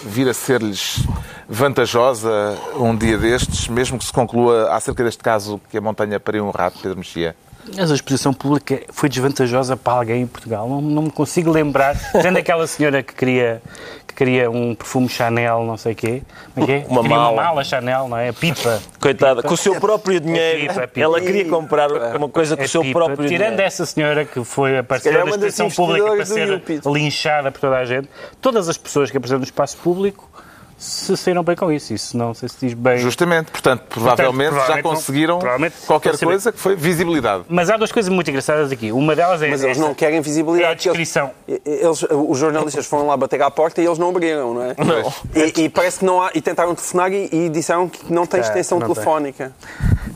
vir 0.04 0.30
a 0.30 0.34
ser-lhes 0.34 1.06
vantajosa 1.48 2.58
um 2.78 2.96
dia 2.96 3.18
destes, 3.18 3.68
mesmo 3.68 4.00
que 4.00 4.06
se 4.06 4.14
conclua 4.14 4.74
acerca 4.74 5.04
deste 5.04 5.22
caso 5.24 5.60
que 5.70 5.78
a 5.78 5.82
montanha 5.82 6.20
pariu 6.20 6.46
um 6.46 6.52
rato, 6.52 6.80
Pedro 6.82 6.98
Mexia. 6.98 7.36
Mas 7.76 7.92
a 7.92 7.96
exposição 7.96 8.34
pública 8.34 8.82
foi 8.90 9.10
desvantajosa 9.10 9.76
para 9.76 9.94
alguém 9.94 10.22
em 10.22 10.28
Portugal. 10.28 10.70
Não, 10.70 10.82
não 10.82 11.02
me 11.04 11.12
consigo 11.12 11.52
lembrar. 11.52 11.98
Tendo 12.22 12.38
aquela 12.38 12.68
senhora 12.68 13.02
que 13.02 13.14
queria, 13.14 13.62
que 14.05 14.05
queria 14.16 14.50
um 14.50 14.74
perfume 14.74 15.10
Chanel, 15.10 15.64
não 15.64 15.78
sei 15.78 15.94
o 15.94 15.96
quê. 15.96 16.22
Como 16.54 16.72
é 16.72 16.76
é? 16.76 16.86
Uma 16.88 17.02
queria 17.02 17.18
mala. 17.18 17.32
uma 17.32 17.44
mala 17.44 17.64
Chanel, 17.64 18.08
não 18.08 18.18
é? 18.18 18.30
A 18.30 18.34
pipa. 18.34 18.82
Coitada, 19.00 19.44
com 19.44 19.54
o 19.54 19.58
seu 19.58 19.80
próprio 19.80 20.20
dinheiro, 20.20 20.68
pipa, 20.68 20.82
é 20.82 20.88
pipa. 20.88 21.00
ela 21.02 21.22
queria 21.22 21.46
comprar 21.50 21.92
uma 22.16 22.30
coisa 22.30 22.56
com 22.56 22.64
A 22.64 22.66
o 22.66 22.70
seu 22.70 22.82
pipa. 22.82 23.00
próprio 23.00 23.28
Tirando 23.28 23.50
dinheiro. 23.50 23.62
essa 23.62 23.86
senhora 23.86 24.26
que 24.26 24.44
foi 24.44 24.72
na 24.72 24.84
uma 25.24 25.38
das 25.38 25.54
exposição 25.54 25.70
pública 25.70 26.16
para 26.16 26.26
ser 26.26 26.64
linchada 26.86 27.52
por 27.52 27.60
toda 27.60 27.78
a 27.78 27.86
gente, 27.86 28.10
todas 28.42 28.70
as 28.70 28.78
pessoas 28.78 29.12
que 29.12 29.18
apareceram 29.18 29.40
no 29.40 29.46
espaço 29.46 29.78
público 29.78 30.30
se 30.78 31.16
saíram 31.18 31.44
bem 31.44 31.56
com 31.56 31.72
isso. 31.72 31.94
Isso 31.94 32.18
não 32.18 32.34
sei 32.34 32.50
se 32.50 32.56
diz 32.62 32.74
bem. 32.74 32.98
Justamente, 32.98 33.52
portanto, 33.52 33.84
provavelmente, 33.90 34.50
já 34.52 34.56
provavelmente 34.56 34.84
não- 34.84 34.92
conseguiram 34.92 35.40
provavelmente 35.40 35.76
qualquer 35.88 36.18
coisa 36.18 36.52
que 36.52 36.60
foi 36.60 36.76
visibilidade. 36.76 37.44
Mas 37.48 37.70
há 37.70 37.78
duas 37.78 37.92
coisas 37.92 38.12
muito 38.12 38.30
engraçadas 38.30 38.72
aqui. 38.72 38.92
Uma 38.92 39.16
delas 39.16 39.42
é. 39.42 39.50
Mas 39.50 39.64
eles 39.64 39.78
essa. 39.78 39.88
não 39.88 39.94
querem 39.94 40.22
visibilidade. 40.22 40.68
É 40.68 40.72
a 40.72 40.74
descrição. 40.76 41.32
Eles, 41.48 41.62
eles- 42.04 42.06
os 42.12 42.38
jornalistas 42.38 42.86
foram 42.86 43.08
lá 43.08 43.16
bater 43.18 43.42
à 43.42 43.50
porta 43.50 43.82
e 43.82 43.86
eles 43.86 43.98
não 43.98 44.10
abriram, 44.10 44.54
não 44.54 44.62
é? 44.64 44.76
Não. 44.78 45.14
E, 45.36 45.62
e 45.64 45.70
parece 45.70 46.00
que 46.00 46.06
não 46.06 46.22
há. 46.22 46.32
E 46.34 46.42
tentaram 46.42 46.76
telefonar 46.76 47.12
e, 47.12 47.30
e 47.32 47.50
disseram 47.50 47.88
que 47.90 48.12
não 48.12 48.26
tem 48.26 48.42
Tá, 48.42 48.48
extensão 48.48 48.80
não 48.80 48.88
tem. 48.94 48.96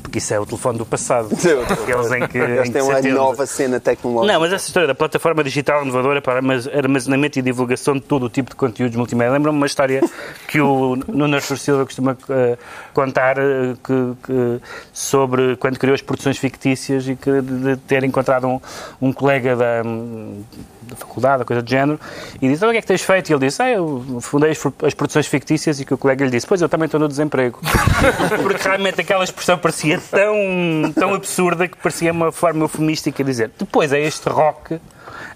Porque 0.09 0.17
isso 0.17 0.33
é 0.33 0.39
o 0.39 0.45
telefone 0.45 0.77
do 0.79 0.85
passado. 0.87 1.29
Aqueles 1.69 2.11
em 2.11 2.27
que. 2.27 2.37
Eles 2.39 2.67
em 2.69 2.71
que 2.71 2.77
uma 2.81 2.85
se 2.93 2.99
atende. 2.99 3.11
nova 3.13 3.45
cena 3.45 3.79
tecnológica. 3.79 4.33
Não, 4.33 4.39
mas 4.41 4.51
essa 4.51 4.65
história 4.67 4.87
da 4.87 4.95
plataforma 4.95 5.43
digital 5.43 5.83
inovadora 5.83 6.19
para 6.19 6.37
armaz- 6.37 6.67
armazenamento 6.67 7.37
e 7.37 7.41
divulgação 7.43 7.93
de 7.93 8.01
todo 8.01 8.25
o 8.25 8.29
tipo 8.29 8.49
de 8.49 8.55
conteúdos 8.55 8.95
multimédia. 8.97 9.33
Lembra-me 9.33 9.55
uma 9.57 9.67
história 9.67 10.01
que 10.47 10.59
o 10.59 10.95
Nuno 11.07 11.39
Silva 11.39 11.85
costuma 11.85 12.17
eh, 12.29 12.57
contar 12.93 13.37
eh, 13.37 13.75
que- 13.83 14.13
que- 14.25 14.59
sobre 14.91 15.55
quando 15.57 15.77
criou 15.77 15.93
as 15.93 16.01
produções 16.01 16.37
fictícias 16.39 17.07
e 17.07 17.15
que 17.15 17.41
de, 17.41 17.75
de 17.75 17.77
ter 17.77 18.03
encontrado 18.03 18.47
um, 18.47 18.59
um 18.99 19.13
colega 19.13 19.55
da, 19.55 19.83
hum, 19.85 20.41
da 20.89 20.95
faculdade, 20.95 21.45
coisa 21.45 21.61
do 21.61 21.69
género, 21.69 21.99
e 22.41 22.47
disse, 22.47 22.55
"Então, 22.57 22.69
o 22.69 22.71
que 22.71 22.77
é 22.77 22.81
que 22.81 22.87
tens 22.87 23.01
feito? 23.01 23.29
E 23.29 23.33
ele 23.33 23.45
disse, 23.45 23.61
ah, 23.61 23.69
eu 23.69 24.19
fundei 24.21 24.51
as, 24.51 24.57
pro- 24.57 24.73
as 24.87 24.93
produções 24.93 25.27
fictícias 25.27 25.79
e 25.79 25.85
que 25.85 25.93
o 25.93 25.97
colega 25.97 26.25
lhe 26.25 26.31
disse, 26.31 26.47
pois 26.47 26.61
eu 26.61 26.67
também 26.69 26.85
estou 26.85 26.99
no 26.99 27.07
desemprego. 27.07 27.59
Porque 28.41 28.61
realmente 28.67 29.01
aquela 29.01 29.23
expressão 29.23 29.57
parecia 29.57 29.99
tão, 30.11 30.91
tão 30.93 31.13
absurda 31.13 31.67
que 31.67 31.77
parecia 31.77 32.11
uma 32.11 32.31
forma 32.31 32.63
eufemística 32.63 33.23
de 33.23 33.29
dizer. 33.29 33.51
Depois 33.57 33.93
é 33.93 33.99
este 34.01 34.27
rock, 34.29 34.79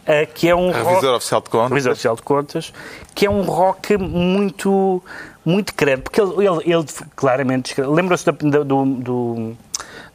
eh, 0.06 0.26
que 0.26 0.50
é 0.50 0.56
um 0.56 0.72
rock... 0.72 0.86
Revisor 0.96 1.16
oficial 1.16 1.42
de 1.42 1.50
contas. 1.50 1.70
Revisor 1.70 1.92
Oficial 1.94 2.16
de 2.16 2.22
Contas, 2.22 2.74
que 3.16 3.26
é 3.26 3.30
um 3.30 3.42
rock 3.42 3.98
muito, 3.98 5.02
muito 5.46 5.74
creme, 5.74 6.02
porque 6.02 6.20
ele, 6.22 6.34
ele, 6.48 6.74
ele 6.74 6.86
claramente 7.16 7.76
da- 7.80 8.64
do, 8.64 8.86
do- 8.86 9.58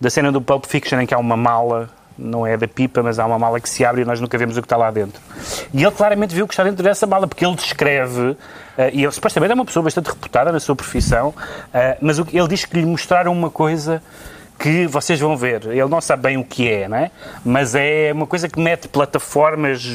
da 0.00 0.10
cena 0.10 0.30
do 0.30 0.40
Pulp 0.40 0.64
Fiction 0.66 1.00
em 1.00 1.06
que 1.06 1.14
há 1.14 1.18
uma 1.18 1.36
mala, 1.36 1.90
não 2.18 2.46
é 2.46 2.56
da 2.56 2.66
pipa, 2.66 3.02
mas 3.02 3.18
há 3.18 3.26
uma 3.26 3.38
mala 3.38 3.60
que 3.60 3.68
se 3.68 3.84
abre 3.84 4.02
e 4.02 4.04
nós 4.04 4.20
nunca 4.20 4.36
vemos 4.36 4.56
o 4.56 4.60
que 4.60 4.66
está 4.66 4.76
lá 4.76 4.90
dentro. 4.90 5.20
E 5.72 5.82
ele 5.82 5.92
claramente 5.92 6.34
viu 6.34 6.44
o 6.44 6.48
que 6.48 6.54
está 6.54 6.64
dentro 6.64 6.82
dessa 6.82 7.06
mala, 7.06 7.26
porque 7.26 7.46
ele 7.46 7.54
descreve, 7.54 8.36
eh, 8.76 8.90
e 8.92 9.04
ele 9.04 9.12
supostamente 9.12 9.52
é 9.52 9.54
uma 9.54 9.64
pessoa 9.64 9.82
bastante 9.82 10.06
reputada 10.06 10.50
na 10.50 10.58
sua 10.58 10.74
profissão, 10.74 11.32
eh, 11.72 11.96
mas 12.00 12.18
o 12.18 12.26
ele 12.32 12.48
diz 12.48 12.64
que 12.64 12.78
lhe 12.78 12.86
mostraram 12.86 13.32
uma 13.32 13.50
coisa 13.50 14.02
que 14.58 14.86
vocês 14.86 15.20
vão 15.20 15.36
ver. 15.36 15.66
Ele 15.66 15.88
não 15.88 16.00
sabe 16.00 16.22
bem 16.22 16.36
o 16.36 16.44
que 16.44 16.68
é, 16.68 16.88
não 16.88 16.96
é? 16.96 17.10
Mas 17.44 17.74
é 17.74 18.10
uma 18.12 18.26
coisa 18.26 18.48
que 18.48 18.58
mete 18.58 18.88
plataformas, 18.88 19.86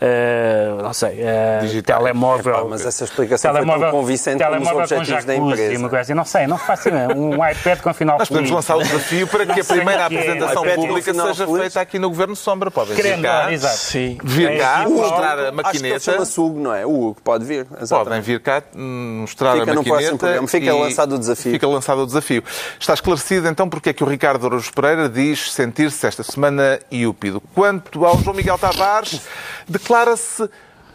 eh, 0.00 0.68
não 0.80 0.92
sei, 0.92 1.18
eh, 1.20 1.58
Digitais. 1.62 1.98
telemóvel. 1.98 2.54
Epá, 2.54 2.64
mas 2.64 2.86
essa 2.86 3.04
explicação 3.04 3.52
foi 3.52 3.66
tão 3.66 3.90
convincente 3.90 4.42
como 4.44 4.50
os 4.50 4.68
telemóvel 4.68 4.88
com 4.88 4.94
objetivos 4.96 5.24
da 5.24 5.34
empresa. 5.34 5.78
Uma 5.78 5.88
coisa 5.88 6.02
assim. 6.02 6.14
Não 6.14 6.24
sei, 6.24 6.46
não 6.46 6.58
faço 6.58 6.88
ideia. 6.88 7.08
Um 7.18 7.34
iPad 7.34 7.80
com 7.80 7.92
final 7.92 8.18
Nós 8.18 8.28
podemos 8.28 8.50
lançar 8.50 8.76
o 8.76 8.82
desafio 8.82 9.26
para 9.26 9.44
que 9.44 9.60
a 9.60 9.64
primeira 9.64 10.02
é. 10.02 10.04
apresentação 10.04 10.62
iPad 10.62 10.76
pública 10.76 11.14
seja 11.14 11.46
feliz. 11.46 11.60
feita 11.60 11.80
aqui 11.80 11.98
no 11.98 12.08
Governo 12.08 12.36
Sombra. 12.36 12.70
Podem 12.70 12.94
vir 12.94 13.20
cá, 13.20 13.52
exato. 13.52 13.76
Sim. 13.76 14.18
vir 14.22 14.52
É 14.52 14.58
cá 14.58 14.88
mostrar 14.88 15.38
a 15.38 15.42
Acho 15.42 15.50
que 15.50 15.56
maquineta. 15.56 16.22
Hugo, 16.38 16.60
não 16.60 16.74
é? 16.74 16.86
O 16.86 17.08
Hugo 17.08 17.16
pode 17.24 17.44
vir. 17.44 17.66
exatamente. 17.80 18.08
Podem 18.08 18.20
vir 18.20 18.40
cá 18.40 18.62
hum, 18.74 19.18
mostrar 19.22 19.58
Fica 19.58 19.72
a 19.72 19.74
maquineta. 19.74 20.46
Fica 20.46 20.74
lançado 20.74 21.14
o 21.14 21.18
desafio. 21.18 21.52
Fica 21.52 21.66
lançado 21.66 22.02
o 22.02 22.06
desafio. 22.06 22.44
Está 22.78 22.94
esclarecido 22.94 23.48
então 23.48 23.68
porque 23.68 23.87
é 23.88 23.92
que 23.92 24.04
o 24.04 24.06
Ricardo 24.06 24.46
Araújo 24.46 24.72
Pereira 24.72 25.08
diz 25.08 25.52
sentir-se 25.52 26.06
esta 26.06 26.22
semana 26.22 26.78
iúpido. 26.90 27.42
Quanto 27.54 28.04
ao 28.04 28.18
João 28.18 28.36
Miguel 28.36 28.58
Tavares, 28.58 29.20
declara-se 29.68 30.48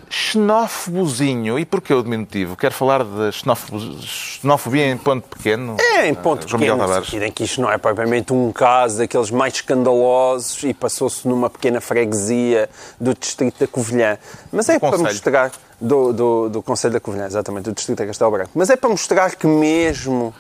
xenófobozinho. 0.09 1.57
E 1.57 1.65
porquê 1.65 1.91
o 1.91 2.03
diminutivo? 2.03 2.55
Quero 2.55 2.73
falar 2.75 3.03
de 3.03 3.31
xenofobia 3.31 4.85
em 4.91 4.97
ponto 4.97 5.27
pequeno? 5.27 5.75
É, 5.79 6.07
em 6.07 6.13
ponto 6.13 6.47
João 6.47 6.59
Miguel 6.59 6.75
pequeno, 6.75 6.77
no 6.77 6.87
Tavares. 6.87 7.05
sentido 7.07 7.23
em 7.23 7.31
que 7.31 7.43
isto 7.43 7.59
não 7.59 7.71
é 7.71 7.79
propriamente 7.79 8.31
um 8.31 8.51
caso 8.51 8.99
daqueles 8.99 9.31
mais 9.31 9.55
escandalosos 9.55 10.63
e 10.63 10.73
passou-se 10.73 11.27
numa 11.27 11.49
pequena 11.49 11.81
freguesia 11.81 12.69
do 12.99 13.15
distrito 13.15 13.59
da 13.59 13.67
Covilhã. 13.67 14.17
Mas 14.51 14.69
é 14.69 14.77
para 14.77 14.97
mostrar... 14.97 15.51
Do, 15.81 16.13
do, 16.13 16.49
do 16.49 16.61
Conselho 16.61 16.93
da 16.93 16.99
Covilhã, 17.01 17.25
exatamente, 17.25 17.65
do 17.65 17.73
distrito 17.73 17.99
de 17.99 18.05
Castelo 18.05 18.31
Branco. 18.31 18.51
Mas 18.55 18.69
é 18.69 18.77
para 18.77 18.89
mostrar 18.89 19.35
que 19.35 19.45
mesmo... 19.45 20.33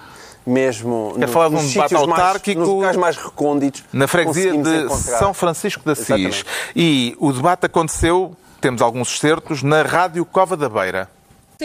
Mesmo 0.45 1.15
Quero 1.17 1.31
falar 1.31 1.49
de 1.49 1.55
um 1.55 1.57
debate 1.67 1.71
sítios 1.89 2.05
mais- 2.07 2.21
autárquico 2.21 2.59
nos 2.59 2.69
locais 2.69 2.97
mais 2.97 3.15
recônditos, 3.17 3.83
Na 3.93 4.07
freguesia 4.07 4.51
de 4.51 4.57
encontrar. 4.57 5.19
São 5.19 5.33
Francisco 5.33 5.83
de 5.85 5.91
Assis. 5.91 6.09
Exatamente. 6.09 6.45
E 6.75 7.15
o 7.19 7.31
debate 7.31 7.65
aconteceu, 7.65 8.35
temos 8.59 8.81
alguns 8.81 9.19
certos, 9.19 9.63
na 9.63 9.81
Rádio 9.83 10.25
Cova 10.25 10.57
da 10.57 10.67
Beira. 10.67 11.09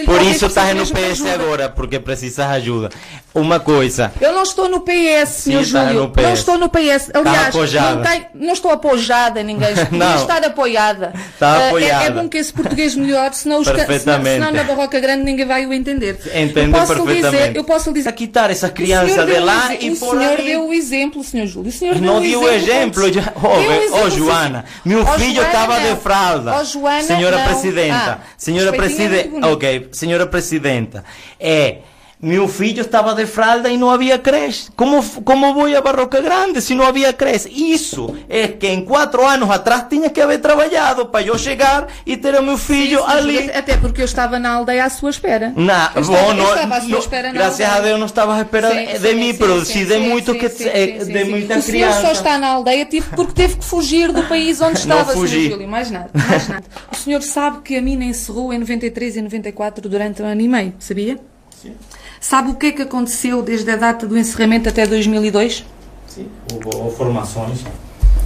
Por 0.04 0.22
isso 0.22 0.46
estás 0.46 0.74
no 0.74 0.86
PS 0.86 1.22
agora, 1.34 1.68
porque 1.68 1.98
precisas 1.98 2.46
ajuda. 2.50 2.90
Uma 3.34 3.60
coisa, 3.60 4.10
Eu 4.20 4.32
não 4.32 4.42
estou 4.42 4.68
no 4.68 4.80
PS, 4.80 5.28
Sim, 5.28 5.62
Júlio. 5.62 6.02
no 6.02 6.10
PS. 6.10 6.22
Não 6.22 6.32
estou 6.32 6.58
no 6.58 6.68
PS. 6.68 7.10
Aliás, 7.14 7.48
apoiada. 7.48 8.02
não, 8.34 8.46
não 8.46 8.52
estou 8.52 8.70
apoiada 8.70 9.42
ninguém. 9.42 9.68
Não. 9.92 10.16
estar 10.16 10.42
apoiada. 10.44 11.12
Está 11.34 11.56
é- 11.62 11.68
apoiada. 11.68 12.04
É, 12.04 12.10
bom 12.10 12.28
que 12.28 12.38
esse 12.38 12.52
português 12.52 12.94
melhore, 12.96 13.36
senão, 13.36 13.60
os 13.60 13.68
senão, 13.68 14.24
senão 14.24 14.50
na 14.50 14.64
Barroca 14.64 14.98
Grande 14.98 15.24
ninguém 15.24 15.46
vai 15.46 15.66
o 15.66 15.72
entender. 15.72 16.18
entende 16.34 16.66
eu 16.66 16.70
posso 16.72 16.94
perfeitamente. 16.94 17.36
dizer, 17.42 17.56
eu 17.56 17.64
posso 17.64 17.92
dizer. 17.92 18.08
a 18.08 18.12
quitar 18.12 18.50
essas 18.50 18.70
O 18.70 18.72
crianças 18.72 19.12
senhor 19.12 19.26
de 19.26 19.32
o 19.34 19.44
lá 19.44 19.74
e 19.74 19.90
o 19.90 19.96
por 19.96 20.18
senhor 20.18 20.32
ali. 20.32 20.44
deu 20.44 20.68
o 20.68 20.72
exemplo, 20.72 21.22
senhor 21.22 21.46
Júlio. 21.46 21.68
O 21.68 21.72
senhor 21.72 22.00
Não 22.00 22.20
deu 22.20 22.40
o 22.40 22.44
o 22.44 22.48
exemplo. 22.48 23.06
exemplo. 23.06 23.32
Oh, 23.36 23.96
o 23.98 24.04
oh, 24.06 24.10
Joana, 24.10 24.64
meu 24.84 25.02
Oh, 25.02 25.18
filho 25.18 25.42
estava 25.42 25.78
de 25.80 25.96
fralda. 25.96 26.56
Oh, 26.60 26.64
Joana, 26.64 27.02
Senhora. 27.02 27.38
Presidenta, 27.38 27.94
Ah, 27.94 28.18
senhora 28.36 28.70
é 28.70 28.72
Presidenta, 28.72 29.46
ok, 29.48 29.87
senhora 29.92 30.26
Presidenta, 30.26 31.04
é, 31.38 31.78
meu 32.20 32.48
filho 32.48 32.80
estava 32.80 33.14
de 33.14 33.26
fralda 33.26 33.68
e 33.68 33.76
não 33.76 33.88
havia 33.90 34.18
creche. 34.18 34.68
Como, 34.74 35.02
como 35.22 35.54
vou 35.54 35.66
a 35.76 35.80
Barroca 35.80 36.20
Grande 36.20 36.60
se 36.60 36.74
não 36.74 36.84
havia 36.84 37.12
creche? 37.12 37.48
Isso 37.48 38.16
é 38.28 38.48
que 38.48 38.66
em 38.66 38.84
quatro 38.84 39.24
anos 39.24 39.48
atrás 39.48 39.84
tinha 39.88 40.10
que 40.10 40.20
haver 40.20 40.40
trabalhado 40.40 41.06
para 41.06 41.24
eu 41.24 41.38
chegar 41.38 41.86
e 42.04 42.16
ter 42.16 42.34
o 42.34 42.42
meu 42.42 42.58
filho 42.58 42.98
Senhor 42.98 43.08
ali. 43.10 43.36
Júlio, 43.36 43.56
Até 43.58 43.76
porque 43.76 44.00
eu 44.00 44.04
estava 44.04 44.36
na 44.40 44.50
aldeia 44.54 44.84
à 44.84 44.90
sua 44.90 45.10
espera. 45.10 45.52
Não, 45.54 45.90
eu 45.94 46.00
estava, 46.02 46.22
bom, 46.22 46.34
não, 46.34 46.54
estava 46.54 46.76
à 46.76 46.80
sua 46.80 46.88
não- 46.90 46.98
espera 46.98 47.28
na 47.28 47.34
graças 47.34 47.60
a 47.60 47.68
aldeia. 47.68 47.82
Deus 47.84 47.98
não 48.00 48.06
estava 48.06 48.34
a 48.34 48.40
esperar 48.42 48.72
Sim, 48.72 48.86
de 48.86 48.98
sim, 48.98 49.14
mim, 49.14 49.32
sim, 49.32 49.38
pero 49.38 49.64
sim, 49.64 49.84
de 49.84 49.94
sim, 49.94 50.00
muito 50.00 50.32
sim, 50.32 50.38
que 50.38 50.48
sim, 50.48 50.64
sim, 50.64 50.98
de 51.12 51.24
sim. 51.24 51.30
muita 51.30 51.58
O 51.58 51.62
senhor 51.62 51.88
criança. 51.92 52.00
só 52.00 52.12
está 52.12 52.36
na 52.38 52.48
aldeia 52.48 52.84
tipo, 52.84 53.14
porque 53.14 53.32
teve 53.32 53.56
que 53.58 53.64
fugir 53.64 54.10
do 54.12 54.24
país 54.28 54.60
onde 54.60 54.78
estava, 54.80 55.12
Sr. 55.12 55.18
fugi. 55.18 55.50
Júlio. 55.50 55.68
Mais 55.68 55.88
nada, 55.90 56.10
mais 56.14 56.48
nada. 56.48 56.64
O 56.92 56.96
senhor 56.96 57.22
sabe 57.22 57.58
que 57.62 57.76
a 57.76 57.80
mina 57.80 58.04
encerrou 58.04 58.52
em 58.52 58.58
93 58.58 59.16
e 59.18 59.22
94 59.22 59.88
durante 59.88 60.20
um 60.20 60.26
ano 60.26 60.40
e 60.40 60.48
meio, 60.48 60.74
sabia? 60.80 61.16
Sim. 61.62 61.74
Sabe 62.20 62.50
o 62.50 62.54
que 62.54 62.66
é 62.66 62.72
que 62.72 62.82
aconteceu 62.82 63.42
desde 63.42 63.70
a 63.70 63.76
data 63.76 64.06
do 64.06 64.18
encerramento 64.18 64.68
até 64.68 64.86
2002? 64.86 65.64
Sim, 66.06 66.28
houve 66.74 66.96
formações. 66.96 67.60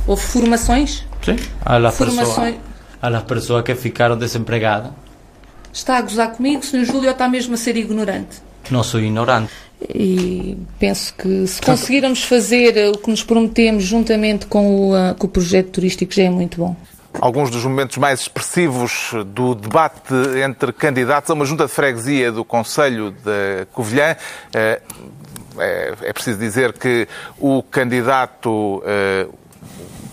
Houve 0.07 0.23
formações? 0.23 1.05
Sim. 1.25 1.37
Las, 1.67 1.97
Formações. 1.97 2.57
pessoas, 3.01 3.23
pessoas 3.25 3.65
que 3.65 3.75
ficaram 3.75 4.17
desempregadas. 4.17 4.93
Está 5.73 5.99
a 5.99 6.03
gozar 6.03 6.33
comigo, 6.33 6.65
Sr. 6.65 6.85
Júlio, 6.85 7.05
ou 7.05 7.11
está 7.11 7.29
mesmo 7.29 7.55
a 7.55 7.57
ser 7.57 7.77
ignorante? 7.77 8.43
Não 8.71 8.83
sou 8.83 9.01
ignorante. 9.01 9.51
E 9.89 10.57
penso 10.79 11.15
que 11.15 11.47
se 11.47 11.61
conseguirmos 11.61 12.23
fazer 12.23 12.77
eh, 12.77 12.91
o 12.91 12.99
que 12.99 13.11
nos 13.11 13.25
prometemos 13.25 13.83
juntamente 13.83 14.47
com 14.47 14.91
o, 14.91 14.95
ah, 14.95 15.15
com 15.19 15.27
o 15.27 15.31
projeto 15.31 15.71
turístico 15.71 16.15
já 16.15 16.25
é 16.25 16.31
muito 16.31 16.59
bom. 16.59 16.77
Alguns 17.21 17.51
dos 17.51 17.65
momentos 17.65 17.99
mais 17.99 18.21
expressivos 18.21 19.13
do 19.27 19.55
debate 19.55 20.13
entre 20.45 20.73
candidatos 20.73 21.31
a 21.31 21.35
uma 21.35 21.45
junta 21.45 21.67
de 21.67 21.71
freguesia 21.73 22.33
do 22.33 22.45
Conselho 22.45 23.11
de 23.11 23.67
Covilhã. 23.73 24.17
Eh, 24.55 24.81
É, 25.59 25.93
é 26.05 26.13
preciso 26.15 26.39
dizer 26.39 26.73
que 26.73 27.07
o 27.39 27.63
candidato, 27.63 28.83
eh, 28.87 29.27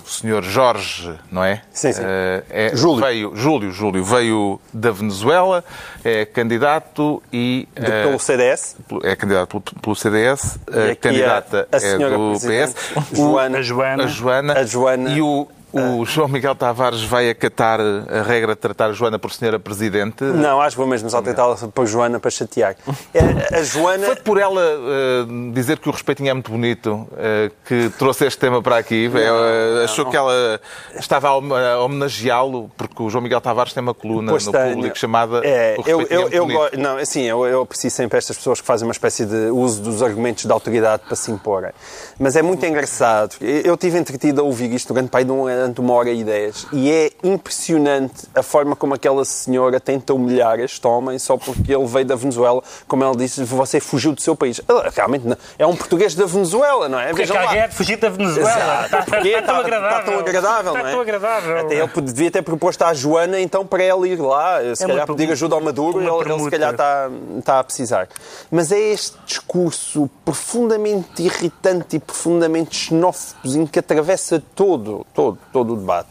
o 0.06 0.10
senhor 0.10 0.44
Jorge, 0.44 1.14
não 1.32 1.42
é? 1.46 1.62
Sim, 1.72 1.94
sim. 1.94 2.02
Eh, 2.04 2.44
é- 2.50 2.76
Júlio. 2.76 3.06
Veio, 3.06 3.36
Júlio, 3.38 3.72
Júlio, 3.72 4.04
veio 4.04 4.60
da 4.74 4.92
Venezuela, 4.92 5.64
é 6.04 6.26
candidato 6.26 7.24
e... 7.32 7.70
De- 7.74 7.86
eh, 7.90 8.04
pelo 8.04 8.20
CDS. 8.20 8.76
é 9.02 9.16
candidato 9.16 9.62
pelo, 9.62 9.80
pelo 9.82 9.96
CDS, 9.96 10.60
a 10.68 10.96
candidata 10.98 11.70
a- 11.72 11.78
a 11.78 11.80
é 11.80 11.98
do 11.98 12.34
PS. 12.34 12.76
Joana. 13.14 13.56
O- 13.56 13.60
A 13.60 13.62
Joana. 13.62 14.04
a 14.04 14.08
Joana. 14.08 14.54
A 14.60 14.64
Joana. 14.66 15.10
E 15.12 15.22
o, 15.22 15.48
o 15.72 16.06
João 16.06 16.28
Miguel 16.28 16.56
Tavares 16.56 17.04
vai 17.04 17.30
acatar 17.30 17.80
a 17.80 18.22
regra 18.24 18.54
de 18.56 18.60
tratar 18.62 18.86
a 18.88 18.94
Joana 18.94 19.18
por 19.20 19.32
senhora 19.32 19.60
Presidente. 19.60 20.24
Não, 20.24 20.60
acho 20.62 20.76
que 20.76 20.78
vou 20.80 20.88
mesmo 20.88 21.10
só 21.10 21.22
tentá-la 21.22 21.56
para 21.56 21.86
Joana 21.86 22.20
para 22.20 22.32
chatear. 22.32 22.76
É, 23.14 23.58
A 23.60 23.64
Joana. 23.64 24.06
Foi 24.08 24.16
por 24.18 24.38
ela 24.40 24.62
eh, 24.62 25.26
dizer 25.54 25.80
que 25.80 25.88
o 25.88 25.92
respeitinho 25.92 26.30
é 26.30 26.34
muito 26.34 26.52
bonito 26.52 27.08
eh, 27.18 27.52
que 27.66 27.90
trouxe 27.98 28.26
este 28.26 28.40
tema 28.40 28.62
para 28.62 28.78
aqui. 28.78 29.10
Eh, 29.14 29.84
achou 29.84 30.06
que 30.10 30.18
ela 30.18 30.60
estava 31.00 31.30
a 31.30 31.38
hom- 31.38 31.54
a 31.54 31.80
homenageá-lo 31.84 32.70
porque 32.78 33.02
o 33.02 33.10
João 33.10 33.24
Miguel 33.24 33.40
Tavares 33.42 33.72
tem 33.74 33.82
uma 33.82 33.94
coluna 33.94 34.32
Pois 34.32 34.46
no 34.46 34.52
público 34.52 34.98
chamada 34.98 35.42
É, 35.46 35.76
O 35.78 35.84
eu, 35.88 35.98
Respeitinho 36.00 36.22
é 36.22 36.26
eu, 36.26 36.30
eu, 36.32 36.48
go- 36.48 36.78
não, 36.78 36.98
assim, 36.98 37.22
eu, 37.24 37.46
eu 37.46 37.62
aprecio 37.62 37.90
sempre 37.92 38.18
estas 38.18 38.36
pessoas 38.38 38.60
que 38.60 38.68
fazem 38.68 38.88
uma 38.88 38.92
espécie 38.92 39.26
de 39.26 39.36
uso 39.52 39.82
dos 39.82 40.02
argumentos 40.04 40.46
de 40.46 40.52
autoridade 40.52 41.04
para 41.06 41.16
se 41.16 41.32
imporem. 41.32 41.72
Mas 42.20 42.36
é 42.36 42.42
muito 42.42 42.66
engraçado. 42.66 43.36
Eu 43.40 43.70
eu 43.70 43.78
tive 43.78 44.00
entretido 44.00 44.42
a 44.42 44.44
ouvir 44.44 44.74
isto 44.74 44.92
durante, 44.94 45.10
pai, 45.12 45.24
durante 45.60 45.82
uma 45.82 45.94
hora 45.94 46.10
e 46.12 46.24
dez 46.24 46.66
e 46.72 46.90
é 46.92 47.12
impressionante 47.24 48.28
a 48.34 48.42
forma 48.42 48.76
como 48.76 48.94
aquela 48.94 49.26
senhora 49.26 49.80
tenta 49.80 50.14
humilhar 50.14 50.60
este 50.60 50.86
homem 50.88 51.20
só 51.20 51.38
porque 51.38 51.74
ele 51.74 51.86
veio 51.86 52.06
da 52.06 52.16
Venezuela. 52.16 52.62
Como 52.88 53.04
ela 53.04 53.16
disse, 53.16 53.44
você 53.44 53.80
fugiu 53.80 54.14
do 54.14 54.22
seu 54.22 54.36
país. 54.36 54.62
Realmente 54.96 55.28
não. 55.28 55.38
é 55.58 55.66
um 55.66 55.76
português 55.76 56.16
da 56.16 56.26
Venezuela, 56.26 56.88
não 56.88 57.00
é? 57.00 57.08
Porque 57.08 57.24
Vejam 57.26 57.38
é 57.52 57.68
de 57.68 57.76
fugir 57.76 57.98
da 57.98 58.10
Venezuela. 58.10 58.50
Exato. 58.50 58.86
Está, 58.86 59.04
Porque 59.04 59.28
está 59.30 59.42
tão 59.42 59.56
está- 59.56 59.60
agradável. 59.60 60.00
Está 60.00 60.12
tão 60.12 60.20
agradável, 60.20 60.72
Está 60.72 60.84
não 60.84 60.88
é? 60.88 60.92
tão 60.92 61.02
agradável. 61.02 61.58
Até 61.60 61.76
ele 61.76 62.02
devia 62.02 62.32
ter 62.32 62.42
proposto 62.42 62.82
à 62.84 62.94
Joana, 62.94 63.40
então, 63.40 63.66
para 63.66 63.84
ela 63.84 64.08
ir 64.08 64.20
lá, 64.20 64.60
se 64.76 64.84
É 64.84 64.88
calhar 64.88 65.06
pedir 65.08 65.18
permuta- 65.18 65.34
ajuda 65.34 65.56
ao 65.56 65.62
Maduro, 65.62 66.00
ele, 66.02 66.32
ele 66.34 66.44
se 66.44 66.50
calhar 66.52 66.72
está, 66.72 67.10
está 67.38 67.60
a 67.60 67.64
precisar. 67.64 68.08
Mas 68.50 68.72
é 68.72 68.80
este 68.80 69.18
discurso 69.26 70.10
profundamente 70.24 71.22
irritante 71.24 71.96
e 71.98 72.00
profundamente 72.00 72.76
xenófobo 72.76 73.68
que 73.72 73.80
atravessa 73.80 74.42
todo, 74.56 75.06
todo, 75.14 75.38
todo 75.52 75.74
o 75.74 75.78
debate. 75.78 76.10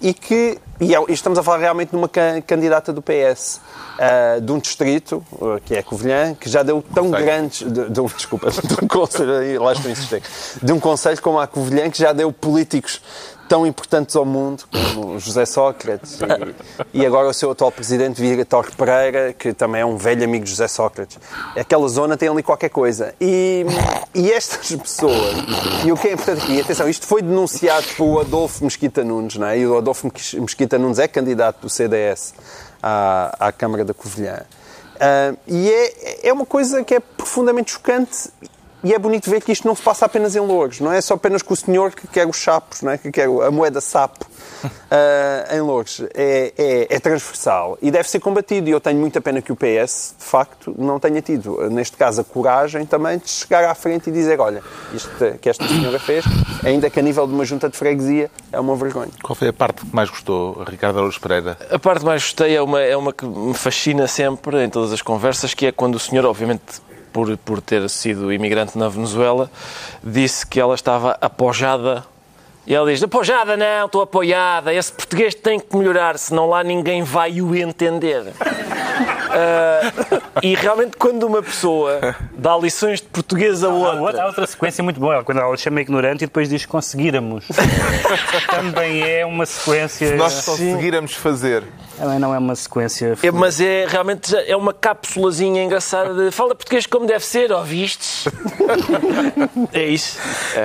E 0.00 0.14
que, 0.14 0.58
e, 0.80 0.94
é- 0.94 1.04
e 1.08 1.12
estamos 1.12 1.38
a 1.38 1.42
falar 1.42 1.58
realmente 1.58 1.90
de 1.90 1.96
uma 1.96 2.08
ca- 2.08 2.40
candidata 2.46 2.92
do 2.92 3.02
PS, 3.02 3.60
ah, 3.98 4.38
de 4.40 4.52
um 4.52 4.58
distrito, 4.58 5.24
ah, 5.40 5.58
que 5.64 5.74
é 5.74 5.82
Covilhã, 5.82 6.34
que 6.34 6.48
já 6.48 6.62
deu 6.62 6.82
tão 6.94 7.10
grandes, 7.10 7.70
de, 7.70 7.90
de 7.90 8.00
um, 8.00 8.06
desculpa, 8.14 8.50
de 8.50 8.84
um 8.84 8.88
conselho, 8.88 9.62
lá 9.62 9.72
estou 9.72 9.88
a 9.88 9.92
insistir, 9.92 10.22
de 10.62 10.72
um 10.72 10.78
conselho 10.80 11.20
como 11.20 11.38
a 11.40 11.46
Covilhã, 11.46 11.90
que 11.90 11.98
já 11.98 12.12
deu 12.12 12.32
políticos 12.32 13.00
tão 13.48 13.66
importantes 13.66 14.14
ao 14.14 14.24
mundo 14.24 14.64
como 14.70 15.18
José 15.18 15.46
Sócrates 15.46 16.18
e, 16.92 17.00
e 17.00 17.06
agora 17.06 17.28
o 17.28 17.32
seu 17.32 17.50
atual 17.50 17.72
presidente 17.72 18.22
Torre 18.44 18.70
Pereira, 18.76 19.32
que 19.32 19.52
também 19.52 19.80
é 19.80 19.86
um 19.86 19.96
velho 19.96 20.22
amigo 20.22 20.44
de 20.44 20.50
José 20.50 20.68
Sócrates. 20.68 21.18
Aquela 21.56 21.88
zona 21.88 22.16
tem 22.16 22.28
ali 22.28 22.42
qualquer 22.42 22.68
coisa. 22.68 23.14
E, 23.20 23.64
e 24.14 24.30
estas 24.30 24.70
pessoas, 24.76 25.34
e 25.84 25.90
o 25.90 25.96
que 25.96 26.08
é 26.08 26.12
importante 26.12 26.42
aqui, 26.42 26.60
atenção, 26.60 26.88
isto 26.88 27.06
foi 27.06 27.22
denunciado 27.22 27.86
pelo 27.96 28.20
Adolfo 28.20 28.64
Mesquita 28.64 29.02
Nunes, 29.02 29.36
não 29.36 29.46
é? 29.46 29.58
E 29.58 29.66
o 29.66 29.78
Adolfo 29.78 30.10
Mesquita 30.40 30.78
Nunes 30.78 30.98
é 30.98 31.08
candidato 31.08 31.62
do 31.62 31.70
CDS 31.70 32.34
à, 32.82 33.48
à 33.48 33.52
Câmara 33.52 33.84
da 33.84 33.94
Covilhã. 33.94 34.40
Ah, 35.00 35.34
e 35.46 35.70
é, 35.70 36.28
é 36.28 36.32
uma 36.32 36.44
coisa 36.44 36.82
que 36.84 36.94
é 36.94 37.00
profundamente 37.00 37.72
chocante 37.72 38.30
e 38.82 38.94
é 38.94 38.98
bonito 38.98 39.28
ver 39.28 39.42
que 39.42 39.52
isto 39.52 39.66
não 39.66 39.74
se 39.74 39.82
passa 39.82 40.06
apenas 40.06 40.36
em 40.36 40.40
Louros, 40.40 40.80
não 40.80 40.92
é 40.92 41.00
só 41.00 41.14
apenas 41.14 41.42
com 41.42 41.52
o 41.52 41.56
senhor 41.56 41.92
que 41.92 42.06
quer 42.06 42.26
os 42.26 42.36
chapos, 42.36 42.82
não 42.82 42.92
é? 42.92 42.98
que 42.98 43.10
quer 43.10 43.26
a 43.26 43.50
moeda 43.50 43.80
sapo 43.80 44.26
ah, 44.90 45.46
em 45.54 45.60
Louros. 45.60 46.00
É, 46.14 46.52
é, 46.56 46.96
é 46.96 47.00
transversal 47.00 47.76
e 47.82 47.90
deve 47.90 48.08
ser 48.08 48.20
combatido. 48.20 48.68
E 48.68 48.72
eu 48.72 48.80
tenho 48.80 48.98
muita 48.98 49.20
pena 49.20 49.42
que 49.42 49.52
o 49.52 49.56
PS, 49.56 50.14
de 50.18 50.24
facto, 50.24 50.74
não 50.78 50.98
tenha 50.98 51.20
tido, 51.20 51.68
neste 51.70 51.96
caso, 51.96 52.20
a 52.20 52.24
coragem 52.24 52.86
também 52.86 53.18
de 53.18 53.28
chegar 53.28 53.64
à 53.64 53.74
frente 53.74 54.10
e 54.10 54.12
dizer: 54.12 54.40
olha, 54.40 54.62
isto 54.92 55.10
que 55.40 55.48
esta 55.48 55.66
senhora 55.66 55.98
fez, 55.98 56.24
ainda 56.64 56.88
que 56.88 56.98
a 56.98 57.02
nível 57.02 57.26
de 57.26 57.34
uma 57.34 57.44
junta 57.44 57.68
de 57.68 57.76
freguesia, 57.76 58.30
é 58.52 58.60
uma 58.60 58.76
vergonha. 58.76 59.10
Qual 59.22 59.34
foi 59.34 59.48
a 59.48 59.52
parte 59.52 59.84
que 59.84 59.94
mais 59.94 60.10
gostou, 60.10 60.62
Ricardo 60.64 60.98
Araújo 60.98 61.20
Pereira? 61.20 61.58
A 61.70 61.78
parte 61.78 62.04
mais 62.04 62.22
gostei 62.22 62.56
é 62.56 62.62
uma, 62.62 62.80
é 62.80 62.96
uma 62.96 63.12
que 63.12 63.26
me 63.26 63.54
fascina 63.54 64.06
sempre 64.06 64.64
em 64.64 64.70
todas 64.70 64.92
as 64.92 65.02
conversas, 65.02 65.54
que 65.54 65.66
é 65.66 65.72
quando 65.72 65.96
o 65.96 65.98
senhor, 65.98 66.24
obviamente, 66.24 66.87
por, 67.12 67.36
por 67.38 67.60
ter 67.60 67.88
sido 67.90 68.32
imigrante 68.32 68.76
na 68.76 68.88
Venezuela, 68.88 69.50
disse 70.02 70.46
que 70.46 70.60
ela 70.60 70.74
estava 70.74 71.16
apojada. 71.20 72.04
E 72.66 72.74
ela 72.74 72.90
diz, 72.90 73.02
apojada 73.02 73.56
não, 73.56 73.86
estou 73.86 74.02
apoiada, 74.02 74.74
esse 74.74 74.92
português 74.92 75.34
tem 75.34 75.58
que 75.58 75.74
melhorar, 75.74 76.18
senão 76.18 76.46
lá 76.46 76.62
ninguém 76.62 77.02
vai 77.02 77.40
o 77.40 77.54
entender. 77.54 78.32
Ah, 79.30 79.92
e 80.42 80.54
realmente, 80.54 80.96
quando 80.96 81.24
uma 81.24 81.42
pessoa 81.42 82.16
dá 82.32 82.56
lições 82.56 83.00
de 83.00 83.06
português 83.08 83.62
a 83.62 83.68
Há 83.68 83.70
outra, 83.70 83.90
há 83.90 84.02
outra. 84.02 84.26
outra 84.26 84.46
sequência 84.46 84.82
muito 84.82 84.98
boa, 84.98 85.22
quando 85.22 85.38
ela 85.38 85.56
chama 85.56 85.80
ignorante 85.80 86.24
e 86.24 86.26
depois 86.26 86.48
diz 86.48 86.64
conseguíramos. 86.64 87.46
Também 88.50 89.02
é 89.02 89.26
uma 89.26 89.44
sequência. 89.46 90.16
Nós 90.16 90.44
conseguirmos 90.44 91.14
fazer. 91.14 91.62
Não 92.18 92.34
é 92.34 92.38
uma 92.38 92.54
sequência. 92.54 93.16
É, 93.22 93.30
mas 93.30 93.60
é 93.60 93.86
realmente 93.88 94.34
é 94.34 94.56
uma 94.56 94.72
cápsulazinha 94.72 95.62
engraçada 95.62 96.14
de 96.14 96.30
fala 96.30 96.54
português 96.54 96.86
como 96.86 97.06
deve 97.06 97.24
ser, 97.24 97.52
ouvistes? 97.52 98.26
é 99.72 99.86
isso. 99.86 100.18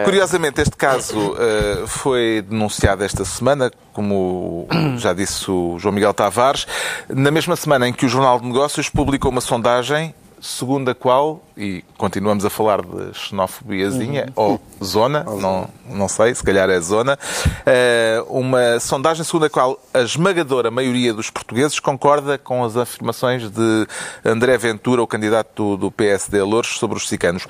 Curiosamente, 0.04 0.62
este 0.62 0.76
caso 0.76 1.36
eh, 1.40 1.84
foi 1.88 2.44
denunciado 2.48 3.04
esta 3.04 3.26
semana, 3.26 3.72
como 3.92 4.68
já 4.98 5.14
disse 5.14 5.50
o 5.50 5.78
João 5.80 5.94
Miguel 5.94 6.14
Tavares, 6.14 6.68
na 7.10 7.32
mesma 7.32 7.56
semana 7.56 7.88
em 7.88 7.94
que 7.94 8.06
o 8.06 8.10
Jornal 8.10 8.40
de 8.40 8.48
Negócios 8.48 8.90
publicou 8.90 9.32
uma 9.32 9.42
sondagem 9.42 10.14
segundo 10.44 10.92
a 10.92 10.96
qual, 10.96 11.42
e 11.58 11.86
continuamos 11.98 12.44
a 12.44 12.50
falar 12.50 12.82
de 12.82 13.18
xenofobiazinha, 13.18 14.28
ou 14.36 14.60
zona, 14.84 15.24
não, 15.24 15.70
não 15.90 16.10
sei, 16.10 16.36
se 16.36 16.44
calhar 16.44 16.70
é 16.70 16.80
zona, 16.82 17.18
eh, 17.66 18.22
uma 18.28 18.78
sondagem 18.82 19.24
segundo 19.24 19.46
a 19.46 19.50
qual 19.50 19.82
a 19.94 20.02
esmagadora 20.02 20.70
maioria 20.70 21.14
dos 21.14 21.30
portugueses 21.30 21.80
concorda 21.80 22.38
com 22.38 22.62
as 22.62 22.76
afirmações 22.76 23.50
de 23.50 23.88
André 24.26 24.58
Ventura, 24.58 25.02
o 25.02 25.08
candidato 25.08 25.50
do, 25.56 25.78
do 25.78 25.92
PSD 25.92 26.42
a 26.42 26.44
Louros, 26.44 26.78
sobre 26.78 26.98
os 26.98 27.08
cicanos. 27.08 27.48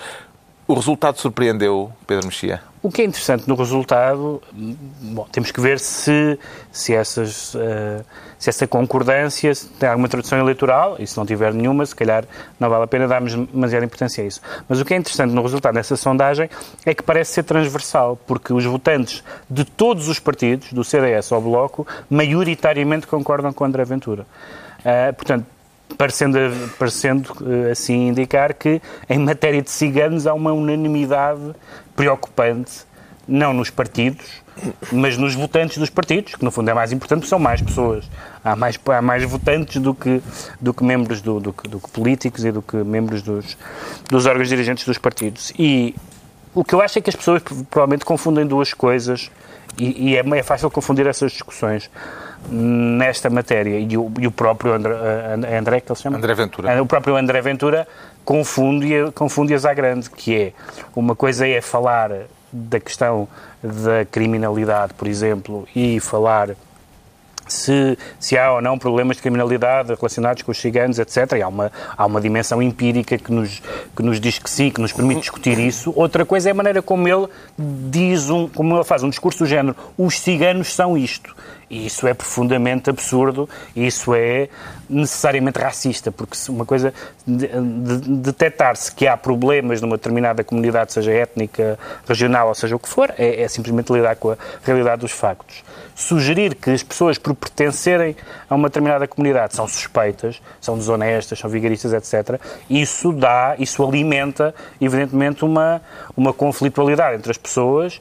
O 0.68 0.76
resultado 0.76 1.20
surpreendeu 1.20 1.91
Pedro 2.06 2.28
Mexia? 2.28 2.62
O 2.82 2.91
que 2.91 3.02
é 3.02 3.06
interessante 3.06 3.48
no 3.48 3.56
resultado, 3.56 4.41
bom, 4.52 5.28
temos 5.32 5.52
que 5.52 5.60
ver 5.60 5.80
se, 5.80 6.38
se, 6.72 6.94
essas, 6.94 7.56
eh, 7.56 8.04
se 8.44 8.50
essa 8.50 8.68
concordância 8.68 9.54
tem 9.80 9.88
alguma 9.88 10.10
tradução 10.10 10.38
eleitoral, 10.38 10.98
e 11.00 11.08
se 11.08 11.16
não 11.16 11.26
tiver 11.26 11.54
nenhuma, 11.54 11.86
se 11.86 11.96
calhar 11.96 12.26
não 12.60 12.70
vale 12.70 12.84
a 12.84 12.88
pena 12.88 13.08
darmos 13.08 13.34
demasiada 13.34 13.86
importância 13.86 14.22
a 14.22 14.28
isso. 14.28 14.41
Mas 14.68 14.82
o 14.82 14.86
que 14.86 14.94
é 14.94 14.98
interessante 14.98 15.32
no 15.32 15.41
resultado 15.41 15.76
dessa 15.76 15.96
sondagem 15.96 16.50
é 16.86 16.94
que 16.94 17.02
parece 17.02 17.36
ser 17.36 17.44
transversal, 17.44 18.20
porque 18.28 18.52
os 18.52 18.66
votantes 18.66 19.24
de 19.50 19.64
todos 19.64 20.10
os 20.10 20.20
partidos, 20.20 20.74
do 20.74 20.84
CDS 20.84 21.32
ao 21.32 21.39
Bloco, 21.39 21.88
maioritariamente 22.10 23.08
concordam 23.08 23.54
com 23.54 23.64
André 23.64 23.86
Ventura. 23.86 24.26
Eh, 24.84 25.14
portanto, 25.14 25.46
parecendo, 25.98 26.38
parecendo 26.78 27.34
eh, 27.48 27.72
assim 27.72 28.10
indicar 28.10 28.54
que 28.56 28.82
em 29.10 29.20
matéria 29.20 29.62
de 29.62 29.72
ciganos 29.72 30.28
há 30.28 30.34
uma 30.34 30.52
unanimidade 30.52 31.56
preocupante, 31.96 32.86
não 33.28 33.53
nos 33.53 33.69
partidos, 33.69 34.26
mas 34.91 35.17
nos 35.17 35.34
votantes 35.34 35.78
dos 35.78 35.89
partidos, 35.89 36.36
que 36.36 36.43
no 36.43 36.51
fundo 36.51 36.69
é 36.69 36.74
mais 36.74 36.91
importante, 36.91 37.19
porque 37.19 37.30
são 37.30 37.39
mais 37.39 37.61
pessoas. 37.61 38.05
Há 38.43 38.55
mais, 38.55 38.80
há 38.86 39.01
mais 39.01 39.24
votantes 39.24 39.82
do 39.82 39.93
que, 39.95 40.21
do 40.61 40.74
que 40.74 40.84
membros 40.84 41.21
do, 41.21 41.39
do, 41.39 41.53
que- 41.53 41.67
do 41.67 41.80
que 41.80 41.89
políticos 41.89 42.45
e 42.45 42.51
do 42.51 42.61
que 42.61 42.76
membros 42.78 43.21
dos, 43.21 43.57
dos 44.09 44.26
órgãos 44.26 44.47
dirigentes 44.49 44.86
dos 44.86 44.97
partidos. 44.97 45.51
E 45.57 45.95
o 46.53 46.63
que 46.63 46.76
eu 46.76 46.82
acho 46.82 46.99
é 46.99 47.01
que 47.01 47.09
as 47.09 47.15
pessoas 47.15 47.41
provavelmente 47.69 48.05
confundem 48.05 48.45
duas 48.45 48.74
coisas 48.74 49.32
e, 49.78 50.11
e 50.11 50.17
é, 50.17 50.19
é 50.38 50.43
fácil 50.43 50.69
confundir 50.69 51.07
essas 51.07 51.32
discussões 51.32 51.89
nesta 52.49 53.30
matéria. 53.30 53.80
E 53.80 53.97
o, 53.97 54.11
e 54.19 54.28
o 54.28 54.32
próprio 54.32 54.74
André, 54.74 54.93
André, 55.57 55.80
que 55.80 55.91
ele 55.91 55.95
se 55.97 56.03
chama? 56.03 56.17
André 56.17 56.34
Ventura. 56.36 56.82
O 56.82 56.86
próprio 56.86 57.15
André 57.15 57.41
Ventura 57.41 57.88
confunde, 58.24 58.89
confunde-as 59.15 59.65
à 59.65 59.74
grande, 59.74 60.09
que 60.09 60.36
é 60.36 60.53
uma 60.95 61.15
coisa 61.15 61.47
é 61.47 61.59
falar 61.61 62.11
da 62.54 62.80
questão 62.80 63.28
da 63.62 64.06
criminalidade, 64.06 64.93
por 64.93 65.08
exemplo, 65.08 65.68
e 65.76 65.99
falar 65.99 66.56
se, 67.47 67.97
se 68.20 68.38
há 68.38 68.54
ou 68.54 68.62
não 68.62 68.78
problemas 68.78 69.18
de 69.18 69.22
criminalidade 69.22 69.93
relacionados 69.93 70.43
com 70.43 70.51
os 70.51 70.60
ciganos, 70.60 70.99
etc. 70.99 71.34
E 71.38 71.41
há 71.41 71.47
uma, 71.47 71.72
há 71.97 72.06
uma 72.06 72.22
dimensão 72.22 72.62
empírica 72.62 73.18
que 73.18 73.32
nos, 73.32 73.62
que 73.95 74.04
nos 74.04 74.20
diz 74.20 74.39
que 74.39 74.49
sim, 74.49 74.70
que 74.70 74.80
nos 74.80 74.93
permite 74.93 75.22
discutir 75.22 75.58
isso. 75.60 75.91
Outra 75.95 76.26
coisa 76.26 76.49
é 76.49 76.51
a 76.51 76.56
maneira 76.56 76.82
como 76.82 77.08
ele 77.08 77.28
diz, 77.58 78.30
um, 78.30 78.47
como 78.47 78.76
ele 78.76 78.84
faz 78.84 79.04
um 79.04 79.10
discurso 79.10 79.39
do 79.39 79.45
género, 79.45 79.76
os 79.97 80.20
ciganos 80.20 80.74
são 80.74 80.97
isto. 80.97 81.36
E 81.74 81.88
isso 81.88 82.05
é 82.05 82.13
profundamente 82.13 82.91
absurdo, 82.91 83.49
isso 83.76 84.13
é 84.13 84.47
necessariamente 84.88 85.57
racista, 85.57 86.11
porque 86.11 86.38
uma 86.47 86.67
coisa 86.67 86.93
de, 87.26 87.47
de, 87.47 88.09
detectar-se 88.17 88.93
que 88.93 89.07
há 89.07 89.17
problemas 89.17 89.82
numa 89.82 89.97
determinada 89.97 90.43
comunidade, 90.43 90.93
seja 90.93 91.11
étnica, 91.11 91.80
regional, 92.07 92.49
ou 92.49 92.53
seja 92.53 92.76
o 92.76 92.80
que 92.80 92.88
for, 92.88 93.11
é, 93.17 93.41
é 93.41 93.47
simplesmente 93.47 93.91
lidar 93.91 94.15
com 94.17 94.30
a 94.30 94.38
realidade 94.63 95.01
dos 95.01 95.11
factos. 95.11 95.63
Sugerir 95.95 96.53
que 96.53 96.69
as 96.69 96.84
pessoas, 96.84 97.17
por 97.17 97.34
pertencerem 97.34 98.15
a 98.47 98.53
uma 98.53 98.69
determinada 98.69 99.07
comunidade, 99.07 99.55
são 99.55 99.67
suspeitas, 99.67 100.39
são 100.61 100.78
desonestas, 100.78 101.39
são 101.39 101.49
vigaristas, 101.49 101.91
etc., 101.91 102.39
isso 102.69 103.11
dá, 103.11 103.55
isso 103.57 103.84
alimenta, 103.84 104.53
evidentemente, 104.80 105.43
uma, 105.43 105.82
uma 106.15 106.34
conflitualidade 106.34 107.15
entre 107.15 107.32
as 107.32 107.38
pessoas 107.38 107.99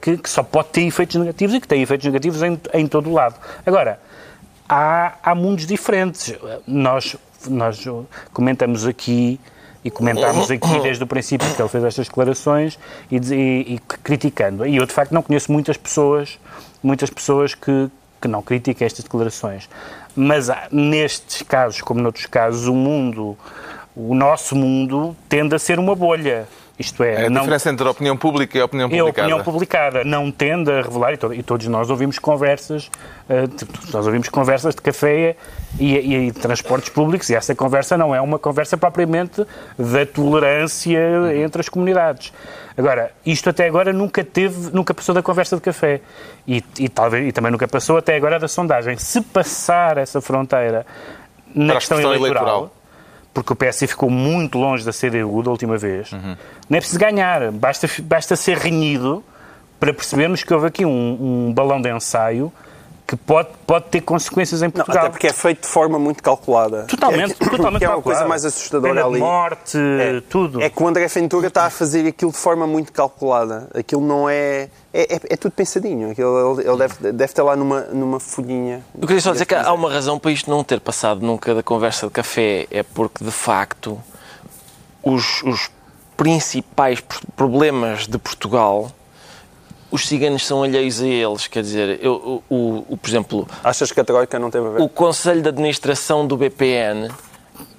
que, 0.00 0.16
que 0.18 0.28
só 0.30 0.42
pode 0.42 0.68
ter 0.68 0.82
efeitos 0.82 1.16
negativos 1.16 1.54
e 1.56 1.60
que 1.60 1.68
tem 1.68 1.82
efeitos 1.82 2.06
negativos 2.06 2.42
em, 2.42 2.60
em 2.74 2.86
todo 2.86 3.08
o 3.10 3.12
lado. 3.12 3.36
Agora, 3.64 4.00
há, 4.68 5.14
há 5.22 5.34
mundos 5.34 5.66
diferentes. 5.66 6.34
Nós, 6.66 7.16
nós 7.48 7.84
comentamos 8.32 8.86
aqui 8.86 9.38
e 9.84 9.90
comentámos 9.90 10.50
aqui 10.50 10.80
desde 10.82 11.04
o 11.04 11.06
princípio 11.06 11.48
que 11.54 11.62
ele 11.62 11.68
fez 11.68 11.84
estas 11.84 12.08
declarações 12.08 12.78
e, 13.10 13.16
e- 13.16 13.74
e 13.74 13.78
criticando. 14.02 14.66
E 14.66 14.76
eu, 14.76 14.84
de 14.86 14.92
facto, 14.92 15.12
não 15.12 15.22
conheço 15.22 15.52
muitas 15.52 15.76
pessoas, 15.76 16.38
muitas 16.82 17.10
pessoas 17.10 17.54
que, 17.54 17.88
que 18.20 18.26
não 18.28 18.42
criticam 18.42 18.84
estas 18.86 19.04
declarações. 19.04 19.68
Mas 20.16 20.50
há, 20.50 20.66
nestes 20.72 21.42
casos, 21.42 21.80
como 21.80 22.00
noutros 22.00 22.26
casos, 22.26 22.66
o 22.66 22.74
mundo, 22.74 23.38
o 23.94 24.14
nosso 24.14 24.56
mundo, 24.56 25.16
tende 25.28 25.54
a 25.54 25.58
ser 25.58 25.78
uma 25.78 25.94
bolha. 25.94 26.46
Isto 26.78 27.02
é, 27.02 27.24
É 27.24 27.26
a 27.26 27.30
não, 27.30 27.40
diferença 27.40 27.70
entre 27.70 27.86
a 27.86 27.90
opinião 27.90 28.16
pública 28.16 28.56
e 28.56 28.60
a 28.60 28.64
opinião 28.64 28.88
é 28.88 28.94
a 28.94 28.98
publicada. 28.98 29.26
opinião 29.26 29.44
publicada 29.44 30.04
não 30.04 30.30
tende 30.30 30.70
a 30.70 30.80
revelar, 30.80 31.12
e, 31.12 31.16
to- 31.16 31.42
todos 31.42 31.66
nós 31.66 31.90
ouvimos 31.90 32.20
conversas, 32.20 32.88
eh, 33.28 33.48
nós 33.92 34.06
ouvimos 34.06 34.28
conversas 34.28 34.76
de 34.76 34.80
café 34.80 35.34
e, 35.78 35.96
e- 36.28 36.32
transportes 36.32 36.88
públicos, 36.90 37.28
e 37.30 37.34
essa 37.34 37.52
conversa 37.52 37.96
não 37.98 38.14
é 38.14 38.20
uma 38.20 38.38
conversa 38.38 38.76
propriamente 38.76 39.44
da 39.76 40.06
tolerância 40.06 40.98
entre 41.44 41.60
as 41.60 41.68
comunidades. 41.68 42.32
Agora, 42.76 43.10
isto 43.26 43.50
até 43.50 43.66
agora 43.66 43.92
nunca 43.92 44.22
teve, 44.22 44.70
nunca 44.72 44.94
passou 44.94 45.12
da 45.12 45.20
conversa 45.22 45.56
de 45.56 45.62
café. 45.62 46.00
E, 46.46 46.62
e 46.78 46.88
talvez, 46.88 47.26
e 47.28 47.32
também 47.32 47.50
nunca 47.50 47.66
passou 47.66 47.96
até 47.96 48.14
agora 48.14 48.38
da 48.38 48.46
sondagem. 48.46 48.96
Se 48.96 49.20
passar 49.20 49.98
essa 49.98 50.20
fronteira 50.20 50.86
na 51.52 51.74
questão, 51.74 51.96
questão 51.98 52.14
eleitoral, 52.14 52.44
eleitoral. 52.46 52.72
Porque 53.42 53.52
o 53.52 53.56
PSD 53.56 53.86
ficou 53.86 54.10
muito 54.10 54.58
longe 54.58 54.84
da 54.84 54.92
CDU 54.92 55.42
da 55.42 55.50
última 55.50 55.76
vez, 55.78 56.12
Uhum. 56.12 56.36
não 56.68 56.76
é 56.76 56.80
preciso 56.80 56.98
ganhar, 56.98 57.50
basta, 57.52 57.88
basta 58.02 58.34
ser 58.36 58.56
renhido 58.58 59.22
para 59.78 59.94
percebermos 59.94 60.42
que 60.42 60.52
houve 60.52 60.66
aqui 60.66 60.84
um, 60.84 61.46
um 61.48 61.52
balão 61.52 61.80
de 61.80 61.88
ensaio 61.94 62.52
que 63.08 63.16
pode, 63.16 63.48
pode 63.66 63.86
ter 63.86 64.02
consequências 64.02 64.60
em 64.60 64.66
Não, 64.66 64.70
Portugal. 64.72 65.04
até 65.04 65.10
porque 65.10 65.26
é 65.28 65.32
feito 65.32 65.62
de 65.62 65.66
forma 65.66 65.98
muito 65.98 66.22
calculada. 66.22 66.82
Totalmente, 66.84 67.32
é, 67.42 67.48
totalmente 67.48 67.78
que 67.78 67.84
é 67.86 67.88
uma 67.88 68.02
coisa 68.02 68.26
mais 68.28 68.44
assustadora 68.44 68.92
Pena 68.96 69.06
ali. 69.06 69.18
morte, 69.18 69.78
tudo. 70.28 70.60
É 70.60 70.68
que 70.68 70.82
o 70.82 70.86
André 70.86 71.06
Ventura 71.08 71.46
está 71.46 71.64
a 71.64 71.70
fazer 71.70 72.06
aquilo 72.06 72.30
de 72.30 72.36
forma 72.36 72.66
muito 72.66 72.92
calculada. 72.92 73.66
Aquilo 73.74 74.02
não 74.06 74.28
é. 74.28 74.68
É, 74.92 75.14
é- 75.14 75.20
é 75.30 75.36
tudo 75.38 75.52
pensadinho. 75.52 76.10
Aquilo, 76.10 76.60
ele 76.60 76.68
ele 76.68 76.76
deve, 76.76 76.94
deve 77.12 77.24
estar 77.24 77.42
lá 77.44 77.56
numa, 77.56 77.80
numa 77.84 78.20
folhinha. 78.20 78.84
Eu 79.00 79.06
queria 79.06 79.22
só 79.22 79.32
dizer 79.32 79.46
que 79.46 79.54
há 79.54 79.72
uma 79.72 79.90
razão 79.90 80.18
para 80.18 80.30
isto 80.30 80.50
não 80.50 80.62
ter 80.62 80.78
passado 80.78 81.24
nunca 81.24 81.54
da 81.54 81.62
conversa 81.62 82.06
de 82.08 82.12
café. 82.12 82.66
É 82.70 82.82
porque, 82.82 83.24
de 83.24 83.30
facto, 83.30 83.98
os, 85.02 85.42
os 85.44 85.70
principais 86.14 87.00
pr- 87.00 87.20
problemas 87.36 88.06
de 88.06 88.18
Portugal, 88.18 88.90
os 89.90 90.06
ciganos 90.06 90.46
são 90.46 90.62
alheios 90.62 91.00
a 91.00 91.06
eles. 91.06 91.46
Quer 91.46 91.62
dizer, 91.62 91.98
eu, 92.02 92.42
o, 92.50 92.84
o- 92.88 92.96
por 92.96 93.08
exemplo, 93.08 93.48
Achas 93.64 93.90
que 93.92 94.00
a 94.00 94.04
Troika 94.04 94.38
não 94.38 94.50
teve 94.50 94.66
a 94.66 94.70
ver? 94.70 94.80
o 94.82 94.88
Conselho 94.88 95.40
de 95.42 95.48
Administração 95.48 96.26
do 96.26 96.36
BPN 96.36 97.08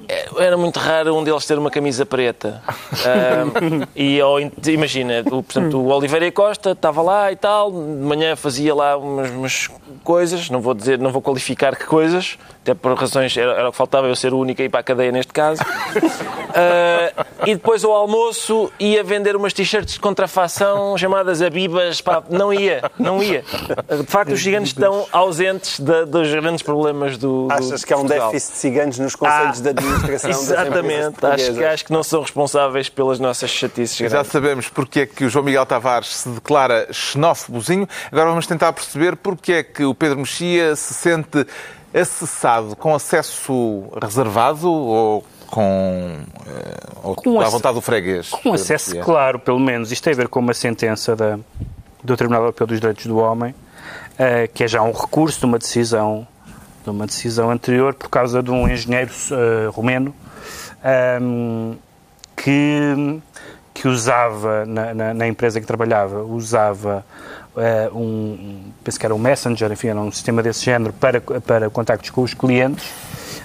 é- 0.08 0.28
era 0.40 0.58
muito 0.58 0.80
raro 0.80 1.16
um 1.16 1.24
deles 1.24 1.46
ter 1.46 1.58
uma 1.60 1.70
camisa 1.70 2.04
preta. 2.06 2.62
Ahm, 3.06 3.84
e 3.96 4.20
ou, 4.22 4.40
imagina, 4.68 5.22
o, 5.28 5.44
portanto, 5.44 5.78
o 5.80 5.88
Oliveira 5.94 6.26
e 6.26 6.32
Costa 6.32 6.72
estava 6.72 7.02
lá 7.02 7.32
e 7.32 7.36
tal, 7.36 7.72
de 7.72 7.78
manhã 7.78 8.36
fazia 8.36 8.74
lá 8.74 8.98
umas, 8.98 9.30
umas 9.30 9.70
coisas, 10.04 10.50
não 10.50 10.62
vou 10.62 10.74
dizer, 10.74 10.98
não 10.98 11.12
vou 11.12 11.22
qualificar 11.22 11.76
que 11.76 11.86
coisas, 11.86 12.38
até 12.72 12.74
por 12.80 12.94
razões, 12.98 13.36
era, 13.36 13.52
era 13.54 13.70
o 13.70 13.72
que 13.72 13.78
faltava 13.78 14.08
eu 14.08 14.16
ser 14.16 14.34
o 14.34 14.38
único 14.38 14.62
a 14.62 14.66
ir 14.66 14.70
para 14.70 14.80
a 14.82 14.84
cadeia 14.84 15.12
neste 15.12 15.34
caso. 15.34 15.62
Ah, 16.52 17.26
e 17.46 17.54
depois 17.54 17.84
ao 17.84 17.92
almoço 17.94 18.72
ia 18.80 19.04
vender 19.04 19.36
umas 19.36 19.54
t-shirts 19.54 19.94
de 19.94 20.00
contrafação 20.00 20.98
chamadas 20.98 21.44
Abibas. 21.44 22.02
Pá, 22.02 22.24
não 22.28 22.52
ia, 22.52 22.82
não 22.98 23.22
ia. 23.22 23.44
De 23.44 24.04
facto, 24.08 24.32
os 24.34 24.40
gigantes 24.40 24.72
estão 24.72 25.06
ausentes 25.12 25.80
da- 25.80 26.06
dos 26.06 26.28
grandes 26.32 26.64
problemas 26.64 27.20
do. 27.20 27.46
do 27.48 27.54
Achas 27.54 27.86
que 27.86 27.94
há 27.94 27.98
um 27.98 28.02
Portugal. 28.02 28.32
déficit 28.32 28.52
de 28.54 28.58
ciganos 28.58 28.98
nos 29.00 29.16
conselhos 29.16 29.60
Ah, 29.60 29.62
de 29.62 29.70
administração 29.70 30.30
Exatamente, 30.32 31.24
acho 31.26 31.54
que, 31.54 31.64
acho 31.64 31.86
que 31.86 31.94
não 31.94 32.02
são 32.02 32.22
responsáveis 32.22 32.90
pelas 32.90 33.20
nossas 33.20 33.52
chatices. 33.52 33.96
Já 33.98 34.08
grandes. 34.10 34.32
sabemos 34.32 34.70
porque 34.70 35.02
é 35.02 35.06
que 35.06 35.26
o 35.26 35.30
João 35.30 35.46
Miguel 35.46 35.68
Tavares 35.68 36.08
se 36.16 36.30
declara 36.30 36.88
xenófobozinho. 36.92 37.88
Agora 38.12 38.30
vamos 38.30 38.48
tentar 38.48 38.74
perceber 38.74 39.16
porque 39.16 39.54
é 39.54 39.64
que 39.64 39.84
o 39.86 39.94
Pedro 39.94 40.18
Mexia 40.18 40.76
se 40.76 40.96
sente 40.96 41.46
acessado 41.94 42.76
com 42.76 42.94
acesso 42.96 43.86
reservado 44.02 44.72
ou 44.72 45.24
com, 45.48 46.18
eh, 46.48 46.80
ou 47.04 47.16
Com 47.16 47.42
à 47.42 47.50
vontade 47.50 47.76
do 47.76 47.82
freguês? 47.82 48.30
Com 48.30 48.54
acesso 48.54 48.96
claro, 49.00 49.40
pelo 49.40 49.60
menos. 49.60 49.92
Isto 49.92 50.04
tem 50.04 50.14
a 50.14 50.16
ver 50.16 50.28
com 50.28 50.40
uma 50.40 50.54
sentença 50.54 51.16
da, 51.16 51.40
do 52.04 52.16
Tribunal 52.16 52.42
Europeu 52.44 52.68
dos 52.68 52.80
Direitos 52.80 53.06
do 53.08 53.18
Homem, 53.18 53.56
eh, 54.18 54.48
que 54.54 54.64
é 54.64 54.68
já 54.68 54.82
um 54.84 54.92
recurso 54.92 55.40
de 55.40 55.46
uma 55.46 55.58
decisão, 55.58 56.28
de 56.84 56.90
uma 56.92 57.08
decisão 57.08 57.50
anterior 57.50 57.94
por 57.96 58.10
causa 58.10 58.44
de 58.44 58.52
um 58.52 58.68
engenheiro 58.68 59.12
eh, 59.32 59.70
romeno 59.72 60.14
ehm, 60.84 61.74
que, 62.36 63.20
que 63.74 63.88
usava, 63.88 64.66
na, 64.66 64.94
na- 64.94 65.14
na 65.14 65.28
empresa 65.28 65.58
em 65.58 65.62
que 65.62 65.68
trabalhava, 65.68 66.22
usava 66.24 67.04
eh, 67.58 67.90
um, 67.94 68.00
um- 68.00 68.72
penso 68.84 69.00
que 69.00 69.06
era 69.06 69.14
um 69.16 69.20
Messenger, 69.20 69.72
enfim, 69.72 69.88
era 69.90 70.00
um 70.00 70.12
sistema 70.12 70.42
desse 70.44 70.64
género 70.66 70.94
para, 70.94 71.20
para 71.22 71.70
contactos 71.70 72.10
com 72.10 72.22
os 72.22 72.34
clientes 72.34 72.86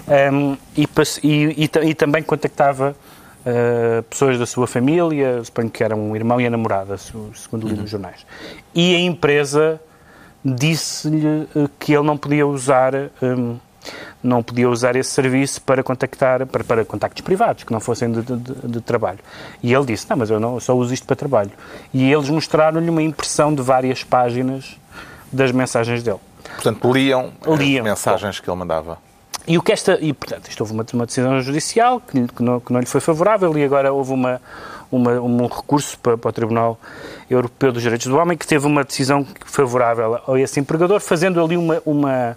ehm, 0.08 0.54
e, 0.76 0.86
e- 1.22 1.64
e 1.64 1.88
e 1.90 1.94
também 1.94 2.22
contactava 2.22 2.94
eh, 3.46 4.02
pessoas 4.08 4.38
da 4.38 4.46
sua 4.46 4.66
família, 4.66 5.42
suponho 5.44 5.68
que 5.70 5.82
era 5.84 5.94
um 5.94 6.14
irmão 6.16 6.40
e 6.40 6.46
a 6.46 6.50
namorada, 6.50 6.96
se- 6.96 7.12
segundo 7.34 7.66
li 7.68 7.74
nos 7.74 7.90
jornais. 7.90 8.24
E 8.74 8.94
a 8.96 9.00
empresa 9.00 9.80
disse-lhe 10.44 11.48
eh, 11.56 11.68
que 11.78 11.92
ele 11.94 12.04
não 12.06 12.16
podia 12.16 12.46
usar 12.46 12.92
hum, 13.22 13.56
não 14.22 14.42
podia 14.42 14.68
usar 14.68 14.96
esse 14.96 15.10
serviço 15.10 15.60
para 15.62 15.82
contactar 15.82 16.46
para, 16.46 16.64
para 16.64 16.84
contactos 16.84 17.22
privados 17.22 17.64
que 17.64 17.72
não 17.72 17.80
fossem 17.80 18.10
de, 18.10 18.22
de- 18.22 18.36
de- 18.68 18.80
trabalho 18.80 19.18
e 19.62 19.72
ele 19.74 19.84
disse 19.86 20.06
não 20.08 20.16
mas 20.16 20.30
eu 20.30 20.38
não 20.40 20.54
eu 20.54 20.60
só 20.60 20.74
uso 20.76 20.92
isto 20.94 21.06
para 21.06 21.16
trabalho 21.16 21.50
e 21.92 22.10
eles 22.12 22.28
mostraram-lhe 22.30 22.88
uma 22.90 23.02
impressão 23.02 23.54
de 23.54 23.62
várias 23.62 24.02
páginas 24.04 24.76
das 25.32 25.52
mensagens 25.52 26.02
dele 26.02 26.18
Portanto, 26.54 26.92
liam, 26.92 27.32
Liam. 27.58 27.84
as 27.84 27.90
mensagens 27.90 28.38
que 28.40 28.48
ele 28.48 28.56
mandava. 28.58 28.98
e 29.46 29.56
o 29.58 29.62
que 29.62 29.72
esta 29.72 29.98
e 30.00 30.12
portanto 30.12 30.48
isto 30.48 30.60
houve 30.60 30.72
uma, 30.72 30.84
uma 30.92 31.06
decisão 31.06 31.40
judicial 31.40 32.00
que, 32.00 32.26
que 32.28 32.42
não, 32.42 32.60
que 32.60 32.72
não 32.72 32.80
lhe 32.80 32.86
foi 32.86 33.00
favorável 33.00 33.56
e 33.58 33.64
agora 33.64 33.92
houve 33.92 34.12
uma, 34.12 34.40
uma 34.94 35.12
um 35.20 35.46
recurso 35.46 35.98
para, 35.98 36.16
para 36.16 36.28
o 36.28 36.32
Tribunal 36.32 36.78
Europeu 37.28 37.72
dos 37.72 37.82
Direitos 37.82 38.06
do 38.06 38.16
Homem 38.16 38.36
que 38.36 38.46
teve 38.46 38.66
uma 38.66 38.84
decisão 38.84 39.26
favorável 39.44 40.20
a 40.26 40.38
esse 40.40 40.60
empregador 40.60 41.00
fazendo 41.00 41.42
ali 41.42 41.56
uma, 41.56 41.80
uma 41.84 42.36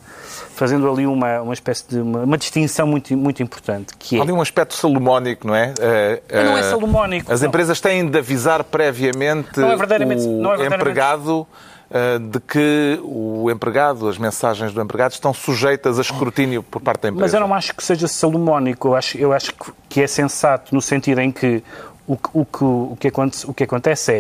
fazendo 0.56 0.90
ali 0.92 1.06
uma, 1.06 1.42
uma 1.42 1.54
espécie 1.54 1.86
de 1.88 2.00
uma, 2.00 2.20
uma 2.24 2.38
distinção 2.38 2.88
muito 2.88 3.16
muito 3.16 3.44
importante 3.44 3.94
que 3.98 4.16
Há 4.16 4.20
é 4.20 4.22
ali 4.24 4.32
um 4.32 4.42
aspecto 4.42 4.74
salomónico, 4.76 5.46
não 5.48 5.56
é? 5.56 5.74
Eh, 5.80 6.22
não 6.46 6.58
é 6.58 6.62
eh, 6.62 6.64
salomónico, 6.64 7.32
As 7.32 7.42
não. 7.42 7.48
empresas 7.50 7.80
têm 7.80 8.10
de 8.10 8.18
avisar 8.18 8.64
previamente 8.64 9.60
Não 9.60 9.72
é 9.72 9.76
verdadeiramente- 9.76 10.24
o 10.26 10.30
não 10.42 10.54
é 10.54 10.58
verdadeiramente- 10.58 10.82
empregado 10.82 11.48
eh, 11.90 12.20
de 12.20 12.40
que 12.42 13.00
o 13.04 13.50
empregado, 13.50 14.10
as 14.10 14.18
mensagens 14.18 14.74
do 14.74 14.82
empregado 14.82 15.12
estão 15.14 15.34
sujeitas 15.34 15.98
a 15.98 16.02
escrutínio 16.02 16.62
por 16.62 16.82
parte 16.82 17.04
da 17.04 17.10
empresa. 17.10 17.26
Mas 17.26 17.34
eu 17.34 17.40
não 17.40 17.54
acho 17.54 17.74
que 17.76 17.82
seja 17.84 18.08
salomónico, 18.10 18.90
eu 18.90 18.96
acho, 18.96 19.18
eu 19.18 19.32
acho 19.32 19.54
que 19.88 20.02
é 20.02 20.08
sensato 20.08 20.74
no 20.76 20.82
sentido 20.82 21.22
em 21.22 21.32
que 21.32 21.64
o, 22.08 22.16
que- 22.18 22.30
o, 22.34 22.46
que, 22.46 22.64
o, 22.64 22.98
que 23.00 23.08
acontece, 23.10 23.46
o 23.50 23.54
que 23.54 23.64
acontece 23.64 24.12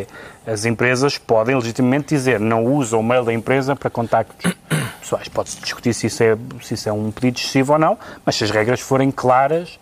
é 0.46 0.52
as 0.52 0.66
empresas 0.66 1.18
podem 1.18 1.56
legitimamente 1.56 2.10
dizer 2.10 2.40
não 2.40 2.66
usam 2.66 3.00
o 3.00 3.04
mail 3.04 3.24
da 3.24 3.34
empresa 3.34 3.76
para 3.76 3.90
contactos 3.90 4.54
pessoais. 5.00 5.28
Pode-se 5.30 5.60
discutir 5.62 5.94
se 5.94 6.08
isso, 6.08 6.22
é, 6.24 6.38
se 6.62 6.74
isso 6.74 6.90
é 6.90 6.92
um 6.92 7.10
pedido 7.12 7.38
excessivo 7.40 7.74
ou 7.74 7.80
não, 7.80 7.98
mas 8.26 8.36
se 8.36 8.44
as 8.44 8.52
regras 8.52 8.80
forem 8.82 9.10
claras, 9.10 9.80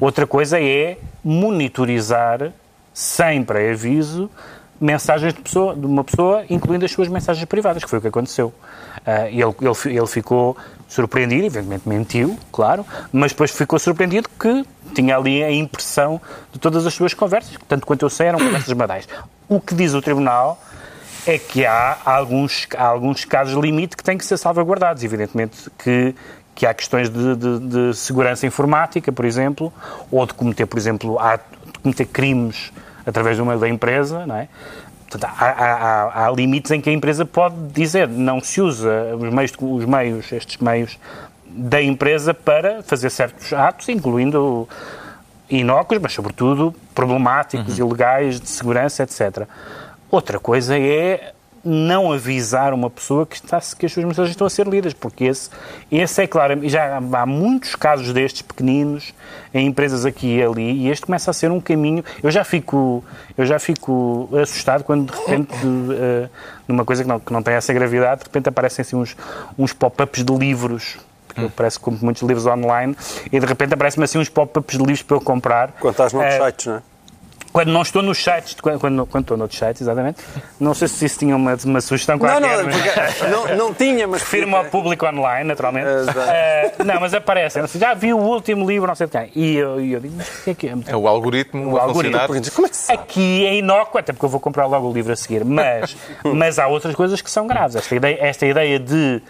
outra 0.00 0.26
coisa 0.26 0.60
é 0.60 0.96
monitorizar 1.24 2.52
sem 2.94 3.42
pré-aviso 3.44 4.30
mensagens 4.80 5.34
de, 5.34 5.40
pessoa, 5.40 5.74
de 5.74 5.84
uma 5.86 6.04
pessoa, 6.04 6.44
incluindo 6.48 6.84
as 6.84 6.90
suas 6.90 7.08
mensagens 7.08 7.44
privadas, 7.46 7.82
que 7.84 7.90
foi 7.90 7.98
o 7.98 8.02
que 8.02 8.08
aconteceu. 8.08 8.52
Ah, 9.06 9.28
ele, 9.28 9.42
ele, 9.42 9.96
ele 9.98 10.06
ficou 10.06 10.56
surpreendido, 10.88 11.46
evidentemente 11.46 11.88
mentiu, 11.88 12.38
claro, 12.52 12.84
mas 13.12 13.32
depois 13.32 13.50
ficou 13.50 13.78
surpreendido 13.78 14.28
que 14.40 14.64
tinha 14.94 15.16
ali 15.16 15.42
a 15.42 15.50
impressão 15.52 16.20
de 16.52 16.58
todas 16.58 16.86
as 16.86 16.94
suas 16.94 17.12
conversas, 17.14 17.56
que, 17.56 17.64
tanto 17.64 17.86
quanto 17.86 18.04
eu 18.04 18.10
sei, 18.10 18.28
eram 18.28 18.38
conversas 18.38 18.72
badais. 18.74 19.08
O 19.48 19.60
que 19.60 19.74
diz 19.74 19.94
o 19.94 20.00
Tribunal 20.02 20.60
é 21.26 21.38
que 21.38 21.66
há 21.66 21.98
alguns, 22.04 22.66
há 22.76 22.84
alguns 22.86 23.24
casos 23.24 23.54
limite 23.62 23.96
que 23.96 24.02
têm 24.04 24.16
que 24.16 24.24
ser 24.24 24.36
salvaguardados. 24.38 25.02
Evidentemente 25.04 25.70
que, 25.78 26.14
que 26.54 26.64
há 26.66 26.72
questões 26.72 27.10
de, 27.10 27.36
de- 27.36 27.58
de 27.90 27.94
segurança 27.94 28.46
informática, 28.46 29.12
por 29.12 29.24
exemplo, 29.24 29.72
ou 30.10 30.24
de 30.26 30.32
cometer, 30.32 30.64
por 30.66 30.78
exemplo, 30.78 31.18
há, 31.18 31.36
de 31.36 31.42
cometer 31.82 32.06
crimes 32.06 32.72
através 33.08 33.36
do 33.38 33.44
meio 33.46 33.58
da 33.58 33.68
empresa, 33.68 34.26
não 34.26 34.36
é? 34.36 34.48
Portanto, 35.10 35.32
há, 35.38 35.44
há- 35.46 36.26
há- 36.26 36.30
limites 36.32 36.70
em 36.70 36.80
que 36.80 36.90
a 36.90 36.92
empresa 36.92 37.24
pode 37.24 37.56
dizer 37.72 38.06
não 38.06 38.40
se 38.40 38.60
usa 38.60 39.16
os 39.18 39.32
meios, 39.32 39.52
os 39.58 39.84
meios, 39.86 40.30
estes 40.32 40.58
meios 40.58 40.98
da 41.46 41.80
empresa 41.82 42.34
para 42.34 42.82
fazer 42.82 43.08
certos 43.10 43.52
atos, 43.54 43.88
incluindo 43.88 44.68
inócuos, 45.48 45.98
mas 46.00 46.12
sobretudo 46.12 46.74
problemáticos, 46.94 47.78
ilegais, 47.78 48.38
de 48.38 48.48
segurança, 48.48 49.02
etc. 49.02 49.46
Outra 50.10 50.38
coisa 50.38 50.78
é 50.78 51.32
não 51.64 52.12
avisar 52.12 52.72
uma 52.72 52.88
pessoa 52.88 53.26
que, 53.26 53.36
está, 53.36 53.60
que 53.78 53.86
as 53.86 53.92
suas 53.92 54.04
mensagens 54.06 54.30
estão 54.30 54.46
a 54.46 54.50
ser 54.50 54.66
lidas, 54.66 54.92
porque 54.92 55.24
esse, 55.24 55.50
esse 55.90 56.22
é 56.22 56.26
claro, 56.26 56.68
já 56.68 56.96
há 56.96 57.26
muitos 57.26 57.74
casos 57.74 58.12
destes 58.12 58.42
pequeninos 58.42 59.12
em 59.52 59.66
empresas 59.66 60.04
aqui 60.06 60.36
e 60.38 60.42
ali, 60.42 60.72
e 60.72 60.88
este 60.90 61.06
começa 61.06 61.30
a 61.30 61.34
ser 61.34 61.50
um 61.50 61.60
caminho. 61.60 62.04
Eu 62.22 62.30
já 62.30 62.44
fico, 62.44 63.04
eu 63.36 63.44
já 63.46 63.58
fico 63.58 64.28
assustado 64.40 64.84
quando 64.84 65.10
de 65.12 65.18
repente, 65.18 65.54
eh, 65.92 66.28
numa 66.66 66.84
coisa 66.84 67.02
que 67.02 67.08
não, 67.08 67.18
que 67.20 67.32
não 67.32 67.42
tem 67.42 67.54
essa 67.54 67.72
gravidade, 67.72 68.20
de 68.20 68.24
repente 68.26 68.48
aparecem 68.48 68.82
assim 68.82 68.96
uns, 68.96 69.16
uns 69.58 69.72
pop-ups 69.72 70.24
de 70.24 70.32
livros. 70.36 70.96
porque 71.26 71.40
Eu 71.42 71.50
parece 71.50 71.78
que 71.78 71.84
compro 71.84 72.04
muitos 72.04 72.22
livros 72.22 72.46
online 72.46 72.96
e 73.32 73.38
de 73.40 73.46
repente 73.46 73.74
aparecem-me 73.74 74.04
assim 74.04 74.18
uns 74.18 74.28
pop-ups 74.28 74.76
de 74.76 74.82
livros 74.84 75.02
para 75.02 75.16
eu 75.16 75.20
comprar. 75.20 75.72
Quando 75.80 75.92
estás 75.92 76.12
noutros 76.12 76.34
Eh, 76.34 76.44
sites, 76.46 76.66
não 76.66 76.74
é? 76.76 76.82
Quando 77.58 77.72
não 77.72 77.82
estou 77.82 78.02
nos 78.02 78.18
sites, 78.22 78.54
quando, 78.60 78.78
quando, 78.78 79.06
quando 79.06 79.24
estou 79.24 79.36
noutros 79.36 79.58
sites, 79.58 79.82
exatamente. 79.82 80.20
Não 80.60 80.74
sei 80.74 80.86
se 80.88 81.04
isso 81.04 81.18
tinha 81.18 81.34
uma, 81.34 81.56
uma 81.64 81.80
sugestão 81.80 82.16
Não, 82.16 82.20
qualquer. 82.26 82.40
não, 82.40 82.64
mas- 82.64 82.76
porque 82.76 83.26
não, 83.28 83.56
não 83.56 83.74
tinha, 83.74 84.06
mas. 84.06 84.22
Refiro-me 84.22 84.54
ao 84.54 84.64
público 84.66 85.06
online, 85.06 85.44
naturalmente. 85.48 85.88
Exato. 85.88 86.20
Eh, 86.20 86.72
não, 86.84 87.00
mas 87.00 87.14
aparecem. 87.14 87.62
Assim, 87.62 87.78
Já 87.78 87.94
vi 87.94 88.12
o 88.14 88.18
último 88.18 88.64
livro, 88.68 88.86
não 88.86 88.94
sei 88.94 89.06
de 89.06 89.12
quem. 89.12 89.30
E 89.34 89.56
eu, 89.56 89.80
e 89.80 89.92
eu 89.92 90.00
digo, 90.00 90.14
mas 90.16 90.28
o 90.28 90.42
que 90.44 90.50
é 90.50 90.54
que 90.54 90.68
é? 90.68 90.74
É 90.86 90.96
o 90.96 91.08
algoritmo 91.08 91.72
O 91.72 91.76
a 91.78 91.82
algoritmo, 91.82 92.18
funcionar. 92.20 92.50
Como 92.54 92.66
é 92.66 92.70
que 92.70 92.76
se 92.76 92.82
sabe? 92.86 92.98
Aqui 93.00 93.46
é 93.46 93.56
inócuo, 93.56 93.98
até 93.98 94.12
porque 94.12 94.24
eu 94.24 94.30
vou 94.30 94.38
comprar 94.40 94.66
logo 94.66 94.88
o 94.88 94.92
livro 94.92 95.12
a 95.12 95.16
seguir. 95.16 95.44
Mas, 95.44 95.96
mas 96.22 96.58
há 96.58 96.66
outras 96.68 96.94
coisas 96.94 97.20
que 97.20 97.30
são 97.30 97.46
graves. 97.46 97.74
Esta 97.76 97.94
ideia, 97.96 98.18
esta 98.20 98.46
ideia 98.46 98.78
de, 98.78 99.20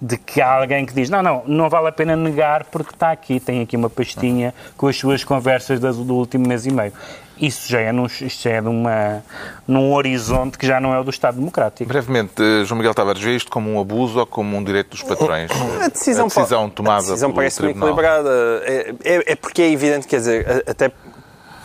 de 0.00 0.16
que 0.16 0.40
há 0.40 0.52
alguém 0.52 0.86
que 0.86 0.94
diz 0.94 1.10
não, 1.10 1.22
não, 1.22 1.42
não 1.46 1.68
vale 1.68 1.88
a 1.88 1.92
pena 1.92 2.16
negar 2.16 2.64
porque 2.64 2.94
está 2.94 3.10
aqui, 3.10 3.38
tem 3.40 3.62
aqui 3.62 3.76
uma 3.76 3.90
pastinha 3.90 4.54
com 4.76 4.86
as 4.86 4.96
suas 4.96 5.22
conversas 5.24 5.78
das- 5.80 5.96
do 5.96 6.14
último 6.14 6.46
mês 6.48 6.64
e 6.66 6.72
meio. 6.72 6.92
Isso 7.40 7.68
já 7.68 7.80
é, 7.80 7.90
num, 7.92 8.06
isto 8.06 8.42
já 8.42 8.50
é 8.50 8.60
numa, 8.60 9.22
num 9.66 9.92
horizonte 9.92 10.56
que 10.56 10.66
já 10.66 10.80
não 10.80 10.94
é 10.94 11.00
o 11.00 11.04
do 11.04 11.10
Estado 11.10 11.36
Democrático. 11.36 11.88
Brevemente, 11.88 12.34
eh, 12.40 12.64
João 12.64 12.78
Miguel 12.78 12.94
Tavares, 12.94 13.20
vê 13.20 13.34
isto 13.34 13.50
como 13.50 13.70
um 13.72 13.80
abuso 13.80 14.20
ou 14.20 14.26
como 14.26 14.56
um 14.56 14.62
direito 14.62 14.90
dos 14.90 15.02
patrões? 15.02 15.50
A 15.82 15.88
decisão, 15.88 16.26
a 16.26 16.28
decisão 16.28 16.62
pode- 16.62 16.74
tomada 16.76 16.98
a 16.98 17.00
decisão 17.08 17.30
pelo 17.30 17.36
parece-me 17.36 17.68
Tribunal. 17.72 17.88
equilibrada. 17.88 18.30
É, 18.64 18.94
é- 19.04 19.32
é 19.32 19.36
porque 19.36 19.62
é 19.62 19.70
evidente, 19.70 20.06
quer 20.06 20.18
dizer, 20.18 20.64
até 20.66 20.92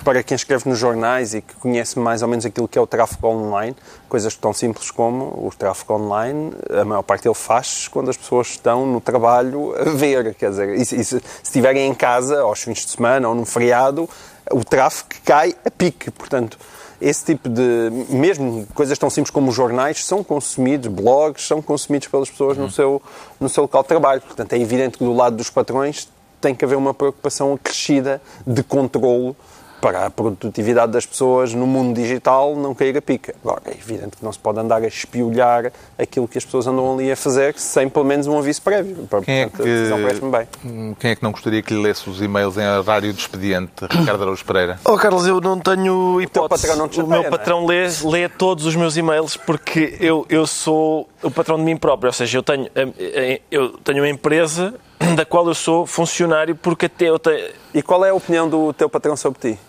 para 0.03 0.23
quem 0.23 0.33
escreve 0.35 0.67
nos 0.67 0.79
jornais 0.79 1.33
e 1.35 1.41
que 1.41 1.53
conhece 1.55 1.99
mais 1.99 2.21
ou 2.23 2.27
menos 2.27 2.45
aquilo 2.45 2.67
que 2.67 2.79
é 2.79 2.81
o 2.81 2.87
tráfego 2.87 3.27
online, 3.27 3.75
coisas 4.07 4.33
tão 4.35 4.53
simples 4.53 4.89
como 4.89 5.25
o 5.25 5.51
tráfego 5.55 5.93
online, 5.93 6.51
a 6.71 6.85
maior 6.85 7.03
parte 7.03 7.23
dele 7.23 7.35
faz 7.35 7.87
quando 7.89 8.09
as 8.09 8.17
pessoas 8.17 8.47
estão 8.47 8.85
no 8.87 9.01
trabalho 9.01 9.75
a 9.79 9.83
ver. 9.91 10.33
Quer 10.35 10.49
dizer, 10.49 10.69
e 10.75 10.85
se, 10.85 10.95
e 10.95 11.03
se 11.03 11.21
estiverem 11.43 11.85
em 11.87 11.93
casa, 11.93 12.41
aos 12.41 12.61
fins 12.63 12.85
de 12.85 12.91
semana 12.91 13.27
ou 13.27 13.35
num 13.35 13.45
feriado, 13.45 14.09
o 14.51 14.63
tráfego 14.63 15.09
cai 15.23 15.55
a 15.65 15.71
pique. 15.71 16.11
Portanto, 16.11 16.57
esse 17.01 17.25
tipo 17.25 17.47
de. 17.47 17.89
Mesmo 18.09 18.67
coisas 18.73 18.97
tão 18.97 19.09
simples 19.09 19.31
como 19.31 19.49
os 19.49 19.55
jornais 19.55 20.03
são 20.03 20.23
consumidos, 20.23 20.91
blogs 20.91 21.47
são 21.47 21.61
consumidos 21.61 22.07
pelas 22.07 22.29
pessoas 22.29 22.57
no, 22.57 22.69
seu, 22.69 23.01
no 23.39 23.47
seu 23.47 23.63
local 23.63 23.83
de 23.83 23.87
trabalho. 23.87 24.21
Portanto, 24.21 24.53
é 24.53 24.59
evidente 24.59 24.97
que 24.97 25.03
do 25.03 25.13
lado 25.13 25.35
dos 25.35 25.49
patrões 25.49 26.09
tem 26.41 26.55
que 26.55 26.63
haver 26.63 26.77
uma 26.77 26.93
preocupação 26.93 27.53
acrescida 27.53 28.21
de 28.45 28.63
controlo 28.63 29.35
para 29.81 30.05
a 30.05 30.09
produtividade 30.09 30.91
das 30.91 31.05
pessoas 31.05 31.53
no 31.53 31.65
mundo 31.65 31.95
digital 31.95 32.55
não 32.55 32.75
cair 32.75 32.97
a 32.97 33.01
pica. 33.01 33.33
Agora, 33.43 33.61
é 33.65 33.71
evidente 33.71 34.17
que 34.17 34.23
não 34.23 34.31
se 34.31 34.39
pode 34.39 34.59
andar 34.59 34.81
a 34.81 34.87
espiolhar 34.87 35.71
aquilo 35.97 36.27
que 36.27 36.37
as 36.37 36.45
pessoas 36.45 36.67
andam 36.67 36.93
ali 36.93 37.11
a 37.11 37.15
fazer 37.15 37.53
sem 37.57 37.89
pelo 37.89 38.05
menos 38.05 38.27
um 38.27 38.37
aviso 38.37 38.61
prévio. 38.61 39.07
Quem 39.23 39.41
é 39.41 39.47
Portanto, 39.47 40.01
parece-me 40.01 40.31
bem. 40.31 40.47
Hum, 40.65 40.95
Quem 40.99 41.11
é 41.11 41.15
que 41.15 41.23
não 41.23 41.31
gostaria 41.31 41.61
que 41.61 41.73
lhe 41.73 41.81
lesse 41.81 42.09
os 42.09 42.21
e-mails 42.21 42.57
em 42.57 42.67
horário 42.67 43.13
de 43.13 43.19
expediente? 43.19 43.71
Ricardo 43.89 44.21
Araújo 44.23 44.45
Pereira. 44.45 44.79
Oh, 44.83 44.97
Carlos, 44.97 45.25
eu 45.25 45.39
não 45.41 45.59
tenho 45.59 46.21
hipótese. 46.21 46.61
patrão 46.61 46.77
não 46.77 46.87
te 46.87 46.99
o 46.99 47.03
chateia, 47.03 47.09
meu 47.09 47.21
não 47.21 47.27
é? 47.27 47.29
patrão 47.29 47.65
lê, 47.65 47.87
lê 48.05 48.29
todos 48.29 48.65
os 48.65 48.75
meus 48.75 48.97
e-mails 48.97 49.37
porque 49.37 49.97
eu, 49.99 50.25
eu 50.29 50.45
sou 50.45 51.07
o 51.23 51.31
patrão 51.31 51.57
de 51.57 51.63
mim 51.63 51.77
próprio. 51.77 52.09
Ou 52.09 52.13
seja, 52.13 52.37
eu 52.37 52.43
tenho, 52.43 52.67
eh, 52.75 52.89
eh, 52.97 53.41
eu 53.49 53.69
tenho 53.79 53.99
uma 53.99 54.09
empresa 54.09 54.73
da 55.15 55.25
qual 55.25 55.47
eu 55.47 55.53
sou 55.55 55.85
funcionário 55.85 56.55
porque 56.55 56.85
até 56.87 57.05
eu 57.05 57.19
tenho... 57.19 57.49
E 57.73 57.81
qual 57.81 58.03
é 58.05 58.09
a 58.09 58.13
opinião 58.13 58.49
do 58.49 58.73
teu 58.73 58.89
patrão 58.89 59.15
sobre 59.15 59.53
ti? 59.53 59.59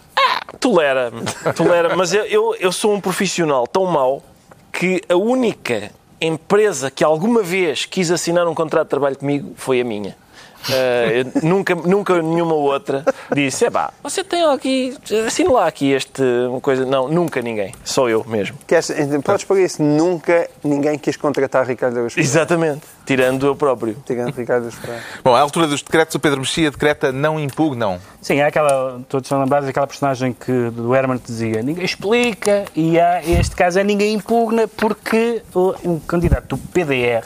Tolera-me, 0.58 1.22
tolera 1.54 1.96
mas 1.96 2.12
eu, 2.12 2.24
eu, 2.24 2.54
eu 2.58 2.72
sou 2.72 2.92
um 2.92 3.00
profissional 3.00 3.66
tão 3.66 3.86
mau 3.86 4.22
que 4.72 5.02
a 5.08 5.16
única 5.16 5.90
empresa 6.20 6.90
que 6.90 7.02
alguma 7.02 7.42
vez 7.42 7.86
quis 7.86 8.10
assinar 8.10 8.46
um 8.46 8.54
contrato 8.54 8.86
de 8.86 8.90
trabalho 8.90 9.16
comigo 9.16 9.52
foi 9.56 9.80
a 9.80 9.84
minha. 9.84 10.16
Eh, 10.68 11.24
nunca, 11.42 11.74
nunca 11.74 12.20
nenhuma 12.20 12.54
outra 12.54 13.04
disse, 13.32 13.64
é 13.64 13.70
pá, 13.70 13.92
você 14.02 14.22
tem 14.22 14.44
aqui, 14.44 14.96
assina 15.26 15.52
lá 15.52 15.66
aqui 15.66 15.92
este, 15.92 16.22
uma 16.48 16.60
coisa. 16.60 16.84
Não, 16.84 17.08
nunca 17.08 17.40
ninguém. 17.40 17.74
Só 17.84 18.08
eu 18.08 18.24
mesmo. 18.24 18.58
Queres, 18.66 18.92
podes 19.24 19.44
pôr 19.44 19.58
isso? 19.58 19.82
Nunca 19.82 20.48
ninguém 20.62 20.98
quis 20.98 21.16
contratar 21.16 21.66
Ricardo 21.66 21.94
Araújo 21.94 22.14
Pereira. 22.14 22.30
Exatamente. 22.30 22.82
Tirando 23.06 23.46
eu 23.46 23.56
próprio. 23.56 23.96
Tirando 24.04 24.34
Ricardo 24.34 24.62
Araújo 24.64 24.80
Pereira. 24.80 25.02
Bom, 25.24 25.34
à 25.34 25.40
altura 25.40 25.66
dos 25.66 25.82
decretos, 25.82 26.14
o 26.14 26.20
Pedro 26.20 26.40
Mexia 26.40 26.70
decreta 26.70 27.10
não 27.10 27.40
impugnam. 27.40 27.98
Sim, 28.20 28.40
há 28.40 28.48
aquela, 28.48 29.00
todos 29.08 29.28
são 29.28 29.40
lembrados 29.40 29.66
daquela 29.66 29.86
personagem 29.86 30.32
que 30.32 30.70
do 30.70 30.94
Herman 30.94 31.18
que 31.18 31.26
dizia 31.26 31.62
ninguém 31.62 31.84
explica 31.84 32.64
e 32.74 32.98
há, 33.00 33.22
este 33.24 33.56
caso 33.56 33.78
é 33.78 33.84
ninguém 33.84 34.14
impugna 34.14 34.68
porque 34.68 35.42
o, 35.54 35.74
um 35.84 35.98
candidato 35.98 36.56
do 36.56 36.58
PDR, 36.58 37.24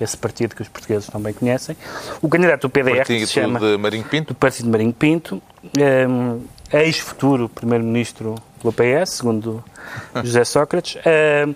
esse 0.00 0.16
partido 0.16 0.54
que 0.54 0.62
os 0.62 0.68
portugueses 0.68 1.08
também 1.08 1.32
conhecem, 1.32 1.76
o 2.20 2.28
candidato 2.28 2.62
do 2.62 2.70
PDR 2.70 2.90
que 2.90 2.96
Partido 2.98 3.26
se 3.26 3.32
chama 3.32 3.60
de 3.60 3.76
Marinho 3.76 4.04
Pinto. 4.04 4.34
do 4.34 4.36
Partido 4.36 4.64
de 4.64 4.70
Marinho 4.70 4.92
Pinto, 4.92 5.42
um, 6.08 6.40
ex-futuro 6.72 7.48
primeiro-ministro 7.48 8.34
pelo 8.60 8.72
PS, 8.72 9.10
segundo 9.10 9.64
José 10.22 10.44
Sócrates, 10.44 10.96
um, 11.46 11.54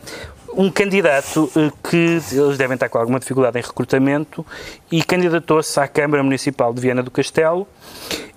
um 0.59 0.71
candidato 0.71 1.51
eh, 1.57 1.71
que 1.89 2.21
eles 2.33 2.59
devem 2.59 2.75
estar 2.75 2.89
com 2.89 2.99
alguma 2.99 3.21
dificuldade 3.21 3.59
em 3.59 3.63
recrutamento 3.63 4.45
e 4.91 5.03
candidatou-se 5.03 5.79
à 5.79 5.87
Câmara 5.87 6.23
Municipal 6.23 6.73
de 6.73 6.81
Viana 6.81 7.03
do 7.03 7.11
Castelo 7.11 7.69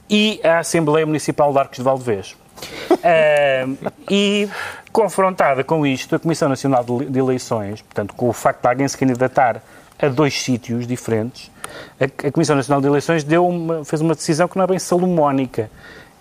e 0.09 0.39
à 0.43 0.59
Assembleia 0.59 1.05
Municipal 1.05 1.51
de 1.51 1.59
Arcos 1.59 1.77
de 1.77 1.83
Valdevez. 1.83 2.35
Um, 2.91 3.77
e 4.09 4.47
confrontada 4.91 5.63
com 5.63 5.85
isto, 5.85 6.15
a 6.15 6.19
Comissão 6.19 6.49
Nacional 6.49 6.83
de 6.83 7.17
Eleições, 7.17 7.81
portanto, 7.81 8.13
com 8.13 8.29
o 8.29 8.33
facto 8.33 8.61
de 8.61 8.67
alguém 8.67 8.87
se 8.87 8.97
candidatar 8.97 9.63
a 10.01 10.07
dois 10.07 10.41
sítios 10.41 10.87
diferentes, 10.87 11.49
a, 11.99 12.27
a 12.27 12.31
Comissão 12.31 12.55
Nacional 12.55 12.81
de 12.81 12.87
Eleições 12.87 13.23
deu 13.23 13.47
uma- 13.47 13.85
fez 13.85 14.01
uma 14.01 14.15
decisão 14.15 14.47
que 14.47 14.57
não 14.57 14.63
é 14.63 14.67
bem 14.67 14.79
salomónica, 14.79 15.69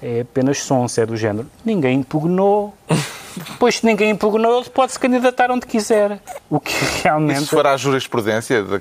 é 0.02 0.20
apenas 0.20 0.58
sonsa, 0.58 1.02
é 1.02 1.06
do 1.06 1.16
género. 1.16 1.46
Ninguém 1.64 1.98
impugnou, 2.00 2.74
pois 3.58 3.76
se 3.78 3.86
ninguém 3.86 4.10
impugnou, 4.10 4.60
ele 4.60 4.70
pode 4.70 4.92
se 4.92 4.98
candidatar 4.98 5.50
onde 5.50 5.66
quiser. 5.66 6.18
O 6.48 6.58
que 6.60 6.72
realmente. 7.02 7.42
Isso 7.42 7.54
fará 7.56 7.72
a 7.72 7.76
jurisprudência, 7.76 8.62
de, 8.62 8.80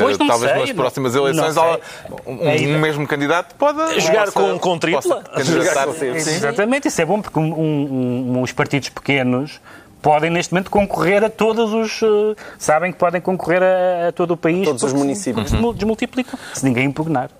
Pois 0.00 0.16
não 0.18 0.26
talvez 0.28 0.52
sei, 0.52 0.60
nas 0.60 0.72
próximas 0.72 1.14
eleições, 1.14 1.56
há 1.56 1.78
um, 2.26 2.38
É 2.48 2.76
um 2.76 2.78
mesmo 2.80 3.06
candidato 3.06 3.54
pode 3.56 4.00
Jogar 4.00 4.24
possa- 4.26 4.32
com- 4.32 4.58
com 4.58 4.78
tripla? 4.78 5.22
candidatar- 5.22 5.86
com- 5.86 5.92
Sim. 5.94 6.06
Exatamente, 6.16 6.88
isso 6.88 7.00
é 7.00 7.04
bom 7.04 7.20
porque 7.20 7.38
um- 7.38 7.52
um- 7.52 8.32
um- 8.38 8.42
os 8.42 8.52
partidos 8.52 8.88
pequenos 8.88 9.60
podem 10.02 10.28
neste 10.30 10.52
momento 10.52 10.70
concorrer 10.70 11.24
a 11.24 11.30
todos 11.30 11.72
os. 11.72 12.02
eh, 12.02 12.34
sabem 12.58 12.92
que 12.92 12.98
podem 12.98 13.20
concorrer 13.20 13.62
a, 13.62 14.08
a 14.08 14.12
todo 14.12 14.32
o 14.32 14.36
país. 14.36 14.64
Todos 14.66 14.82
os 14.82 14.92
municípios. 14.92 15.50
desmu- 15.50 15.72
Desmultiplicam, 15.72 16.38
se 16.52 16.64
ninguém 16.64 16.84
impugnar. 16.86 17.30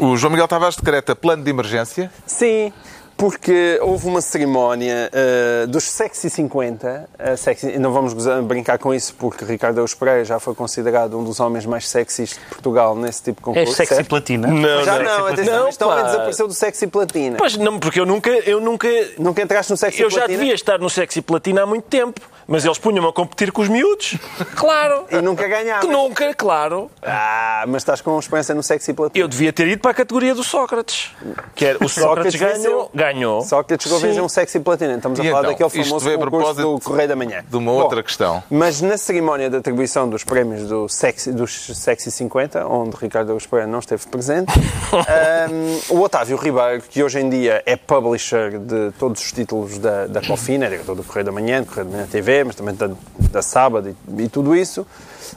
O 0.00 0.16
João 0.16 0.30
Miguel 0.30 0.46
Tavares 0.46 0.76
decreta 0.76 1.16
plano 1.16 1.42
de 1.42 1.50
emergência. 1.50 2.10
Sim, 2.24 2.72
porque 3.18 3.78
houve 3.82 4.06
uma 4.06 4.20
cerimónia 4.20 5.10
eh, 5.12 5.66
dos 5.66 5.82
Sexy 5.90 6.30
50. 6.30 7.10
eh, 7.18 7.36
sexy, 7.36 7.76
não 7.78 7.92
vamos 7.92 8.12
gozar- 8.14 8.40
brincar 8.42 8.78
com 8.78 8.94
isso, 8.94 9.12
porque 9.18 9.44
Ricardo 9.44 9.78
Eus 9.80 9.92
Pereira 9.92 10.24
já 10.24 10.38
foi 10.38 10.54
considerado 10.54 11.18
um 11.18 11.24
dos 11.24 11.40
homens 11.40 11.66
mais 11.66 11.88
sexys 11.88 12.30
de 12.30 12.38
Portugal 12.48 12.94
nesse 12.94 13.24
tipo 13.24 13.42
de 13.42 13.50
É 13.50 13.60
concurso. 13.62 13.76
sexy 13.76 13.94
certo? 13.96 14.08
platina. 14.08 14.46
Não, 14.46 14.84
Já 14.84 14.98
não. 15.02 15.18
não, 15.34 15.68
este 15.68 15.82
homem 15.84 16.04
desapareceu 16.04 16.46
do 16.46 16.54
Sexy 16.54 16.86
Platina. 16.86 17.36
Pois 17.36 17.56
não, 17.56 17.80
porque 17.80 17.98
eu 17.98 18.06
nunca, 18.06 18.30
eu 18.30 18.60
nunca, 18.60 18.88
Nunca 19.18 19.42
entraste 19.42 19.72
no 19.72 19.76
Sexy 19.76 20.00
eu 20.00 20.08
já 20.10 20.18
Platina? 20.20 20.38
devia 20.38 20.54
estar 20.54 20.78
no 20.78 20.88
sexy 20.88 21.20
platina 21.20 21.62
há 21.62 21.66
muito 21.66 21.84
tempo, 21.86 22.20
mas 22.46 22.64
eles 22.64 22.78
punham-me 22.78 23.08
a 23.08 23.12
competir 23.12 23.50
com 23.50 23.62
os 23.62 23.68
miúdos. 23.68 24.16
Claro. 24.54 25.04
E 25.10 25.20
nunca 25.20 25.48
ganhavas. 25.48 25.84
Que 25.84 25.90
nunca, 25.92 26.32
claro. 26.34 26.88
Ah, 27.02 27.64
mas 27.66 27.82
estás 27.82 28.00
com 28.00 28.16
experiência 28.18 28.54
no 28.54 28.62
Sexy 28.62 28.92
Platina. 28.94 29.24
Eu 29.24 29.26
devia 29.28 29.52
ter 29.52 29.66
ido 29.66 29.80
para 29.82 29.90
a 29.90 29.94
categoria 29.94 30.34
do 30.34 30.44
Sócrates. 30.44 31.10
Que 31.56 31.64
era, 31.64 31.78
o 31.84 31.88
Sócrates, 31.90 32.34
Sócrates 32.34 32.34
ganhou. 32.36 32.54
venceu. 32.54 32.90
Ganhou. 33.12 33.42
Só 33.42 33.62
que 33.62 33.76
chegou 33.78 33.98
a 33.98 34.00
vencer 34.00 34.16
Sim. 34.16 34.20
um 34.20 34.28
Sexy 34.28 34.60
Platina. 34.60 34.94
Estamos 34.94 35.18
a 35.18 35.22
falar 35.22 35.38
então, 35.40 35.50
daquele 35.66 35.84
famoso 35.84 36.18
concurso 36.18 36.54
do 36.54 36.80
Correio 36.80 37.08
da 37.08 37.16
Manhã. 37.16 37.44
de 37.48 37.56
uma 37.56 37.72
outra 37.72 38.02
questão. 38.02 38.42
Mas 38.50 38.80
na 38.80 38.96
cerimónia 38.96 39.50
de 39.50 39.56
atribuição 39.56 40.08
dos 40.08 40.24
prémios 40.24 40.68
do 40.68 40.88
Sexy, 40.88 41.32
dos 41.32 41.70
Sexy 41.74 42.10
50, 42.10 42.66
onde 42.66 42.96
Ricardo 42.96 43.36
Pereira 43.48 43.70
não 43.70 43.78
esteve 43.78 44.06
presente, 44.06 44.52
um, 45.90 45.96
o 45.96 46.00
Otávio 46.00 46.36
Ribeiro, 46.36 46.82
que 46.82 47.02
hoje 47.02 47.20
em 47.20 47.28
dia 47.28 47.62
é 47.64 47.76
publisher 47.76 48.58
de 48.58 48.92
todos 48.98 49.22
os 49.22 49.32
títulos 49.32 49.78
da, 49.78 50.06
da 50.06 50.20
Cofina, 50.20 50.66
é 50.66 50.70
diretor 50.70 50.94
do 50.94 51.04
Correio 51.04 51.26
da 51.26 51.32
Manhã, 51.32 51.62
do 51.62 51.66
Correio 51.66 51.86
da 51.86 51.96
Manhã 51.96 52.06
TV, 52.06 52.44
mas 52.44 52.56
também 52.56 52.74
da, 52.74 52.90
da 53.30 53.42
Sábado 53.42 53.88
e, 53.88 54.22
e 54.22 54.28
tudo 54.28 54.54
isso, 54.54 54.86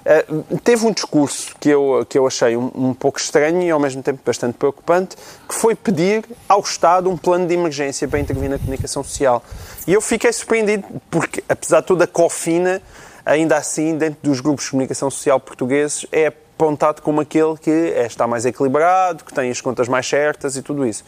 uh, 0.06 0.60
teve 0.60 0.86
um 0.86 0.91
discurso 0.91 1.56
que 1.60 1.70
eu, 1.70 2.06
que 2.10 2.18
eu 2.18 2.26
achei 2.28 2.56
um, 2.58 2.72
um 2.74 2.93
pouco 2.93 3.20
estranho 3.20 3.62
e 3.62 3.70
ao 3.72 3.80
mesmo 3.80 4.02
tempo 4.04 4.20
bastante 4.26 4.56
preocupante, 4.58 5.16
que 5.47 5.56
foi 5.56 5.76
pedir 5.76 6.24
ao 6.47 6.60
Estado 6.62 7.10
um 7.10 7.18
plano 7.18 7.47
de 7.47 7.54
emergência 7.54 8.08
para 8.08 8.20
intervir 8.20 8.49
na 8.49 8.58
comunicação 8.58 9.04
social. 9.04 9.43
E 9.88 9.93
eu 9.93 10.02
fiquei 10.02 10.32
surpreendido, 10.34 10.86
porque 11.10 11.43
apesar 11.47 11.82
de 11.82 11.88
toda 11.88 12.04
a 12.06 12.08
Cofina, 12.08 12.82
ainda 13.26 13.58
assim, 13.58 13.97
dentro 13.97 14.20
dos 14.24 14.39
grupos 14.39 14.66
de 14.66 14.72
comunicação 14.72 15.10
social 15.12 15.39
portugueses, 15.39 16.06
é 16.12 16.28
apontado 16.28 17.02
como 17.02 17.20
aquele 17.22 17.58
que 17.58 17.72
é, 17.95 18.06
está 18.06 18.28
mais 18.28 18.45
equilibrado, 18.45 19.24
que 19.24 19.34
tem 19.34 19.49
as 19.49 19.60
contas 19.62 19.88
mais 19.88 20.08
certas 20.08 20.56
e 20.56 20.62
tudo 20.62 20.86
isso. 20.86 21.04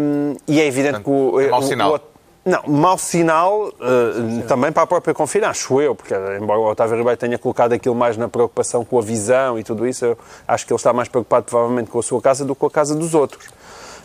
Um, 0.00 0.34
e 0.48 0.60
é 0.60 0.66
evidente 0.66 1.00
que 1.00 1.10
o, 1.10 1.40
é 1.40 1.48
o- 1.64 1.68
o- 1.94 2.13
não, 2.44 2.62
mau 2.66 2.98
sinal 2.98 3.68
uh, 3.68 4.42
também 4.46 4.70
para 4.70 4.82
a 4.82 4.86
própria 4.86 5.14
Confina, 5.14 5.48
acho 5.48 5.80
eu, 5.80 5.94
porque 5.94 6.14
embora 6.40 6.60
o 6.60 6.70
Otávio 6.70 6.96
Ribeiro 6.96 7.16
tenha 7.16 7.38
colocado 7.38 7.72
aquilo 7.72 7.94
mais 7.94 8.18
na 8.18 8.28
preocupação 8.28 8.84
com 8.84 8.98
a 8.98 9.02
visão 9.02 9.58
e 9.58 9.64
tudo 9.64 9.86
isso, 9.86 10.04
eu 10.04 10.18
acho 10.46 10.66
que 10.66 10.72
ele 10.72 10.76
está 10.76 10.92
mais 10.92 11.08
preocupado 11.08 11.46
provavelmente 11.46 11.90
com 11.90 11.98
a 11.98 12.02
sua 12.02 12.20
casa 12.20 12.44
do 12.44 12.54
que 12.54 12.60
com 12.60 12.66
a 12.66 12.70
casa 12.70 12.94
dos 12.94 13.14
outros. 13.14 13.48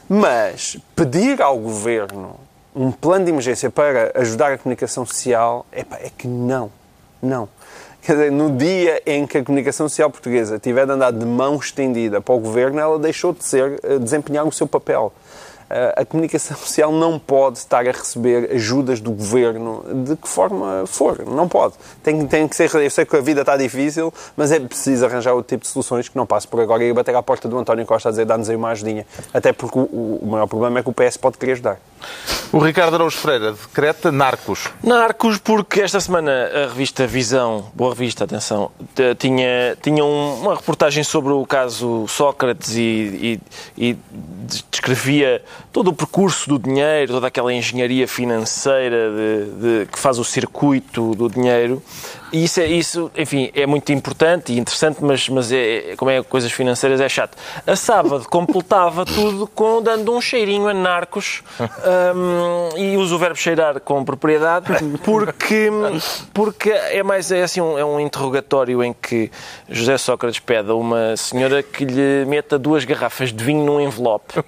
Mas 0.08 0.78
pedir 0.96 1.42
ao 1.42 1.58
Governo 1.58 2.36
um 2.74 2.92
plano 2.92 3.26
de 3.26 3.32
emergência 3.32 3.70
para 3.70 4.12
ajudar 4.16 4.54
a 4.54 4.58
comunicação 4.58 5.06
social, 5.06 5.66
é 5.72 5.84
que 6.18 6.28
não, 6.28 6.72
não. 7.22 7.50
Quer 8.02 8.14
dizer, 8.14 8.32
no 8.32 8.52
dia 8.56 9.02
em 9.06 9.28
que 9.28 9.38
a 9.38 9.44
comunicação 9.44 9.90
social 9.90 10.10
portuguesa 10.10 10.58
tiver 10.58 10.86
de 10.86 10.94
andar 10.94 11.12
de 11.12 11.26
mão 11.26 11.58
estendida 11.58 12.22
para 12.22 12.34
o 12.34 12.40
Governo, 12.40 12.80
ela 12.80 12.98
deixou 12.98 13.34
de 13.34 13.44
ser, 13.44 13.80
eh, 13.84 14.00
desempenhar 14.00 14.48
o 14.48 14.52
seu 14.52 14.66
papel. 14.66 15.12
A 15.96 16.04
comunicação 16.04 16.58
social 16.58 16.92
não 16.92 17.20
pode 17.20 17.60
estar 17.60 17.88
a 17.88 17.92
receber 17.92 18.52
ajudas 18.52 19.00
do 19.00 19.12
Governo 19.12 19.84
de 20.06 20.16
que 20.16 20.28
forma 20.28 20.84
for. 20.88 21.26
Não 21.26 21.48
pode. 21.48 21.76
Tem, 22.02 22.26
tem 22.28 22.48
que 22.48 22.56
ser... 22.56 22.74
Eu 22.74 22.90
sei 22.90 23.06
que 23.06 23.16
a 23.16 23.22
vida 23.22 23.42
está 23.42 23.56
difícil, 23.56 24.14
mas 24.36 24.52
é 24.52 24.60
preciso 24.60 25.06
arranjar 25.06 25.34
outro 25.34 25.50
tipo 25.50 25.64
de 25.64 25.70
soluções 25.70 26.10
que 26.10 26.16
não 26.16 26.26
passe 26.26 26.48
por 26.48 26.60
agora 26.60 26.84
e 26.84 26.92
bater 26.94 27.16
à 27.16 27.22
porta 27.22 27.48
do 27.48 27.58
António 27.58 27.86
Costa 27.86 28.10
a 28.10 28.12
dizer 28.12 28.26
dá-nos 28.26 28.50
aí 28.50 28.56
uma 28.56 28.70
ajudinha. 28.70 29.06
Até 29.34 29.54
porque 29.54 29.78
o, 29.78 30.20
o 30.22 30.28
maior 30.28 30.48
problema 30.48 30.80
é 30.80 30.84
que 30.84 30.90
o 30.90 30.94
PS 30.94 31.18
pode 31.18 31.38
querer 31.38 31.54
ajudar. 31.54 31.80
O 32.52 32.58
Ricardo 32.58 32.96
Araújo 32.96 33.20
Pereira 33.22 33.52
decreta 33.52 34.12
narcos. 34.12 34.70
Narcos, 34.84 35.38
porque 35.38 35.82
esta 35.82 36.00
semana 36.00 36.32
a 36.52 36.68
revista 36.70 37.06
Visão, 37.06 37.70
boa 37.76 37.92
revista, 37.94 38.24
atenção, 38.24 38.72
tinha, 39.20 39.78
tinha 39.82 40.04
um- 40.04 40.42
uma 40.42 40.56
reportagem 40.56 41.04
sobre 41.04 41.32
o 41.32 41.46
caso 41.46 42.08
Sócrates 42.08 42.76
e, 42.76 43.40
e- 43.78 43.90
e 43.92 43.98
descrevia 44.48 45.44
todo 45.72 45.90
o 45.90 45.94
percurso 45.94 46.50
do 46.50 46.58
dinheiro, 46.58 47.12
toda 47.14 47.28
aquela 47.28 47.54
engenharia 47.54 48.08
financeira 48.08 49.12
de- 49.12 49.84
de- 49.86 49.86
que 49.92 50.00
faz 50.00 50.18
o 50.18 50.24
circuito 50.24 51.14
do 51.14 51.30
dinheiro. 51.30 51.82
E 52.32 52.44
isso, 52.44 52.60
é, 52.62 52.66
isso, 52.68 53.12
enfim, 53.16 53.50
é 53.56 53.66
muito 53.66 53.92
importante 53.92 54.54
e 54.54 54.60
interessante, 54.60 55.04
mas, 55.04 55.28
mas 55.30 55.52
é, 55.52 55.92
é- 55.92 55.96
como 55.96 56.10
é 56.12 56.22
coisas 56.24 56.52
financeiras 56.52 57.00
é 57.02 57.10
chato. 57.10 57.36
A 57.66 57.76
sábado 57.76 58.28
completava 58.30 59.04
tudo 59.06 59.48
com 59.48 59.82
dando 59.82 60.12
um 60.14 60.22
cheirinho 60.22 60.68
a 60.68 60.74
narcos 60.74 61.42
hum, 62.40 62.78
e 62.78 62.98
uso 62.98 63.16
o 63.16 63.20
verbo 63.20 63.36
cheirar 63.36 63.80
com 63.80 64.04
propriedade 64.04 64.68
porque, 65.04 65.70
porque 66.34 66.70
é 66.72 67.04
mais 67.04 67.32
é 67.32 67.44
assim 67.44 67.62
um, 67.62 67.78
é 67.78 67.86
um 67.86 68.00
interrogatório 68.00 68.84
em 68.84 68.94
que 68.94 69.32
José 69.68 69.98
Sócrates 69.98 70.40
pede 70.40 70.72
a 70.72 70.76
uma 70.76 71.16
senhora 71.18 71.62
que 71.64 71.86
lhe 71.86 72.26
meta 72.26 72.58
duas 72.58 72.86
garrafas 72.86 73.32
de 73.34 73.44
vinho 73.44 73.64
num 73.66 73.80
envelope 73.82 74.44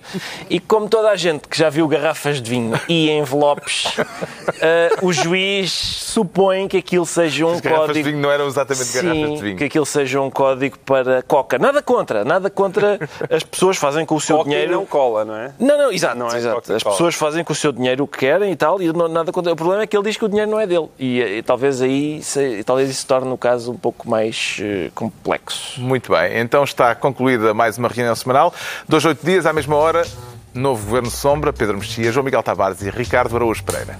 e 0.49 0.59
como 0.59 0.87
toda 0.89 1.09
a 1.09 1.15
gente 1.15 1.47
que 1.47 1.57
já 1.57 1.69
viu 1.69 1.87
garrafas 1.87 2.41
de 2.41 2.49
vinho 2.49 2.79
e 2.87 3.09
envelopes 3.11 3.85
ah, 3.97 4.99
o 5.01 5.11
juiz 5.13 5.71
supõe 5.71 6.67
que 6.67 6.77
aquilo 6.77 7.05
seja 7.05 7.45
um 7.45 7.53
As 7.53 7.61
garrafas 7.61 7.87
código 7.87 8.05
de 8.05 8.11
vinho 8.11 8.21
não 8.21 8.31
eram 8.31 8.47
exatamente 8.47 8.85
Sim, 8.85 9.01
garrafas 9.01 9.37
de 9.37 9.43
vinho. 9.43 9.57
que 9.57 9.63
aquilo 9.63 9.85
seja 9.85 10.21
um 10.21 10.29
código 10.29 10.77
para 10.79 11.21
coca. 11.23 11.57
Nada 11.57 11.81
contra, 11.81 12.23
nada 12.23 12.49
contra 12.49 12.99
as 13.29 13.43
pessoas 13.43 13.77
fazem 13.77 14.05
com 14.05 14.15
o 14.15 14.21
seu 14.21 14.37
Coca 14.37 14.49
e 14.49 14.53
dinheiro. 14.53 14.73
não 14.73 14.85
cola, 14.85 15.25
não 15.25 15.35
é? 15.35 15.51
Não, 15.59 15.77
não, 15.77 15.91
exato, 15.91 16.17
Não 16.17 16.29
é 16.29 16.37
exato. 16.37 16.73
As 16.73 16.83
pessoas 16.83 17.15
fazem 17.15 17.43
com 17.43 17.53
o 17.53 17.55
seu 17.55 17.71
dinheiro 17.71 17.80
o 18.01 18.07
que 18.07 18.19
querem 18.19 18.51
e 18.51 18.55
tal, 18.55 18.81
e 18.81 18.91
não, 18.91 19.07
nada 19.07 19.31
contra. 19.31 19.51
O 19.53 19.55
problema 19.55 19.83
é 19.83 19.87
que 19.87 19.95
ele 19.95 20.03
diz 20.03 20.17
que 20.17 20.25
o 20.25 20.29
dinheiro 20.29 20.49
não 20.49 20.59
é 20.59 20.67
dele. 20.67 20.87
E, 20.99 21.21
eh, 21.21 21.41
talvez 21.41 21.81
aí 21.81 22.21
se, 22.21 22.63
talvez 22.63 22.89
isso 22.89 23.05
torne 23.05 23.31
o 23.31 23.37
caso 23.37 23.71
um 23.71 23.77
pouco 23.77 24.09
mais 24.09 24.57
eh, 24.61 24.91
complexo. 24.93 25.79
Muito 25.81 26.11
bem, 26.11 26.39
então 26.39 26.63
está 26.63 26.93
concluída 26.95 27.53
mais 27.53 27.77
uma 27.77 27.87
reunião 27.87 28.15
semanal. 28.15 28.53
Dois, 28.87 29.03
oito 29.05 29.25
dias, 29.25 29.45
à 29.45 29.53
mesma 29.53 29.75
hora, 29.75 30.05
novo 30.53 30.85
Governo 30.85 31.09
Sombra, 31.09 31.53
Pedro 31.53 31.77
Mexia, 31.77 32.11
João 32.11 32.23
Miguel 32.23 32.43
Tavares 32.43 32.81
e 32.81 32.89
Ricardo 32.89 33.35
Araújo 33.35 33.63
Pereira. 33.63 33.97